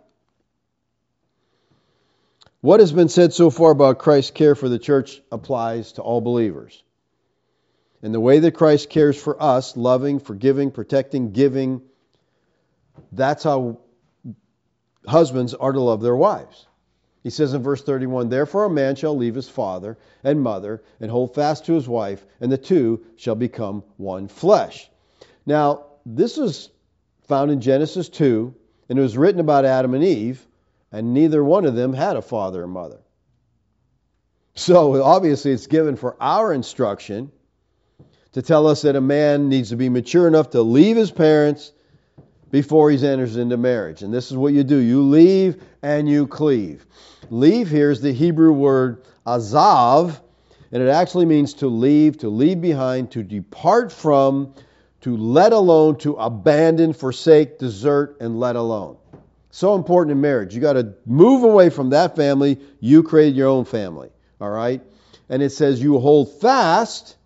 What 2.60 2.80
has 2.80 2.92
been 2.92 3.10
said 3.10 3.32
so 3.34 3.50
far 3.50 3.70
about 3.70 3.98
Christ's 3.98 4.32
care 4.32 4.54
for 4.54 4.68
the 4.68 4.78
church 4.78 5.20
applies 5.30 5.92
to 5.92 6.02
all 6.02 6.20
believers. 6.20 6.82
And 8.02 8.14
the 8.14 8.20
way 8.20 8.38
that 8.40 8.52
Christ 8.52 8.90
cares 8.90 9.20
for 9.20 9.40
us, 9.40 9.76
loving, 9.76 10.18
forgiving, 10.18 10.70
protecting, 10.70 11.32
giving, 11.32 11.82
that's 13.12 13.44
how 13.44 13.80
husbands 15.06 15.54
are 15.54 15.72
to 15.72 15.80
love 15.80 16.00
their 16.00 16.16
wives. 16.16 16.67
He 17.22 17.30
says 17.30 17.54
in 17.54 17.62
verse 17.62 17.82
31 17.82 18.28
Therefore 18.28 18.64
a 18.64 18.70
man 18.70 18.94
shall 18.94 19.16
leave 19.16 19.34
his 19.34 19.48
father 19.48 19.98
and 20.22 20.40
mother 20.40 20.82
and 21.00 21.10
hold 21.10 21.34
fast 21.34 21.66
to 21.66 21.74
his 21.74 21.88
wife, 21.88 22.24
and 22.40 22.50
the 22.50 22.58
two 22.58 23.04
shall 23.16 23.34
become 23.34 23.82
one 23.96 24.28
flesh. 24.28 24.90
Now, 25.44 25.86
this 26.06 26.38
is 26.38 26.70
found 27.22 27.50
in 27.50 27.60
Genesis 27.60 28.08
2, 28.08 28.54
and 28.88 28.98
it 28.98 29.02
was 29.02 29.18
written 29.18 29.40
about 29.40 29.64
Adam 29.64 29.94
and 29.94 30.04
Eve, 30.04 30.46
and 30.90 31.12
neither 31.12 31.42
one 31.42 31.64
of 31.64 31.74
them 31.74 31.92
had 31.92 32.16
a 32.16 32.22
father 32.22 32.62
or 32.62 32.68
mother. 32.68 33.00
So 34.54 35.02
obviously, 35.02 35.52
it's 35.52 35.66
given 35.66 35.96
for 35.96 36.16
our 36.20 36.52
instruction 36.52 37.30
to 38.32 38.42
tell 38.42 38.66
us 38.66 38.82
that 38.82 38.96
a 38.96 39.00
man 39.00 39.48
needs 39.48 39.70
to 39.70 39.76
be 39.76 39.88
mature 39.88 40.26
enough 40.26 40.50
to 40.50 40.62
leave 40.62 40.96
his 40.96 41.10
parents 41.10 41.72
before 42.50 42.90
he 42.90 43.06
enters 43.06 43.36
into 43.36 43.56
marriage. 43.56 44.02
And 44.02 44.12
this 44.12 44.30
is 44.30 44.36
what 44.36 44.52
you 44.52 44.64
do 44.64 44.76
you 44.76 45.02
leave 45.02 45.62
and 45.82 46.08
you 46.08 46.26
cleave. 46.26 46.86
Leave 47.30 47.68
here 47.68 47.90
is 47.90 48.00
the 48.00 48.12
Hebrew 48.12 48.52
word 48.52 49.02
azav, 49.26 50.20
and 50.72 50.82
it 50.82 50.88
actually 50.88 51.26
means 51.26 51.54
to 51.54 51.68
leave, 51.68 52.18
to 52.18 52.28
leave 52.28 52.60
behind, 52.60 53.10
to 53.12 53.22
depart 53.22 53.92
from, 53.92 54.54
to 55.02 55.16
let 55.16 55.52
alone, 55.52 55.98
to 55.98 56.14
abandon, 56.14 56.92
forsake, 56.92 57.58
desert, 57.58 58.16
and 58.20 58.40
let 58.40 58.56
alone. 58.56 58.96
So 59.50 59.74
important 59.74 60.12
in 60.12 60.20
marriage. 60.20 60.54
You 60.54 60.60
got 60.60 60.74
to 60.74 60.94
move 61.06 61.42
away 61.42 61.70
from 61.70 61.90
that 61.90 62.16
family. 62.16 62.60
You 62.80 63.02
create 63.02 63.34
your 63.34 63.48
own 63.48 63.64
family. 63.64 64.10
All 64.40 64.50
right? 64.50 64.82
And 65.28 65.42
it 65.42 65.50
says 65.50 65.82
you 65.82 65.98
hold 65.98 66.40
fast. 66.40 67.16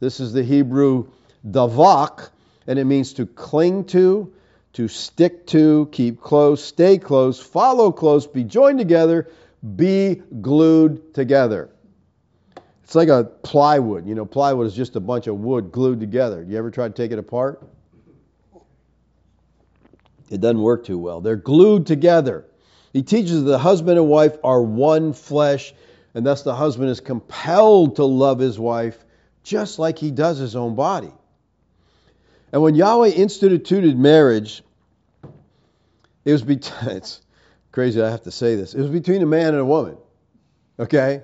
This 0.00 0.20
is 0.20 0.32
the 0.32 0.42
Hebrew 0.42 1.08
davak, 1.46 2.30
and 2.66 2.78
it 2.78 2.84
means 2.84 3.12
to 3.14 3.26
cling 3.26 3.84
to, 3.86 4.32
to 4.74 4.88
stick 4.88 5.46
to, 5.48 5.88
keep 5.92 6.20
close, 6.20 6.62
stay 6.64 6.98
close, 6.98 7.40
follow 7.40 7.90
close, 7.90 8.26
be 8.26 8.44
joined 8.44 8.78
together, 8.78 9.28
be 9.76 10.22
glued 10.40 11.12
together. 11.14 11.70
It's 12.84 12.94
like 12.94 13.08
a 13.08 13.24
plywood. 13.42 14.06
You 14.06 14.14
know, 14.14 14.26
plywood 14.26 14.66
is 14.66 14.74
just 14.74 14.96
a 14.96 15.00
bunch 15.00 15.26
of 15.26 15.38
wood 15.38 15.70
glued 15.70 16.00
together. 16.00 16.42
You 16.42 16.58
ever 16.58 16.70
try 16.70 16.88
to 16.88 16.94
take 16.94 17.12
it 17.12 17.18
apart? 17.18 17.62
It 20.28 20.40
doesn't 20.40 20.60
work 20.60 20.84
too 20.84 20.98
well. 20.98 21.20
They're 21.20 21.36
glued 21.36 21.86
together. 21.86 22.46
He 22.92 23.02
teaches 23.02 23.44
that 23.44 23.50
the 23.50 23.58
husband 23.58 23.98
and 23.98 24.08
wife 24.08 24.36
are 24.42 24.62
one 24.62 25.12
flesh, 25.12 25.74
and 26.14 26.26
thus 26.26 26.42
the 26.42 26.54
husband 26.54 26.90
is 26.90 27.00
compelled 27.00 27.96
to 27.96 28.04
love 28.04 28.38
his 28.38 28.58
wife 28.58 29.04
just 29.42 29.78
like 29.78 29.98
he 29.98 30.10
does 30.10 30.38
his 30.38 30.54
own 30.56 30.74
body. 30.74 31.12
And 32.52 32.62
when 32.62 32.74
Yahweh 32.74 33.10
instituted 33.10 33.98
marriage, 33.98 34.62
it 36.24 36.32
was 36.32 36.42
between, 36.42 36.90
it's 36.96 37.20
crazy 37.72 38.02
I 38.02 38.10
have 38.10 38.22
to 38.22 38.30
say 38.30 38.56
this. 38.56 38.74
It 38.74 38.80
was 38.80 38.90
between 38.90 39.22
a 39.22 39.26
man 39.26 39.48
and 39.48 39.58
a 39.58 39.64
woman. 39.64 39.96
Okay? 40.78 41.22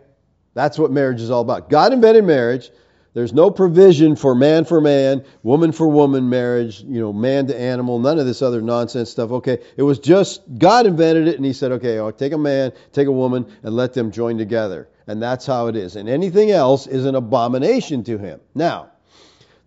That's 0.55 0.79
what 0.79 0.91
marriage 0.91 1.21
is 1.21 1.31
all 1.31 1.43
about. 1.43 1.69
God 1.69 1.93
invented 1.93 2.25
marriage. 2.25 2.71
There's 3.13 3.33
no 3.33 3.51
provision 3.51 4.15
for 4.15 4.35
man 4.35 4.67
for 4.67 4.79
man, 4.79 5.25
woman 5.43 5.73
for 5.73 5.89
woman 5.89 6.29
marriage, 6.29 6.83
you 6.83 7.01
know, 7.01 7.15
man 7.15 7.47
to 7.47 7.59
animal, 7.59 7.99
none 7.99 8.19
of 8.19 8.27
this 8.27 8.43
other 8.43 8.61
nonsense 8.61 9.09
stuff. 9.09 9.31
Okay, 9.31 9.59
it 9.79 9.83
was 9.83 9.99
just 9.99 10.43
God 10.59 10.87
invented 10.87 11.27
it 11.27 11.37
and 11.37 11.45
he 11.45 11.55
said, 11.55 11.73
okay, 11.73 11.99
I'll 11.99 12.13
take 12.13 12.35
a 12.35 12.39
man, 12.39 12.73
take 12.93 13.07
a 13.07 13.13
woman, 13.13 13.47
and 13.63 13.75
let 13.75 13.95
them 13.95 14.11
join 14.11 14.37
together. 14.37 14.87
And 15.07 15.23
that's 15.23 15.47
how 15.47 15.69
it 15.69 15.77
is. 15.77 15.97
And 15.97 16.11
anything 16.11 16.51
else 16.51 16.87
is 16.87 17.07
an 17.07 17.15
abomination 17.15 18.05
to 18.05 18.19
him. 18.19 18.41
Now, 18.55 18.91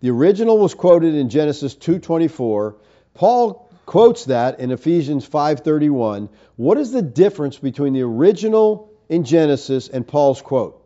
the 0.00 0.10
original 0.10 0.58
was 0.58 0.74
quoted 0.74 1.14
in 1.14 1.28
Genesis 1.28 1.74
2:24. 1.74 2.76
Paul 3.14 3.68
quotes 3.86 4.26
that 4.26 4.60
in 4.60 4.70
Ephesians 4.70 5.26
5:31. 5.26 6.28
What 6.56 6.78
is 6.78 6.92
the 6.92 7.02
difference 7.02 7.58
between 7.58 7.92
the 7.92 8.02
original 8.02 8.90
in 9.08 9.24
Genesis 9.24 9.88
and 9.88 10.06
Paul's 10.06 10.40
quote? 10.40 10.80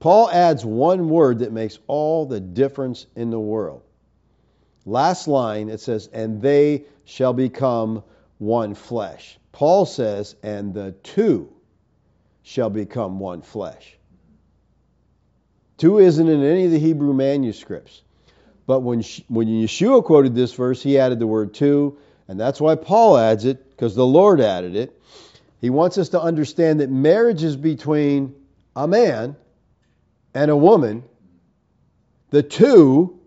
Paul 0.00 0.30
adds 0.30 0.64
one 0.64 1.08
word 1.08 1.38
that 1.38 1.52
makes 1.52 1.78
all 1.86 2.26
the 2.26 2.40
difference 2.40 3.06
in 3.16 3.30
the 3.30 3.40
world. 3.40 3.80
Last 4.84 5.28
line 5.28 5.70
it 5.70 5.80
says 5.80 6.08
and 6.12 6.42
they 6.42 6.84
shall 7.04 7.32
become 7.32 8.02
one 8.38 8.74
flesh. 8.74 9.38
Paul 9.50 9.86
says 9.86 10.36
and 10.42 10.74
the 10.74 10.92
two 11.02 11.48
shall 12.42 12.68
become 12.68 13.18
one 13.18 13.40
flesh. 13.40 13.96
Two 15.76 15.98
isn't 15.98 16.28
in 16.28 16.42
any 16.42 16.66
of 16.66 16.70
the 16.70 16.78
Hebrew 16.78 17.12
manuscripts. 17.12 18.02
But 18.66 18.80
when, 18.80 19.02
when 19.28 19.48
Yeshua 19.48 20.04
quoted 20.04 20.34
this 20.34 20.52
verse, 20.54 20.82
he 20.82 20.98
added 20.98 21.18
the 21.18 21.26
word 21.26 21.52
two, 21.52 21.98
and 22.28 22.40
that's 22.40 22.60
why 22.60 22.76
Paul 22.76 23.18
adds 23.18 23.44
it, 23.44 23.70
because 23.70 23.94
the 23.94 24.06
Lord 24.06 24.40
added 24.40 24.76
it. 24.76 25.00
He 25.60 25.70
wants 25.70 25.98
us 25.98 26.10
to 26.10 26.20
understand 26.20 26.80
that 26.80 26.90
marriage 26.90 27.42
is 27.42 27.56
between 27.56 28.34
a 28.76 28.86
man 28.86 29.36
and 30.34 30.50
a 30.50 30.56
woman. 30.56 31.04
The 32.30 32.42
two, 32.42 33.20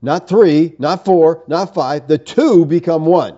not 0.00 0.28
three, 0.28 0.74
not 0.78 1.04
four, 1.04 1.44
not 1.46 1.74
five, 1.74 2.08
the 2.08 2.18
two 2.18 2.64
become 2.64 3.04
one. 3.04 3.36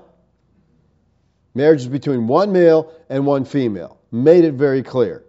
Marriage 1.55 1.83
is 1.83 1.89
between 1.89 2.27
one 2.27 2.53
male 2.53 2.93
and 3.09 3.27
one 3.27 3.45
female. 3.45 3.99
Made 4.11 4.45
it 4.45 4.55
very 4.55 4.83
clear. 4.83 5.25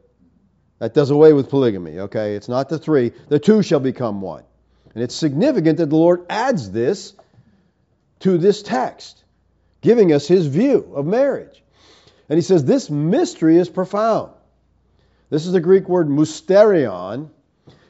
That 0.80 0.94
does 0.94 1.10
away 1.10 1.34
with 1.34 1.50
polygamy, 1.50 2.00
okay? 2.00 2.36
It's 2.36 2.50
not 2.50 2.70
the 2.70 2.78
three. 2.78 3.12
The 3.30 3.40
two 3.40 3.62
shall 3.62 3.80
become 3.80 4.22
one. 4.22 4.44
And 4.94 5.04
it's 5.04 5.16
significant 5.16 5.78
that 5.78 5.90
the 5.90 5.96
Lord 5.96 6.26
adds 6.30 6.72
this 6.72 7.14
to 8.22 8.38
this 8.38 8.62
text, 8.62 9.24
giving 9.82 10.12
us 10.14 10.28
his 10.28 10.48
view 10.48 10.94
of 10.96 11.06
marriage. 11.06 11.64
And 12.30 12.38
he 12.38 12.42
says 12.42 12.66
this 12.66 12.90
mystery 12.90 13.58
is 13.58 13.70
profound. 13.70 14.32
This 15.30 15.46
is 15.46 15.52
the 15.52 15.62
Greek 15.62 15.88
word 15.88 16.08
mysterion. 16.08 17.30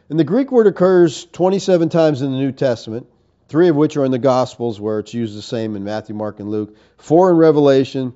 And 0.10 0.20
the 0.20 0.24
Greek 0.24 0.52
word 0.52 0.68
occurs 0.68 1.26
27 1.26 1.90
times 1.90 2.22
in 2.22 2.32
the 2.32 2.38
New 2.38 2.52
Testament, 2.52 3.08
three 3.50 3.70
of 3.70 3.76
which 3.76 3.98
are 3.98 4.06
in 4.06 4.12
the 4.12 4.20
Gospels, 4.20 4.80
where 4.80 5.00
it's 5.00 5.14
used 5.14 5.36
the 5.38 5.42
same 5.42 5.76
in 5.76 5.84
Matthew, 5.84 6.16
Mark, 6.16 6.40
and 6.40 6.50
Luke, 6.50 6.76
four 6.98 7.32
in 7.32 7.38
Revelation, 7.38 8.14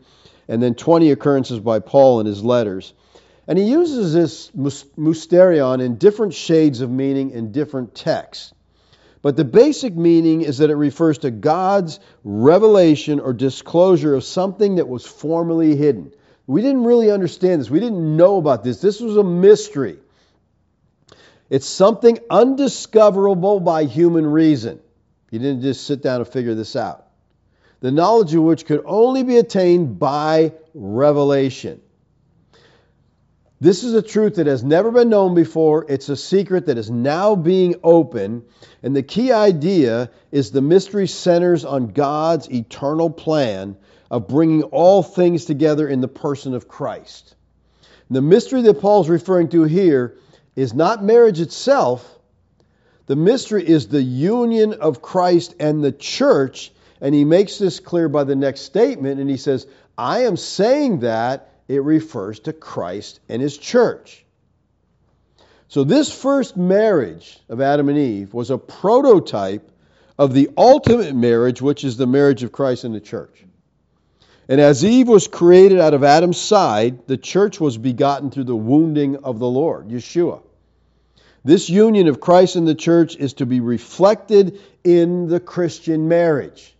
and 0.48 0.62
then 0.62 0.76
20 0.76 1.12
occurrences 1.12 1.60
by 1.60 1.80
Paul 1.80 2.20
in 2.20 2.26
his 2.26 2.44
letters. 2.44 2.94
And 3.50 3.58
he 3.58 3.66
uses 3.66 4.14
this 4.14 4.52
mysterion 4.52 5.84
in 5.84 5.96
different 5.96 6.36
shades 6.36 6.82
of 6.82 6.92
meaning 6.92 7.32
in 7.32 7.52
different 7.52 7.96
texts. 7.96 8.54
But 9.24 9.38
the 9.38 9.44
basic 9.44 9.96
meaning 9.96 10.42
is 10.42 10.60
that 10.60 10.70
it 10.70 10.76
refers 10.76 11.18
to 11.20 11.32
God's 11.32 12.00
revelation 12.24 13.20
or 13.20 13.34
disclosure 13.34 14.14
of 14.14 14.24
something 14.24 14.76
that 14.76 14.88
was 14.88 15.04
formerly 15.04 15.76
hidden. 15.76 16.14
We 16.46 16.62
didn't 16.62 16.84
really 16.84 17.10
understand 17.10 17.60
this. 17.60 17.72
We 17.72 17.80
didn't 17.80 18.16
know 18.16 18.38
about 18.38 18.64
this. 18.64 18.82
This 18.82 19.00
was 19.00 19.18
a 19.18 19.24
mystery. 19.24 19.98
It's 21.50 21.68
something 21.68 22.20
undiscoverable 22.30 23.62
by 23.62 23.86
human 23.86 24.28
reason. 24.28 24.80
You 25.32 25.40
didn't 25.40 25.64
just 25.64 25.88
sit 25.88 26.04
down 26.04 26.22
and 26.22 26.30
figure 26.30 26.54
this 26.54 26.76
out. 26.76 27.08
The 27.80 27.92
knowledge 27.92 28.36
of 28.36 28.44
which 28.44 28.68
could 28.68 28.84
only 28.86 29.24
be 29.24 29.38
attained 29.38 29.98
by 29.98 30.54
revelation. 30.76 31.82
This 33.62 33.84
is 33.84 33.94
a 33.94 34.02
truth 34.02 34.36
that 34.36 34.48
has 34.48 34.64
never 34.64 34.90
been 34.90 35.10
known 35.10 35.36
before. 35.36 35.86
It's 35.90 36.08
a 36.08 36.16
secret 36.16 36.68
that 36.68 36.78
is 36.78 36.90
now 36.90 37.36
being 37.36 37.76
open. 37.84 38.46
And 38.84 38.96
the 38.96 39.04
key 39.04 39.34
idea 39.34 40.12
is 40.32 40.52
the 40.52 40.62
mystery 40.62 41.08
centers 41.08 41.66
on 41.66 41.88
God's 41.88 42.50
eternal 42.50 43.10
plan 43.10 43.76
of 44.10 44.30
bringing 44.30 44.64
all 44.64 45.04
things 45.04 45.44
together 45.44 45.90
in 45.90 46.00
the 46.00 46.08
person 46.08 46.54
of 46.54 46.70
Christ. 46.70 47.36
The 48.10 48.22
mystery 48.22 48.62
that 48.62 48.80
Paul's 48.80 49.10
referring 49.10 49.50
to 49.50 49.64
here 49.64 50.16
is 50.56 50.74
not 50.74 51.04
marriage 51.04 51.42
itself. 51.42 52.18
The 53.08 53.18
mystery 53.18 53.68
is 53.68 53.90
the 53.90 54.02
union 54.02 54.74
of 54.74 55.02
Christ 55.02 55.56
and 55.60 55.84
the 55.84 55.92
church. 55.92 56.72
And 57.02 57.14
he 57.14 57.26
makes 57.26 57.58
this 57.58 57.82
clear 57.82 58.08
by 58.08 58.24
the 58.24 58.38
next 58.38 58.62
statement. 58.62 59.20
And 59.20 59.30
he 59.30 59.38
says, 59.38 59.68
I 59.98 60.24
am 60.24 60.38
saying 60.38 61.02
that 61.02 61.49
it 61.70 61.84
refers 61.84 62.40
to 62.42 62.52
Christ 62.52 63.22
and 63.30 63.42
his 63.42 63.58
church. 63.58 64.26
So, 65.70 65.84
this 65.84 66.12
first 66.12 66.58
marriage 66.58 67.40
of 67.48 67.62
Adam 67.62 67.90
and 67.90 67.98
Eve 67.98 68.34
was 68.34 68.50
a 68.50 68.58
prototype 68.58 69.72
of 70.18 70.34
the 70.34 70.50
ultimate 70.58 71.16
marriage, 71.16 71.62
which 71.62 71.84
is 71.84 71.96
the 71.96 72.08
marriage 72.08 72.44
of 72.44 72.52
Christ 72.52 72.84
and 72.84 72.94
the 72.94 73.00
church. 73.00 73.46
And 74.50 74.60
as 74.60 74.84
Eve 74.84 75.08
was 75.08 75.28
created 75.28 75.80
out 75.80 75.94
of 75.94 76.04
Adam's 76.04 76.42
side, 76.42 77.06
the 77.08 77.18
church 77.18 77.60
was 77.60 77.78
begotten 77.78 78.32
through 78.32 78.46
the 78.46 78.56
wounding 78.56 79.18
of 79.18 79.38
the 79.38 79.48
Lord, 79.48 79.90
Yeshua. 79.90 80.42
This 81.46 81.70
union 81.70 82.08
of 82.08 82.20
Christ 82.20 82.56
and 82.56 82.68
the 82.68 82.76
church 82.76 83.16
is 83.16 83.34
to 83.36 83.46
be 83.46 83.60
reflected 83.60 84.60
in 84.84 85.28
the 85.28 85.40
Christian 85.40 86.08
marriage. 86.08 86.76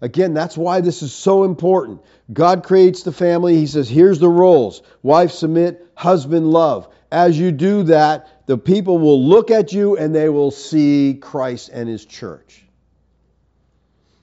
Again, 0.00 0.32
that's 0.32 0.56
why 0.56 0.80
this 0.80 1.02
is 1.02 1.12
so 1.12 1.44
important. 1.44 2.00
God 2.32 2.64
creates 2.64 3.02
the 3.02 3.12
family. 3.12 3.56
He 3.56 3.66
says, 3.66 3.88
here's 3.88 4.18
the 4.18 4.28
roles 4.28 4.82
wife 5.02 5.30
submit, 5.30 5.86
husband 5.94 6.50
love. 6.50 6.88
As 7.12 7.38
you 7.38 7.52
do 7.52 7.82
that, 7.84 8.46
the 8.46 8.56
people 8.56 8.98
will 8.98 9.24
look 9.24 9.50
at 9.50 9.72
you 9.72 9.96
and 9.96 10.14
they 10.14 10.28
will 10.28 10.50
see 10.50 11.18
Christ 11.20 11.70
and 11.72 11.88
his 11.88 12.04
church. 12.04 12.64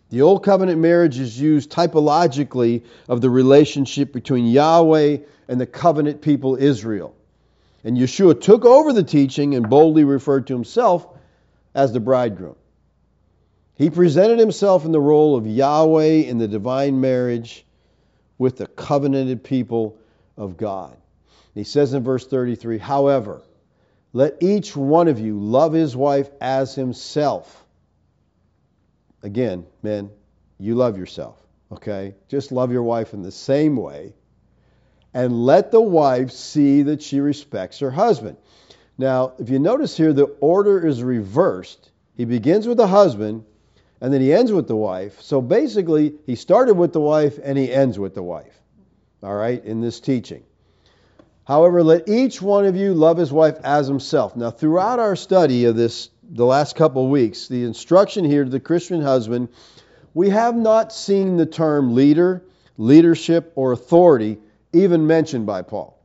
The 0.09 0.21
Old 0.21 0.43
Covenant 0.43 0.79
marriage 0.79 1.19
is 1.19 1.39
used 1.39 1.69
typologically 1.69 2.85
of 3.09 3.19
the 3.19 3.29
relationship 3.29 4.13
between 4.13 4.47
Yahweh 4.47 5.17
and 5.49 5.59
the 5.59 5.65
covenant 5.65 6.21
people 6.21 6.55
Israel. 6.55 7.13
And 7.83 7.97
Yeshua 7.97 8.39
took 8.39 8.63
over 8.65 8.93
the 8.93 9.03
teaching 9.03 9.53
and 9.55 9.69
boldly 9.69 10.05
referred 10.05 10.47
to 10.47 10.53
himself 10.53 11.07
as 11.75 11.91
the 11.91 11.99
bridegroom. 11.99 12.55
He 13.77 13.91
presented 13.91 14.39
himself 14.39 14.85
in 14.85 14.91
the 14.91 14.99
role 14.99 15.35
of 15.35 15.45
Yahweh 15.45 16.23
in 16.25 16.39
the 16.39 16.47
divine 16.47 16.99
marriage 16.99 17.63
with 18.39 18.57
the 18.57 18.65
covenanted 18.65 19.43
people 19.43 19.99
of 20.35 20.57
God. 20.57 20.97
He 21.53 21.63
says 21.63 21.93
in 21.93 22.03
verse 22.03 22.25
33 22.25 22.79
However, 22.79 23.43
let 24.13 24.37
each 24.41 24.75
one 24.75 25.07
of 25.07 25.19
you 25.19 25.39
love 25.39 25.73
his 25.73 25.95
wife 25.95 26.29
as 26.41 26.73
himself. 26.73 27.65
Again, 29.21 29.65
men, 29.83 30.09
you 30.59 30.73
love 30.73 30.97
yourself, 30.97 31.39
okay? 31.71 32.15
Just 32.29 32.51
love 32.51 32.71
your 32.71 32.83
wife 32.83 33.13
in 33.13 33.21
the 33.21 33.31
same 33.31 33.75
way. 33.75 34.13
And 35.13 35.45
let 35.45 35.71
the 35.71 35.81
wife 35.81 36.31
see 36.31 36.83
that 36.83 37.03
she 37.03 37.19
respects 37.19 37.79
her 37.79 37.91
husband. 37.91 38.37
Now, 38.97 39.33
if 39.37 39.51
you 39.51 39.59
notice 39.59 39.95
here, 39.95 40.13
the 40.13 40.25
order 40.39 40.85
is 40.85 41.03
reversed. 41.03 41.91
He 42.15 42.25
begins 42.25 42.67
with 42.67 42.77
the 42.77 42.87
husband 42.87 43.45
and 44.01 44.13
then 44.13 44.21
he 44.21 44.33
ends 44.33 44.51
with 44.51 44.67
the 44.67 44.75
wife. 44.75 45.21
So 45.21 45.41
basically, 45.41 46.13
he 46.25 46.35
started 46.35 46.75
with 46.75 46.93
the 46.93 47.01
wife 47.01 47.39
and 47.43 47.57
he 47.57 47.71
ends 47.71 47.97
with 47.97 48.13
the 48.13 48.23
wife. 48.23 48.53
All 49.23 49.35
right, 49.35 49.63
in 49.63 49.81
this 49.81 49.99
teaching. 49.99 50.43
However, 51.45 51.81
let 51.81 52.07
each 52.09 52.41
one 52.41 52.65
of 52.65 52.75
you 52.75 52.93
love 52.93 53.17
his 53.17 53.31
wife 53.31 53.57
as 53.63 53.87
himself. 53.87 54.35
Now, 54.35 54.51
throughout 54.51 54.99
our 54.99 55.15
study 55.15 55.65
of 55.65 55.75
this, 55.75 56.09
the 56.29 56.45
last 56.45 56.75
couple 56.75 57.05
of 57.05 57.09
weeks, 57.09 57.47
the 57.47 57.63
instruction 57.63 58.25
here 58.25 58.43
to 58.43 58.49
the 58.49 58.59
Christian 58.59 59.01
husband, 59.01 59.49
we 60.13 60.29
have 60.29 60.55
not 60.55 60.91
seen 60.91 61.37
the 61.37 61.45
term 61.45 61.95
leader, 61.95 62.43
leadership, 62.77 63.53
or 63.55 63.71
authority 63.71 64.37
even 64.73 65.07
mentioned 65.07 65.45
by 65.45 65.61
Paul. 65.61 65.97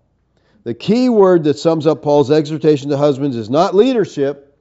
The 0.65 0.75
key 0.75 1.09
word 1.09 1.45
that 1.45 1.59
sums 1.59 1.87
up 1.87 2.03
Paul's 2.03 2.31
exhortation 2.31 2.91
to 2.91 2.97
husbands 2.97 3.37
is 3.37 3.51
not 3.51 3.75
leadership, 3.75 4.57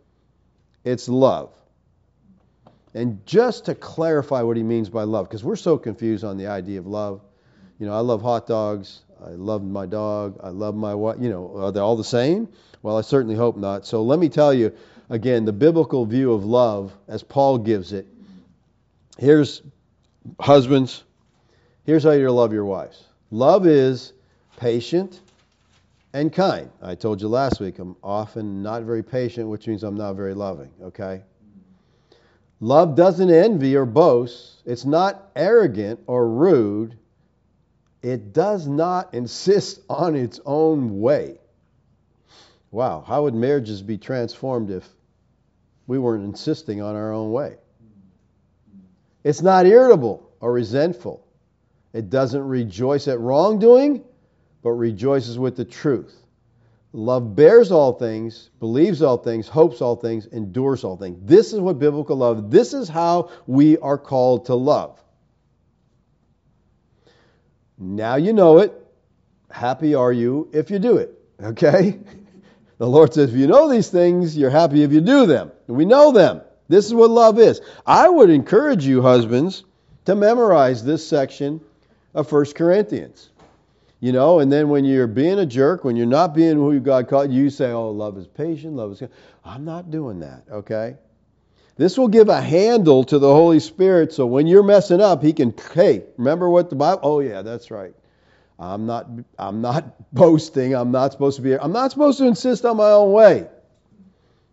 it's 0.83 1.07
love. 1.07 1.51
And 2.93 3.25
just 3.25 3.65
to 3.65 3.75
clarify 3.75 4.41
what 4.41 4.57
he 4.57 4.63
means 4.63 4.89
by 4.89 5.03
love, 5.03 5.27
because 5.27 5.43
we're 5.43 5.55
so 5.55 5.77
confused 5.77 6.23
on 6.23 6.37
the 6.37 6.47
idea 6.47 6.79
of 6.79 6.87
love. 6.87 7.21
You 7.79 7.85
know, 7.85 7.93
I 7.93 7.99
love 7.99 8.21
hot 8.21 8.47
dogs. 8.47 9.01
I 9.25 9.29
love 9.29 9.63
my 9.63 9.85
dog. 9.85 10.39
I 10.43 10.49
love 10.49 10.75
my 10.75 10.93
wife. 10.93 11.17
You 11.19 11.29
know, 11.29 11.57
are 11.57 11.71
they 11.71 11.79
all 11.79 11.95
the 11.95 12.03
same? 12.03 12.49
Well, 12.81 12.97
I 12.97 13.01
certainly 13.01 13.35
hope 13.35 13.55
not. 13.55 13.85
So 13.85 14.03
let 14.03 14.19
me 14.19 14.29
tell 14.29 14.53
you 14.53 14.75
again 15.09 15.45
the 15.45 15.53
biblical 15.53 16.05
view 16.05 16.33
of 16.33 16.43
love 16.43 16.93
as 17.07 17.23
Paul 17.23 17.59
gives 17.59 17.93
it. 17.93 18.07
Here's 19.17 19.61
husbands. 20.39 21.03
Here's 21.85 22.03
how 22.03 22.11
you're 22.11 22.27
to 22.27 22.33
love 22.33 22.53
your 22.53 22.65
wives. 22.65 23.03
Love 23.29 23.67
is 23.67 24.13
patient 24.57 25.19
and 26.13 26.33
kind. 26.33 26.69
I 26.81 26.95
told 26.95 27.21
you 27.21 27.27
last 27.27 27.59
week 27.59 27.79
I'm 27.79 27.95
often 28.03 28.61
not 28.63 28.83
very 28.83 29.03
patient, 29.03 29.47
which 29.47 29.67
means 29.67 29.83
I'm 29.83 29.97
not 29.97 30.13
very 30.15 30.33
loving, 30.33 30.71
okay? 30.81 31.21
Love 32.63 32.95
doesn't 32.95 33.31
envy 33.31 33.75
or 33.75 33.87
boast. 33.87 34.61
It's 34.65 34.85
not 34.85 35.31
arrogant 35.35 35.99
or 36.05 36.29
rude. 36.29 36.95
It 38.03 38.33
does 38.33 38.67
not 38.67 39.15
insist 39.15 39.81
on 39.89 40.15
its 40.15 40.39
own 40.45 41.01
way. 41.01 41.39
Wow, 42.69 43.03
how 43.05 43.23
would 43.23 43.33
marriages 43.33 43.81
be 43.81 43.97
transformed 43.97 44.69
if 44.69 44.87
we 45.87 45.99
weren't 45.99 46.23
insisting 46.23 46.81
on 46.81 46.95
our 46.95 47.11
own 47.11 47.31
way? 47.31 47.57
It's 49.23 49.41
not 49.41 49.65
irritable 49.65 50.29
or 50.39 50.53
resentful. 50.53 51.25
It 51.93 52.09
doesn't 52.09 52.47
rejoice 52.47 53.07
at 53.07 53.19
wrongdoing, 53.19 54.03
but 54.61 54.71
rejoices 54.71 55.37
with 55.37 55.57
the 55.57 55.65
truth. 55.65 56.20
Love 56.93 57.35
bears 57.35 57.71
all 57.71 57.93
things, 57.93 58.49
believes 58.59 59.01
all 59.01 59.17
things, 59.17 59.47
hopes 59.47 59.81
all 59.81 59.95
things, 59.95 60.25
endures 60.27 60.83
all 60.83 60.97
things. 60.97 61.17
This 61.23 61.53
is 61.53 61.59
what 61.59 61.79
biblical 61.79 62.17
love, 62.17 62.51
this 62.51 62.73
is 62.73 62.89
how 62.89 63.29
we 63.47 63.77
are 63.77 63.97
called 63.97 64.45
to 64.47 64.55
love. 64.55 65.01
Now 67.77 68.15
you 68.15 68.33
know 68.33 68.59
it. 68.59 68.73
Happy 69.49 69.95
are 69.95 70.11
you 70.11 70.49
if 70.53 70.69
you 70.69 70.79
do 70.79 70.97
it. 70.97 71.17
Okay? 71.41 71.99
The 72.77 72.87
Lord 72.89 73.13
says, 73.13 73.29
if 73.29 73.35
you 73.35 73.45
know 73.45 73.69
these 73.69 73.89
things, 73.89 74.35
you're 74.35 74.49
happy 74.49 74.81
if 74.81 74.91
you 74.91 75.01
do 75.01 75.27
them. 75.27 75.51
We 75.67 75.85
know 75.85 76.11
them. 76.11 76.41
This 76.67 76.87
is 76.87 76.95
what 76.95 77.11
love 77.11 77.37
is. 77.37 77.61
I 77.85 78.09
would 78.09 78.31
encourage 78.31 78.87
you, 78.87 79.03
husbands, 79.03 79.65
to 80.05 80.15
memorize 80.15 80.83
this 80.83 81.07
section 81.07 81.61
of 82.15 82.31
1 82.31 82.45
Corinthians. 82.55 83.29
You 84.01 84.11
know, 84.11 84.39
and 84.39 84.51
then 84.51 84.67
when 84.69 84.83
you're 84.83 85.05
being 85.05 85.39
a 85.39 85.45
jerk, 85.45 85.83
when 85.83 85.95
you're 85.95 86.07
not 86.07 86.33
being 86.33 86.55
who 86.55 86.79
God 86.79 87.07
called, 87.07 87.31
you 87.31 87.51
say, 87.51 87.71
oh, 87.71 87.91
love 87.91 88.17
is 88.17 88.27
patient, 88.27 88.73
love 88.73 88.91
is 88.91 88.99
kind. 88.99 89.11
I'm 89.45 89.63
not 89.63 89.91
doing 89.91 90.19
that, 90.21 90.43
okay? 90.51 90.95
This 91.77 91.99
will 91.99 92.07
give 92.07 92.27
a 92.27 92.41
handle 92.41 93.03
to 93.05 93.19
the 93.19 93.31
Holy 93.31 93.59
Spirit 93.59 94.11
so 94.11 94.25
when 94.25 94.47
you're 94.47 94.63
messing 94.63 95.01
up, 95.01 95.21
he 95.21 95.33
can, 95.33 95.53
hey, 95.73 96.03
remember 96.17 96.49
what 96.49 96.71
the 96.71 96.75
Bible, 96.75 96.99
oh 97.03 97.19
yeah, 97.19 97.43
that's 97.43 97.69
right. 97.69 97.93
I'm 98.61 98.85
not 98.85 99.07
I'm 99.39 99.61
not 99.61 99.95
boasting. 100.13 100.75
I'm 100.75 100.91
not 100.91 101.11
supposed 101.11 101.37
to 101.37 101.41
be 101.41 101.57
I'm 101.57 101.71
not 101.71 101.91
supposed 101.91 102.19
to 102.19 102.25
insist 102.25 102.63
on 102.65 102.77
my 102.77 102.91
own 102.91 103.11
way. 103.11 103.47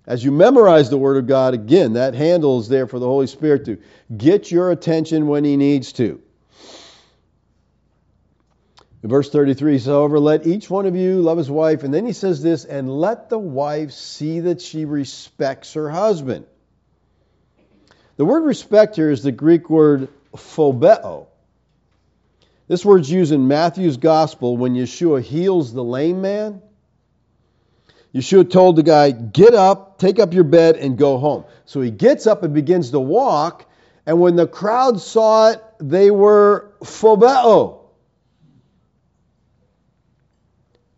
As 0.07 0.25
you 0.25 0.33
memorize 0.33 0.89
the 0.89 0.97
word 0.97 1.19
of 1.19 1.27
God 1.27 1.53
again, 1.53 1.93
that 1.93 2.15
handle 2.15 2.59
is 2.59 2.69
there 2.69 2.87
for 2.87 2.99
the 2.99 3.07
Holy 3.07 3.27
Spirit 3.27 3.67
to 3.67 3.79
get 4.17 4.51
your 4.51 4.71
attention 4.71 5.27
when 5.27 5.45
he 5.45 5.59
needs 5.59 5.93
to. 5.95 6.23
In 9.03 9.11
verse 9.11 9.31
33, 9.31 9.73
he 9.73 9.79
says, 9.79 9.87
However, 9.87 10.19
let 10.19 10.47
each 10.47 10.69
one 10.69 10.87
of 10.87 10.97
you 10.97 11.21
love 11.23 11.39
his 11.39 11.51
wife. 11.51 11.85
And 11.85 11.95
then 11.95 12.05
he 12.05 12.13
says 12.13 12.43
this, 12.43 12.65
and 12.65 12.91
let 12.91 13.29
the 13.29 13.39
wife 13.39 13.93
see 13.93 14.41
that 14.41 14.61
she 14.61 14.85
respects 14.85 15.75
her 15.75 15.89
husband. 15.89 16.47
The 18.17 18.25
word 18.25 18.41
respect 18.41 18.97
here 18.97 19.11
is 19.11 19.23
the 19.23 19.31
Greek 19.31 19.71
word 19.71 20.09
phobeo. 20.35 21.29
This 22.67 22.85
word's 22.85 23.11
used 23.11 23.33
in 23.33 23.47
Matthew's 23.47 23.97
gospel 23.97 24.57
when 24.57 24.75
Yeshua 24.75 25.23
heals 25.23 25.73
the 25.73 25.85
lame 25.85 26.21
man. 26.21 26.61
Yeshua 28.13 28.51
told 28.51 28.77
the 28.77 28.83
guy, 28.83 29.13
Get 29.13 29.55
up, 29.55 29.99
take 29.99 30.19
up 30.19 30.35
your 30.35 30.45
bed, 30.45 30.77
and 30.77 30.99
go 30.99 31.19
home. 31.19 31.45
So 31.67 31.81
he 31.81 31.93
gets 31.93 32.27
up 32.27 32.43
and 32.43 32.53
begins 32.53 32.91
to 32.91 33.01
walk. 33.01 33.71
And 34.05 34.21
when 34.21 34.35
the 34.35 34.47
crowd 34.47 35.01
saw 35.01 35.51
it, 35.51 35.63
they 35.79 36.11
were 36.11 36.73
phobeo. 36.83 37.78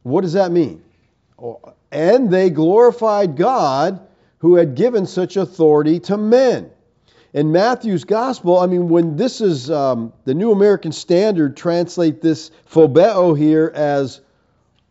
What 0.03 0.23
does 0.23 0.35
that 0.35 0.51
mean? 0.51 0.83
And 1.91 2.31
they 2.31 2.51
glorified 2.51 3.37
God 3.37 4.07
who 4.39 4.57
had 4.57 4.75
given 4.75 5.07
such 5.07 5.37
authority 5.37 6.01
to 6.01 6.17
men. 6.17 6.71
In 7.33 7.53
Matthew's 7.53 8.05
gospel, 8.05 8.59
I 8.59 8.67
mean, 8.67 8.89
when 8.89 9.17
this 9.17 9.41
is 9.41 9.71
um, 9.71 10.13
the 10.25 10.35
New 10.35 10.51
American 10.51 10.93
Standard, 10.93 11.57
translate 11.57 12.21
this 12.21 12.51
phobeo 12.71 13.39
here 13.39 13.71
as 13.73 14.21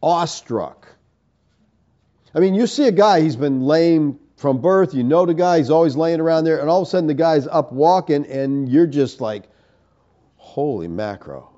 awestruck. 0.02 0.88
I 2.34 2.40
mean, 2.40 2.56
you 2.56 2.68
see 2.68 2.88
a 2.88 2.92
guy, 2.92 3.22
he's 3.22 3.36
been 3.36 3.64
lame 3.64 4.20
from 4.38 4.62
birth, 4.62 4.94
you 4.94 5.04
know 5.04 5.26
the 5.26 5.34
guy, 5.34 5.58
he's 5.58 5.70
always 5.70 5.98
laying 5.98 6.22
around 6.22 6.46
there, 6.46 6.60
and 6.60 6.70
all 6.70 6.82
of 6.82 6.88
a 6.88 6.90
sudden 6.90 7.08
the 7.08 7.14
guy's 7.14 7.46
up 7.46 7.74
walking, 7.74 8.26
and 8.28 8.70
you're 8.70 8.88
just 8.88 9.20
like, 9.20 9.44
holy 10.38 10.88
macro. 10.88 11.50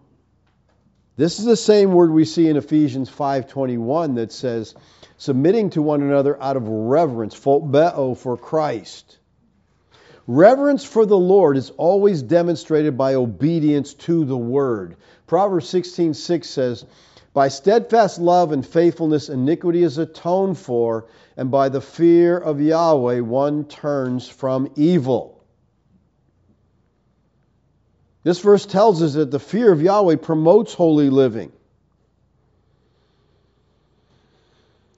This 1.18 1.39
is 1.39 1.45
the 1.45 1.57
same 1.57 1.91
word 1.91 2.12
we 2.12 2.24
see 2.24 2.47
in 2.47 2.55
Ephesians 2.55 3.09
5:21 3.09 4.16
that 4.16 4.32
says 4.32 4.74
submitting 5.18 5.70
to 5.72 5.82
one 5.82 6.01
another 6.01 6.41
out 6.41 6.55
of 6.55 6.70
reverence, 6.70 7.36
phobeo 7.36 8.16
for 8.16 8.38
Christ. 8.38 9.18
Reverence 10.26 10.86
for 10.86 11.05
the 11.05 11.18
Lord 11.18 11.57
is 11.57 11.72
always 11.72 12.22
demonstrated 12.22 12.97
by 12.97 13.16
obedience 13.16 13.93
to 13.95 14.24
the 14.24 14.38
word. 14.38 14.95
Proverbs 15.28 15.68
16:6 15.68 16.49
says, 16.49 16.86
"By 17.34 17.49
steadfast 17.49 18.18
love 18.22 18.53
and 18.53 18.66
faithfulness 18.66 19.28
iniquity 19.28 19.84
is 19.84 19.97
atoned 19.97 20.57
for, 20.57 21.07
and 21.36 21.51
by 21.51 21.68
the 21.68 21.82
fear 21.82 22.38
of 22.38 22.62
Yahweh 22.62 23.20
one 23.20 23.66
turns 23.66 24.30
from 24.30 24.70
evil." 24.76 25.41
This 28.24 28.39
verse 28.39 28.65
tells 28.65 29.01
us 29.01 29.13
that 29.15 29.32
the 29.32 29.39
fear 29.39 29.72
of 29.72 29.82
Yahweh 29.82 30.17
promotes 30.17 30.74
holy 30.74 31.09
living. 31.09 31.51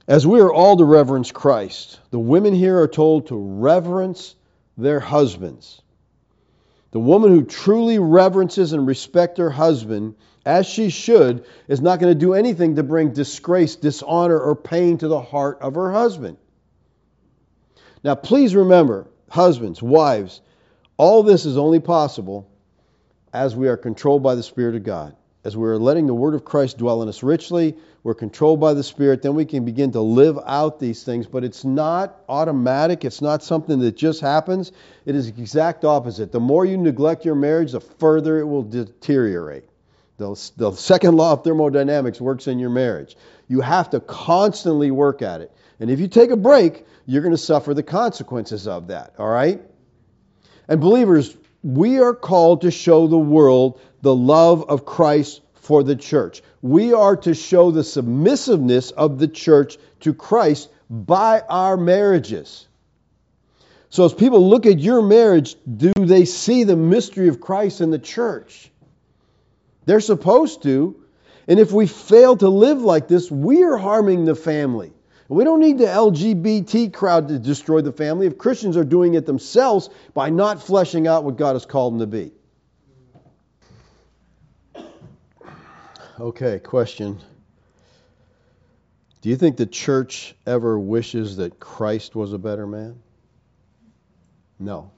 As 0.06 0.26
we 0.26 0.40
are 0.40 0.52
all 0.52 0.76
to 0.76 0.84
reverence 0.84 1.32
Christ, 1.32 1.98
the 2.10 2.18
women 2.18 2.52
here 2.52 2.78
are 2.80 2.88
told 2.88 3.28
to 3.28 3.36
reverence 3.36 4.34
their 4.76 5.00
husbands. 5.00 5.80
The 6.90 7.00
woman 7.00 7.30
who 7.30 7.44
truly 7.44 7.98
reverences 7.98 8.74
and 8.74 8.86
respects 8.86 9.38
her 9.38 9.48
husband, 9.48 10.16
as 10.44 10.66
she 10.66 10.90
should, 10.90 11.46
is 11.66 11.80
not 11.80 12.00
going 12.00 12.12
to 12.12 12.18
do 12.18 12.34
anything 12.34 12.76
to 12.76 12.82
bring 12.82 13.14
disgrace, 13.14 13.76
dishonor, 13.76 14.38
or 14.38 14.54
pain 14.54 14.98
to 14.98 15.08
the 15.08 15.22
heart 15.22 15.58
of 15.62 15.74
her 15.74 15.90
husband. 15.90 16.36
Now, 18.04 18.14
please 18.14 18.54
remember, 18.54 19.06
husbands, 19.30 19.82
wives, 19.82 20.42
All 20.98 21.22
this 21.22 21.46
is 21.46 21.56
only 21.56 21.80
possible 21.80 22.46
as 23.34 23.56
we 23.56 23.68
are 23.68 23.76
controlled 23.76 24.22
by 24.22 24.36
the 24.36 24.42
Spirit 24.42 24.76
of 24.76 24.84
God. 24.84 25.16
As 25.42 25.56
we're 25.56 25.76
letting 25.76 26.06
the 26.06 26.14
Word 26.14 26.34
of 26.34 26.44
Christ 26.44 26.78
dwell 26.78 27.02
in 27.02 27.08
us 27.08 27.22
richly, 27.22 27.76
we're 28.04 28.14
controlled 28.14 28.60
by 28.60 28.72
the 28.72 28.82
Spirit, 28.84 29.20
then 29.22 29.34
we 29.34 29.44
can 29.44 29.64
begin 29.64 29.92
to 29.92 30.00
live 30.00 30.38
out 30.46 30.78
these 30.78 31.02
things. 31.02 31.26
But 31.26 31.44
it's 31.44 31.64
not 31.64 32.22
automatic, 32.28 33.04
it's 33.04 33.20
not 33.20 33.42
something 33.42 33.80
that 33.80 33.96
just 33.96 34.20
happens. 34.20 34.72
It 35.04 35.16
is 35.16 35.30
the 35.30 35.42
exact 35.42 35.84
opposite. 35.84 36.32
The 36.32 36.40
more 36.40 36.64
you 36.64 36.78
neglect 36.78 37.24
your 37.24 37.34
marriage, 37.34 37.72
the 37.72 37.80
further 37.80 38.38
it 38.38 38.46
will 38.46 38.62
deteriorate. 38.62 39.64
The, 40.16 40.28
the 40.56 40.72
second 40.72 41.16
law 41.16 41.32
of 41.32 41.42
thermodynamics 41.42 42.20
works 42.20 42.46
in 42.46 42.60
your 42.60 42.70
marriage. 42.70 43.16
You 43.48 43.60
have 43.60 43.90
to 43.90 44.00
constantly 44.00 44.92
work 44.92 45.22
at 45.22 45.40
it. 45.40 45.52
And 45.80 45.90
if 45.90 45.98
you 45.98 46.06
take 46.06 46.30
a 46.30 46.36
break, 46.36 46.86
you're 47.04 47.22
going 47.22 47.34
to 47.34 47.38
suffer 47.38 47.74
the 47.74 47.82
consequences 47.82 48.68
of 48.68 48.86
that, 48.88 49.14
all 49.18 49.28
right? 49.28 49.60
And 50.68 50.80
believers, 50.80 51.36
we 51.64 51.98
are 51.98 52.14
called 52.14 52.60
to 52.60 52.70
show 52.70 53.06
the 53.06 53.18
world 53.18 53.80
the 54.02 54.14
love 54.14 54.68
of 54.68 54.84
Christ 54.84 55.40
for 55.54 55.82
the 55.82 55.96
church. 55.96 56.42
We 56.60 56.92
are 56.92 57.16
to 57.16 57.34
show 57.34 57.70
the 57.70 57.82
submissiveness 57.82 58.90
of 58.90 59.18
the 59.18 59.28
church 59.28 59.78
to 60.00 60.12
Christ 60.12 60.68
by 60.90 61.40
our 61.40 61.78
marriages. 61.78 62.66
So, 63.88 64.04
as 64.04 64.12
people 64.12 64.48
look 64.48 64.66
at 64.66 64.78
your 64.78 65.00
marriage, 65.00 65.56
do 65.64 65.92
they 65.96 66.26
see 66.26 66.64
the 66.64 66.76
mystery 66.76 67.28
of 67.28 67.40
Christ 67.40 67.80
in 67.80 67.90
the 67.90 67.98
church? 67.98 68.70
They're 69.86 70.00
supposed 70.00 70.62
to. 70.64 71.00
And 71.46 71.60
if 71.60 71.72
we 71.72 71.86
fail 71.86 72.36
to 72.38 72.48
live 72.48 72.82
like 72.82 73.08
this, 73.08 73.30
we 73.30 73.62
are 73.62 73.76
harming 73.76 74.24
the 74.24 74.34
family. 74.34 74.92
We 75.28 75.44
don't 75.44 75.60
need 75.60 75.78
the 75.78 75.86
LGBT 75.86 76.92
crowd 76.92 77.28
to 77.28 77.38
destroy 77.38 77.80
the 77.80 77.92
family 77.92 78.26
if 78.26 78.36
Christians 78.36 78.76
are 78.76 78.84
doing 78.84 79.14
it 79.14 79.24
themselves 79.24 79.88
by 80.12 80.30
not 80.30 80.62
fleshing 80.62 81.06
out 81.06 81.24
what 81.24 81.36
God 81.36 81.54
has 81.54 81.64
called 81.64 81.94
them 81.94 82.00
to 82.00 82.06
be. 82.06 82.32
Okay, 86.20 86.58
question. 86.58 87.18
Do 89.22 89.30
you 89.30 89.36
think 89.36 89.56
the 89.56 89.66
church 89.66 90.34
ever 90.46 90.78
wishes 90.78 91.38
that 91.38 91.58
Christ 91.58 92.14
was 92.14 92.34
a 92.34 92.38
better 92.38 92.66
man? 92.66 93.00
No. 94.58 94.90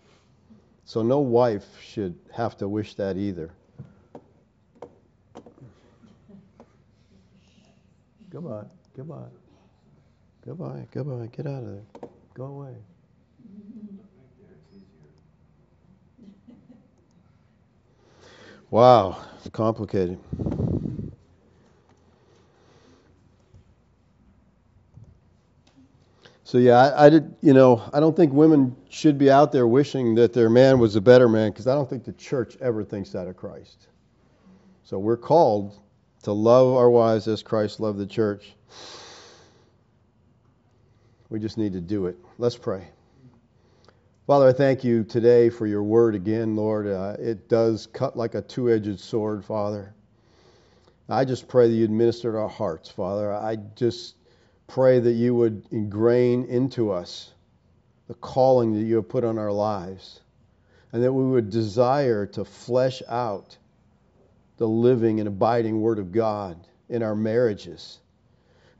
So 0.84 1.02
no 1.02 1.20
wife 1.20 1.64
should 1.82 2.18
have 2.32 2.56
to 2.58 2.68
wish 2.68 2.94
that 2.94 3.16
either. 3.16 3.50
Come 8.32 8.48
on, 8.48 8.68
come 8.96 9.12
on. 9.12 9.30
Goodbye, 10.46 10.86
goodbye, 10.92 11.28
get 11.36 11.48
out 11.48 11.64
of 11.64 11.66
there. 11.66 12.08
Go 12.34 12.44
away. 12.44 12.76
Wow, 18.70 19.20
it's 19.38 19.48
complicated. 19.48 20.20
So 26.44 26.58
yeah, 26.58 26.74
I, 26.76 27.06
I, 27.06 27.10
did. 27.10 27.34
You 27.42 27.52
know, 27.52 27.82
I 27.92 27.98
don't 27.98 28.14
think 28.14 28.32
women 28.32 28.76
should 28.88 29.18
be 29.18 29.28
out 29.28 29.50
there 29.50 29.66
wishing 29.66 30.14
that 30.14 30.32
their 30.32 30.48
man 30.48 30.78
was 30.78 30.94
a 30.94 31.00
better 31.00 31.28
man, 31.28 31.50
because 31.50 31.66
I 31.66 31.74
don't 31.74 31.90
think 31.90 32.04
the 32.04 32.12
church 32.12 32.56
ever 32.60 32.84
thinks 32.84 33.10
that 33.10 33.26
of 33.26 33.36
Christ. 33.36 33.88
So 34.84 34.96
we're 35.00 35.16
called 35.16 35.80
to 36.22 36.30
love 36.30 36.72
our 36.76 36.88
wives 36.88 37.26
as 37.26 37.42
Christ 37.42 37.80
loved 37.80 37.98
the 37.98 38.06
church. 38.06 38.54
We 41.28 41.40
just 41.40 41.58
need 41.58 41.72
to 41.72 41.80
do 41.80 42.06
it. 42.06 42.16
Let's 42.38 42.56
pray. 42.56 42.86
Father, 44.28 44.48
I 44.48 44.52
thank 44.52 44.84
you 44.84 45.02
today 45.02 45.50
for 45.50 45.66
your 45.66 45.82
word 45.82 46.14
again, 46.14 46.54
Lord. 46.54 46.86
Uh, 46.86 47.16
it 47.18 47.48
does 47.48 47.86
cut 47.86 48.16
like 48.16 48.34
a 48.34 48.42
two 48.42 48.70
edged 48.70 49.00
sword, 49.00 49.44
Father. 49.44 49.92
I 51.08 51.24
just 51.24 51.48
pray 51.48 51.68
that 51.68 51.74
you'd 51.74 51.90
minister 51.90 52.32
to 52.32 52.38
our 52.38 52.48
hearts, 52.48 52.88
Father. 52.88 53.32
I 53.32 53.56
just 53.74 54.16
pray 54.68 55.00
that 55.00 55.12
you 55.12 55.34
would 55.34 55.64
ingrain 55.72 56.44
into 56.44 56.90
us 56.92 57.32
the 58.08 58.14
calling 58.14 58.72
that 58.72 58.82
you 58.82 58.96
have 58.96 59.08
put 59.08 59.24
on 59.24 59.38
our 59.38 59.52
lives, 59.52 60.20
and 60.92 61.02
that 61.02 61.12
we 61.12 61.24
would 61.24 61.50
desire 61.50 62.24
to 62.26 62.44
flesh 62.44 63.02
out 63.08 63.56
the 64.58 64.68
living 64.68 65.18
and 65.18 65.28
abiding 65.28 65.80
Word 65.80 65.98
of 65.98 66.12
God 66.12 66.56
in 66.88 67.02
our 67.02 67.16
marriages. 67.16 67.98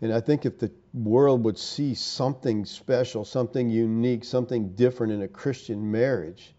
And 0.01 0.13
I 0.13 0.21
think 0.21 0.47
if 0.47 0.59
the 0.59 0.71
world 0.97 1.45
would 1.45 1.59
see 1.59 1.95
something 1.95 2.65
special, 2.65 3.25
something 3.25 3.69
unique, 3.69 4.25
something 4.25 4.75
different 4.75 5.13
in 5.13 5.23
a 5.23 5.29
Christian 5.29 5.91
marriage 5.91 6.55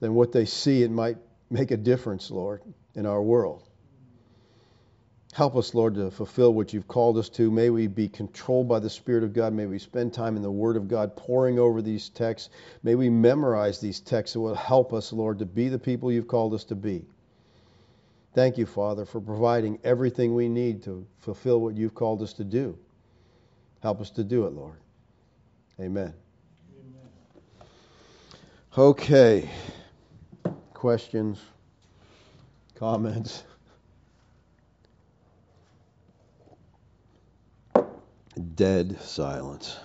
than 0.00 0.14
what 0.14 0.32
they 0.32 0.44
see, 0.44 0.82
it 0.82 0.90
might 0.90 1.16
make 1.48 1.70
a 1.70 1.76
difference, 1.76 2.30
Lord, 2.30 2.62
in 2.94 3.06
our 3.06 3.22
world. 3.22 3.62
Help 5.32 5.54
us, 5.54 5.74
Lord, 5.74 5.94
to 5.96 6.10
fulfill 6.10 6.54
what 6.54 6.72
you've 6.72 6.88
called 6.88 7.18
us 7.18 7.28
to. 7.30 7.50
May 7.50 7.68
we 7.70 7.86
be 7.86 8.08
controlled 8.08 8.68
by 8.68 8.80
the 8.80 8.88
Spirit 8.88 9.22
of 9.22 9.34
God. 9.34 9.52
May 9.52 9.66
we 9.66 9.78
spend 9.78 10.14
time 10.14 10.34
in 10.34 10.42
the 10.42 10.50
Word 10.50 10.76
of 10.76 10.88
God, 10.88 11.14
poring 11.14 11.58
over 11.58 11.82
these 11.82 12.08
texts. 12.08 12.50
May 12.82 12.94
we 12.94 13.10
memorize 13.10 13.78
these 13.78 14.00
texts 14.00 14.32
that 14.32 14.40
will 14.40 14.54
help 14.54 14.92
us, 14.94 15.12
Lord, 15.12 15.38
to 15.40 15.46
be 15.46 15.68
the 15.68 15.78
people 15.78 16.10
you've 16.10 16.26
called 16.26 16.54
us 16.54 16.64
to 16.64 16.74
be. 16.74 17.04
Thank 18.36 18.58
you, 18.58 18.66
Father, 18.66 19.06
for 19.06 19.18
providing 19.18 19.78
everything 19.82 20.34
we 20.34 20.46
need 20.46 20.82
to 20.82 21.06
fulfill 21.20 21.62
what 21.62 21.74
you've 21.74 21.94
called 21.94 22.20
us 22.20 22.34
to 22.34 22.44
do. 22.44 22.78
Help 23.82 23.98
us 24.02 24.10
to 24.10 24.22
do 24.22 24.44
it, 24.44 24.52
Lord. 24.52 24.76
Amen. 25.80 26.12
Amen. 26.78 27.66
Okay. 28.76 29.48
Questions? 30.74 31.40
Comments? 32.74 33.42
Dead 38.54 39.00
silence. 39.00 39.78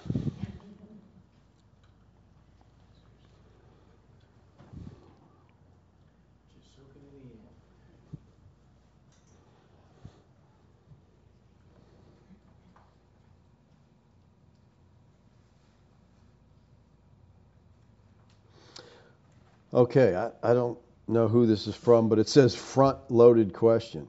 Okay, 19.74 20.15
I, 20.15 20.51
I 20.51 20.53
don't 20.53 20.78
know 21.07 21.30
who 21.30 21.45
this 21.45 21.65
is 21.65 21.76
from, 21.76 22.09
but 22.09 22.19
it 22.19 22.28
says 22.28 22.53
front 22.53 22.97
loaded 23.09 23.53
question. 23.53 24.07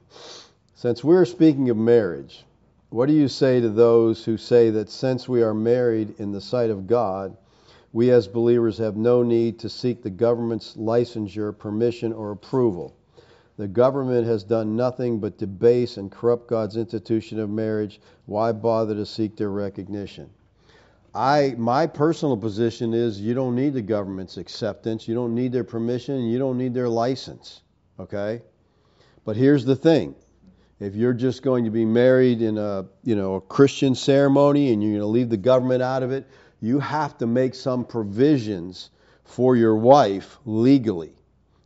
Since 0.75 1.05
we're 1.05 1.23
speaking 1.23 1.69
of 1.69 1.77
marriage, 1.77 2.43
what 2.89 3.05
do 3.05 3.13
you 3.13 3.29
say 3.29 3.61
to 3.61 3.69
those 3.69 4.25
who 4.25 4.35
say 4.35 4.69
that 4.71 4.89
since 4.89 5.29
we 5.29 5.41
are 5.41 5.53
married 5.53 6.19
in 6.19 6.33
the 6.33 6.41
sight 6.41 6.69
of 6.69 6.85
God, 6.85 7.37
we 7.93 8.11
as 8.11 8.27
believers 8.27 8.77
have 8.79 8.97
no 8.97 9.23
need 9.23 9.57
to 9.59 9.69
seek 9.69 10.03
the 10.03 10.09
government's 10.09 10.75
licensure, 10.75 11.57
permission, 11.57 12.11
or 12.11 12.31
approval? 12.31 12.93
The 13.55 13.67
government 13.69 14.27
has 14.27 14.43
done 14.43 14.75
nothing 14.75 15.19
but 15.19 15.37
debase 15.37 15.95
and 15.95 16.11
corrupt 16.11 16.47
God's 16.49 16.75
institution 16.75 17.39
of 17.39 17.49
marriage. 17.49 18.01
Why 18.25 18.51
bother 18.51 18.95
to 18.95 19.05
seek 19.05 19.37
their 19.37 19.51
recognition? 19.51 20.29
I 21.15 21.53
my 21.57 21.87
personal 21.87 22.37
position 22.37 22.93
is 22.93 23.21
you 23.21 23.33
don't 23.33 23.55
need 23.55 23.73
the 23.73 23.81
government's 23.81 24.37
acceptance, 24.37 25.07
you 25.07 25.13
don't 25.13 25.35
need 25.35 25.51
their 25.51 25.63
permission, 25.63 26.27
you 26.27 26.39
don't 26.39 26.57
need 26.57 26.73
their 26.73 26.89
license. 26.89 27.61
Okay? 27.99 28.41
But 29.25 29.35
here's 29.35 29.65
the 29.65 29.75
thing. 29.75 30.15
If 30.79 30.95
you're 30.95 31.13
just 31.13 31.43
going 31.43 31.65
to 31.65 31.71
be 31.71 31.85
married 31.85 32.41
in 32.41 32.57
a, 32.57 32.85
you 33.03 33.15
know, 33.15 33.35
a 33.35 33.41
Christian 33.41 33.95
ceremony 33.95 34.73
and 34.73 34.81
you're 34.81 34.93
going 34.93 35.01
to 35.01 35.07
leave 35.07 35.29
the 35.29 35.37
government 35.37 35.81
out 35.81 36.03
of 36.03 36.11
it, 36.11 36.27
you 36.59 36.79
have 36.79 37.17
to 37.19 37.27
make 37.27 37.55
some 37.55 37.85
provisions 37.85 38.89
for 39.23 39.55
your 39.55 39.75
wife 39.75 40.37
legally. 40.45 41.13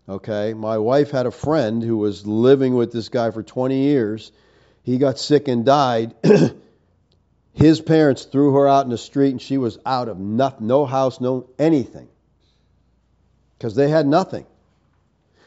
Okay? 0.07 0.53
My 0.53 0.77
wife 0.77 1.11
had 1.11 1.25
a 1.25 1.31
friend 1.31 1.81
who 1.81 1.97
was 1.97 2.27
living 2.27 2.75
with 2.75 2.91
this 2.91 3.09
guy 3.09 3.31
for 3.31 3.41
20 3.41 3.83
years. 3.83 4.31
He 4.83 4.97
got 4.97 5.17
sick 5.17 5.47
and 5.47 5.65
died. 5.65 6.13
His 7.57 7.81
parents 7.81 8.25
threw 8.25 8.53
her 8.53 8.67
out 8.67 8.85
in 8.85 8.91
the 8.91 8.99
street 8.99 9.31
and 9.31 9.41
she 9.41 9.57
was 9.57 9.79
out 9.83 10.09
of 10.09 10.19
nothing, 10.19 10.67
no 10.67 10.85
house, 10.85 11.19
no 11.19 11.49
anything. 11.57 12.07
Because 13.57 13.73
they 13.73 13.89
had 13.89 14.05
nothing. 14.05 14.45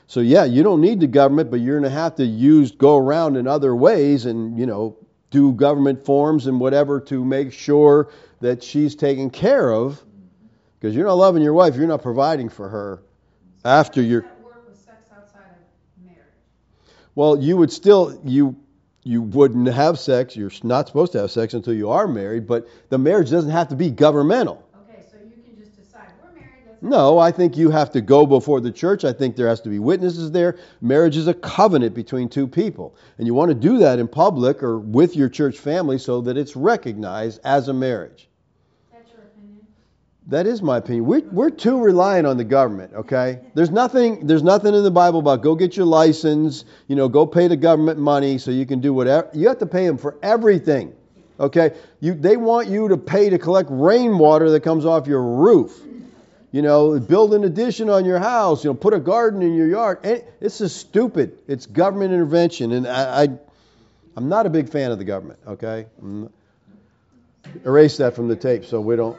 So 0.08 0.18
yeah, 0.18 0.44
you 0.44 0.64
don't 0.64 0.80
need 0.80 0.98
the 0.98 1.06
government, 1.06 1.52
but 1.52 1.60
you're 1.60 1.78
going 1.78 1.88
to 1.88 1.96
have 1.96 2.16
to 2.16 2.24
use 2.24 2.72
go 2.72 2.96
around 2.96 3.36
in 3.36 3.46
other 3.46 3.76
ways 3.76 4.26
and, 4.26 4.58
you 4.58 4.66
know, 4.66 4.96
do 5.30 5.52
government 5.52 6.04
forms 6.04 6.48
and 6.48 6.58
whatever 6.58 6.98
to 7.02 7.24
make 7.24 7.52
sure 7.52 8.10
that 8.40 8.64
she's 8.64 8.96
taken 8.96 9.30
care 9.30 9.72
of. 9.72 10.02
Because 10.80 10.96
you're 10.96 11.06
not 11.06 11.14
loving 11.14 11.44
your 11.44 11.52
wife, 11.52 11.76
you're 11.76 11.86
not 11.86 12.02
providing 12.02 12.48
for 12.48 12.68
her 12.68 13.04
after 13.64 14.02
you're. 14.02 14.26
Well, 17.14 17.40
you 17.40 17.56
would 17.56 17.70
still 17.70 18.20
you 18.24 18.56
you 19.02 19.22
wouldn't 19.22 19.68
have 19.68 19.98
sex. 19.98 20.36
You're 20.36 20.50
not 20.62 20.86
supposed 20.86 21.12
to 21.12 21.20
have 21.20 21.30
sex 21.30 21.54
until 21.54 21.74
you 21.74 21.90
are 21.90 22.06
married, 22.06 22.46
but 22.46 22.68
the 22.90 22.98
marriage 22.98 23.30
doesn't 23.30 23.50
have 23.50 23.68
to 23.68 23.76
be 23.76 23.90
governmental. 23.90 24.66
Okay, 24.88 25.02
so 25.10 25.16
you 25.18 25.42
can 25.42 25.56
just 25.58 25.76
decide 25.76 26.08
we're 26.22 26.32
married, 26.32 26.82
No, 26.82 27.18
I 27.18 27.30
think 27.32 27.56
you 27.56 27.70
have 27.70 27.90
to 27.92 28.00
go 28.00 28.26
before 28.26 28.60
the 28.60 28.70
church. 28.70 29.04
I 29.04 29.12
think 29.12 29.36
there 29.36 29.48
has 29.48 29.60
to 29.62 29.68
be 29.68 29.78
witnesses 29.78 30.30
there. 30.30 30.58
Marriage 30.80 31.16
is 31.16 31.28
a 31.28 31.34
covenant 31.34 31.94
between 31.94 32.28
two 32.28 32.46
people. 32.46 32.94
And 33.18 33.26
you 33.26 33.34
want 33.34 33.50
to 33.50 33.54
do 33.54 33.78
that 33.78 33.98
in 33.98 34.08
public 34.08 34.62
or 34.62 34.78
with 34.78 35.16
your 35.16 35.28
church 35.28 35.58
family 35.58 35.98
so 35.98 36.20
that 36.22 36.36
it's 36.36 36.56
recognized 36.56 37.40
as 37.44 37.68
a 37.68 37.74
marriage. 37.74 38.29
That 40.26 40.46
is 40.46 40.62
my 40.62 40.76
opinion. 40.76 41.06
We're, 41.06 41.22
we're 41.32 41.50
too 41.50 41.80
reliant 41.80 42.26
on 42.26 42.36
the 42.36 42.44
government, 42.44 42.92
okay? 42.94 43.40
There's 43.54 43.70
nothing, 43.70 44.26
there's 44.26 44.42
nothing 44.42 44.74
in 44.74 44.84
the 44.84 44.90
Bible 44.90 45.20
about 45.20 45.42
go 45.42 45.54
get 45.54 45.76
your 45.76 45.86
license, 45.86 46.64
you 46.86 46.94
know, 46.94 47.08
go 47.08 47.26
pay 47.26 47.48
the 47.48 47.56
government 47.56 47.98
money 47.98 48.38
so 48.38 48.50
you 48.50 48.66
can 48.66 48.80
do 48.80 48.92
whatever. 48.92 49.28
You 49.32 49.48
have 49.48 49.58
to 49.58 49.66
pay 49.66 49.86
them 49.86 49.98
for 49.98 50.16
everything, 50.22 50.94
okay? 51.40 51.74
You, 52.00 52.14
they 52.14 52.36
want 52.36 52.68
you 52.68 52.88
to 52.88 52.96
pay 52.96 53.30
to 53.30 53.38
collect 53.38 53.70
rainwater 53.72 54.50
that 54.50 54.60
comes 54.60 54.84
off 54.84 55.06
your 55.06 55.22
roof. 55.22 55.80
You 56.52 56.62
know, 56.62 56.98
build 56.98 57.32
an 57.34 57.44
addition 57.44 57.88
on 57.88 58.04
your 58.04 58.18
house, 58.18 58.62
you 58.62 58.70
know, 58.70 58.74
put 58.74 58.92
a 58.92 59.00
garden 59.00 59.40
in 59.40 59.54
your 59.54 59.68
yard. 59.68 60.00
It's 60.40 60.58
just 60.58 60.76
stupid. 60.76 61.38
It's 61.48 61.66
government 61.66 62.12
intervention. 62.12 62.72
And 62.72 62.86
I, 62.86 63.22
I, 63.22 63.28
I'm 64.16 64.28
not 64.28 64.46
a 64.46 64.50
big 64.50 64.68
fan 64.68 64.90
of 64.90 64.98
the 64.98 65.04
government, 65.04 65.38
okay? 65.46 65.86
Erase 67.64 67.96
that 67.98 68.14
from 68.14 68.28
the 68.28 68.36
tape 68.36 68.64
so 68.64 68.80
we 68.80 68.96
don't. 68.96 69.16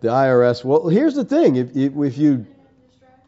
The 0.00 0.08
IRS. 0.08 0.64
Well, 0.64 0.88
here's 0.88 1.14
the 1.14 1.24
thing. 1.24 1.56
If, 1.56 1.74
if, 1.74 2.18
you, 2.18 2.46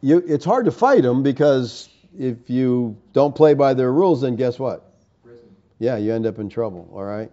you, 0.01 0.23
it's 0.25 0.45
hard 0.45 0.65
to 0.65 0.71
fight 0.71 1.03
them 1.03 1.23
because 1.23 1.89
if 2.17 2.49
you 2.49 2.97
don't 3.13 3.35
play 3.35 3.53
by 3.53 3.73
their 3.73 3.91
rules, 3.91 4.21
then 4.21 4.35
guess 4.35 4.59
what? 4.59 4.93
Prison. 5.23 5.43
Yeah, 5.79 5.97
you 5.97 6.13
end 6.13 6.25
up 6.25 6.39
in 6.39 6.49
trouble. 6.49 6.89
All 6.93 7.03
right. 7.03 7.31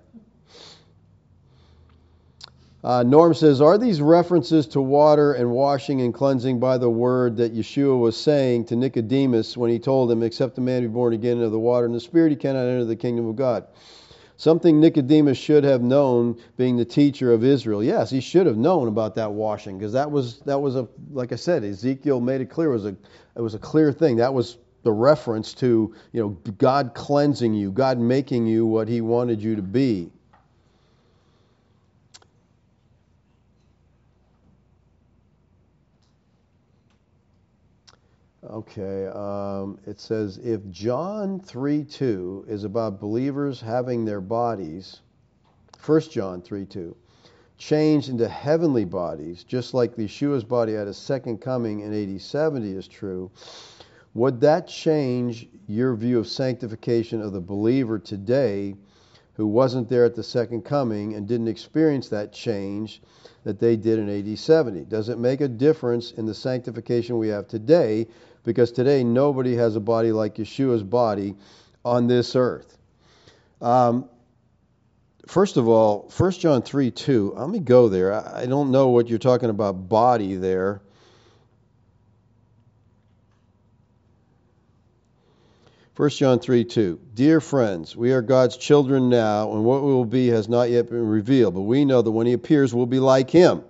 Uh, 2.83 3.03
Norm 3.03 3.35
says, 3.35 3.61
Are 3.61 3.79
these 3.79 4.01
references 4.01 4.69
to 4.69 4.81
water 4.81 5.33
and 5.33 5.51
washing 5.51 6.01
and 6.03 6.15
cleansing 6.15 6.61
by 6.61 6.79
the 6.79 6.89
word 6.89 7.37
that 7.39 7.53
Yeshua 7.53 7.99
was 7.99 8.17
saying 8.17 8.67
to 8.67 8.77
Nicodemus 8.77 9.57
when 9.57 9.71
he 9.71 9.81
told 9.81 10.11
him, 10.11 10.23
Except 10.23 10.57
a 10.59 10.61
man 10.61 10.83
be 10.83 10.89
born 10.89 11.13
again 11.13 11.43
of 11.43 11.51
the 11.51 11.59
water 11.59 11.85
and 11.85 11.95
the 11.95 12.01
Spirit, 12.01 12.31
he 12.31 12.37
cannot 12.37 12.61
enter 12.61 12.85
the 12.85 12.95
kingdom 12.95 13.27
of 13.27 13.35
God? 13.35 13.67
Something 14.39 14.81
Nicodemus 14.81 15.39
should 15.39 15.65
have 15.65 15.83
known, 15.83 16.39
being 16.57 16.77
the 16.77 16.85
teacher 16.85 17.33
of 17.33 17.43
Israel. 17.43 17.83
Yes, 17.83 18.11
he 18.11 18.21
should 18.21 18.47
have 18.47 18.59
known 18.59 18.89
about 18.89 19.15
that 19.15 19.33
washing, 19.33 19.79
because 19.79 19.95
that 19.95 20.11
was 20.11 20.41
that 20.41 20.59
was 20.61 20.77
a 20.77 20.87
like 21.13 21.33
I 21.33 21.37
said, 21.37 21.65
Ezekiel 21.65 22.21
made 22.21 22.41
it 22.41 22.51
clear. 22.51 22.69
It 22.69 22.75
was 22.75 22.87
a 22.87 22.97
it 23.37 23.41
was 23.41 23.55
a 23.55 23.59
clear 23.59 23.93
thing. 23.93 24.17
That 24.17 24.35
was 24.35 24.59
the 24.83 24.93
reference 24.93 25.55
to 25.55 25.95
you 26.13 26.21
know 26.21 26.29
God 26.59 26.93
cleansing 26.95 27.55
you, 27.55 27.73
God 27.73 27.99
making 27.99 28.47
you 28.47 28.67
what 28.67 28.89
He 28.89 29.01
wanted 29.01 29.43
you 29.43 29.57
to 29.57 29.63
be. 29.63 30.11
Okay, 38.49 39.09
um, 39.09 39.77
it 39.87 39.99
says 39.99 40.39
if 40.39 40.61
John 40.71 41.41
3 41.41 41.83
2 41.83 42.45
is 42.47 42.63
about 42.63 43.01
believers 43.01 43.61
having 43.61 44.05
their 44.05 44.21
bodies, 44.21 45.01
1 45.85 46.01
John 46.03 46.41
3 46.41 46.65
2, 46.65 46.97
changed 47.59 48.09
into 48.09 48.29
heavenly 48.29 48.85
bodies, 48.85 49.43
just 49.43 49.75
like 49.75 49.97
Yeshua's 49.97 50.45
body 50.45 50.77
at 50.77 50.87
his 50.87 50.97
second 50.97 51.39
coming 51.39 51.81
in 51.81 51.93
AD 51.93 52.21
70 52.21 52.71
is 52.71 52.87
true, 52.87 53.33
would 54.15 54.41
that 54.43 54.69
change 54.69 55.49
your 55.67 55.97
view 55.97 56.21
of 56.21 56.29
sanctification 56.29 57.21
of 57.21 57.33
the 57.33 57.41
believer 57.41 57.99
today 57.99 58.77
who 59.35 59.47
wasn't 59.49 59.89
there 59.89 60.05
at 60.05 60.15
the 60.15 60.23
second 60.23 60.63
coming 60.63 61.15
and 61.15 61.27
didn't 61.27 61.49
experience 61.49 62.09
that 62.09 62.33
change 62.33 63.03
that 63.43 63.59
they 63.59 63.75
did 63.75 63.99
in 63.99 64.09
AD 64.09 64.39
70? 64.39 64.85
Does 64.85 65.09
it 65.09 65.19
make 65.19 65.41
a 65.41 65.49
difference 65.49 66.13
in 66.13 66.27
the 66.27 66.35
sanctification 66.35 67.19
we 67.19 67.29
have 67.29 67.49
today 67.49 68.07
because 68.47 68.71
today 68.71 69.03
nobody 69.05 69.57
has 69.57 69.77
a 69.77 69.81
body 69.81 70.13
like 70.13 70.37
Yeshua's 70.37 70.85
body 70.85 71.35
on 71.85 72.07
this 72.07 72.37
earth. 72.37 72.79
Um, 73.61 74.09
first 75.27 75.57
of 75.57 75.69
all, 75.69 76.11
1 76.17 76.31
John 76.33 76.63
3 76.63 76.93
2, 76.93 77.35
let 77.37 77.51
me 77.51 77.59
go 77.59 77.89
there. 77.89 78.15
I 78.15 78.47
don't 78.47 78.71
know 78.71 78.89
what 78.89 79.09
you're 79.09 79.19
talking 79.19 79.51
about 79.51 79.89
body 79.89 80.37
there. 80.37 80.81
First 85.95 86.19
John 86.19 86.39
3 86.39 86.65
2. 86.65 87.01
Dear 87.15 87.41
friends, 87.41 87.97
we 87.97 88.13
are 88.13 88.23
God's 88.23 88.57
children 88.57 89.09
now, 89.09 89.53
and 89.55 89.65
what 89.65 89.83
we 89.83 89.93
will 89.93 90.05
be 90.05 90.29
has 90.29 90.49
not 90.49 90.71
yet 90.71 90.89
been 90.89 91.07
revealed, 91.07 91.55
but 91.55 91.63
we 91.63 91.85
know 91.85 92.01
that 92.01 92.11
when 92.11 92.29
He 92.29 92.33
appears, 92.33 92.73
we'll 92.73 92.87
be 92.87 93.01
like 93.01 93.29
Him. 93.29 93.65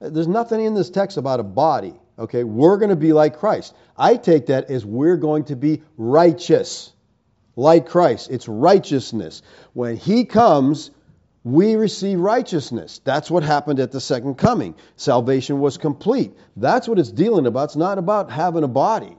There's 0.00 0.28
nothing 0.28 0.64
in 0.64 0.74
this 0.74 0.88
text 0.88 1.18
about 1.18 1.40
a 1.40 1.42
body. 1.42 1.92
Okay, 2.20 2.44
we're 2.44 2.76
going 2.76 2.90
to 2.90 2.96
be 2.96 3.14
like 3.14 3.38
Christ. 3.38 3.74
I 3.96 4.16
take 4.16 4.46
that 4.46 4.70
as 4.70 4.84
we're 4.84 5.16
going 5.16 5.44
to 5.44 5.56
be 5.56 5.82
righteous, 5.96 6.92
like 7.56 7.88
Christ. 7.88 8.30
It's 8.30 8.46
righteousness. 8.46 9.40
When 9.72 9.96
He 9.96 10.26
comes, 10.26 10.90
we 11.44 11.76
receive 11.76 12.20
righteousness. 12.20 13.00
That's 13.04 13.30
what 13.30 13.42
happened 13.42 13.80
at 13.80 13.90
the 13.90 14.02
second 14.02 14.34
coming. 14.34 14.74
Salvation 14.96 15.60
was 15.60 15.78
complete. 15.78 16.32
That's 16.56 16.86
what 16.86 16.98
it's 16.98 17.10
dealing 17.10 17.46
about. 17.46 17.70
It's 17.70 17.76
not 17.76 17.96
about 17.96 18.30
having 18.30 18.64
a 18.64 18.68
body. 18.68 19.16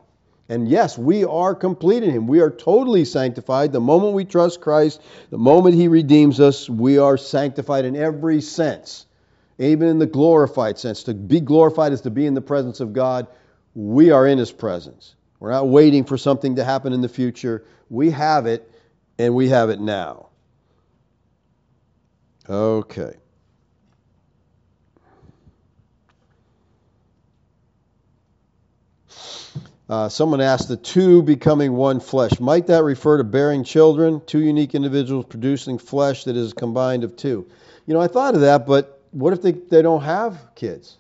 And 0.48 0.70
yes, 0.70 0.96
we 0.96 1.26
are 1.26 1.56
complete 1.56 2.04
in 2.04 2.12
Him. 2.12 2.28
We 2.28 2.42
are 2.42 2.52
totally 2.52 3.06
sanctified. 3.06 3.72
The 3.72 3.80
moment 3.80 4.14
we 4.14 4.26
trust 4.26 4.62
Christ, 4.62 5.02
the 5.32 5.40
moment 5.40 5.74
He 5.74 5.88
redeems 5.88 6.40
us, 6.40 6.70
we 6.70 7.00
are 7.00 7.18
sanctified 7.18 7.86
in 7.86 7.96
every 7.96 8.42
sense 8.42 9.08
even 9.62 9.88
in 9.88 10.00
the 10.00 10.08
glorified 10.08 10.80
sense. 10.80 11.04
To 11.04 11.14
be 11.14 11.40
glorified 11.40 11.94
is 11.94 12.02
to 12.02 12.10
be 12.10 12.26
in 12.26 12.34
the 12.34 12.42
presence 12.42 12.80
of 12.80 12.94
God. 12.94 13.28
We 13.76 14.12
are 14.12 14.26
in 14.26 14.38
His 14.38 14.52
presence. 14.52 15.16
We're 15.40 15.52
not 15.52 15.68
waiting 15.68 16.04
for 16.04 16.18
something 16.18 16.56
to 16.56 16.64
happen 16.64 16.94
in 16.94 17.02
the 17.02 17.10
future. 17.10 17.64
We 17.90 18.12
have 18.12 18.48
it, 18.48 18.70
and 19.18 19.36
we 19.36 19.50
have 19.50 19.70
it 19.70 19.80
now. 19.80 20.28
Okay. 22.50 23.14
Uh, 29.88 30.08
someone 30.08 30.40
asked 30.40 30.70
the 30.70 30.78
two 30.78 31.22
becoming 31.22 31.74
one 31.74 32.00
flesh. 32.00 32.40
Might 32.40 32.68
that 32.68 32.84
refer 32.84 33.18
to 33.18 33.26
bearing 33.26 33.66
children, 33.66 34.22
two 34.26 34.40
unique 34.40 34.74
individuals 34.74 35.26
producing 35.26 35.78
flesh 35.78 36.24
that 36.24 36.38
is 36.38 36.54
combined 36.54 37.04
of 37.04 37.18
two? 37.18 37.46
You 37.86 37.94
know, 37.94 38.00
I 38.00 38.08
thought 38.08 38.34
of 38.34 38.42
that, 38.42 38.66
but 38.66 39.01
what 39.12 39.34
if 39.34 39.42
they, 39.42 39.52
they 39.52 39.82
don't 39.82 40.02
have 40.02 40.56
kids? 40.56 40.98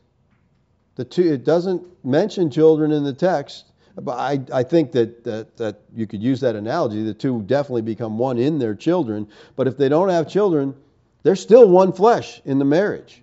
The 0.95 1.05
two, 1.05 1.33
it 1.33 1.43
doesn't 1.43 1.85
mention 2.05 2.51
children 2.51 2.91
in 2.91 3.03
the 3.03 3.13
text, 3.13 3.65
but 3.95 4.17
I, 4.17 4.39
I 4.53 4.63
think 4.63 4.91
that, 4.91 5.23
that, 5.23 5.57
that 5.57 5.81
you 5.95 6.07
could 6.07 6.21
use 6.21 6.39
that 6.41 6.55
analogy. 6.55 7.03
The 7.03 7.13
two 7.13 7.41
definitely 7.43 7.81
become 7.81 8.17
one 8.17 8.37
in 8.37 8.59
their 8.59 8.75
children, 8.75 9.27
but 9.55 9.67
if 9.67 9.77
they 9.77 9.89
don't 9.89 10.09
have 10.09 10.29
children, 10.29 10.75
they're 11.23 11.35
still 11.35 11.67
one 11.69 11.93
flesh 11.93 12.41
in 12.45 12.59
the 12.59 12.65
marriage, 12.65 13.21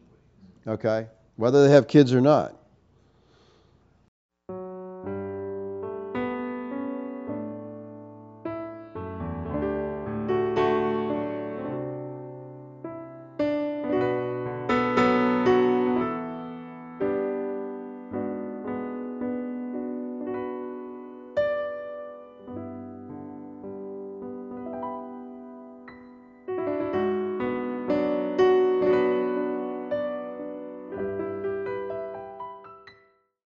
okay? 0.67 1.07
Whether 1.37 1.67
they 1.67 1.73
have 1.73 1.89
kids 1.89 2.13
or 2.13 2.21
not. 2.21 2.58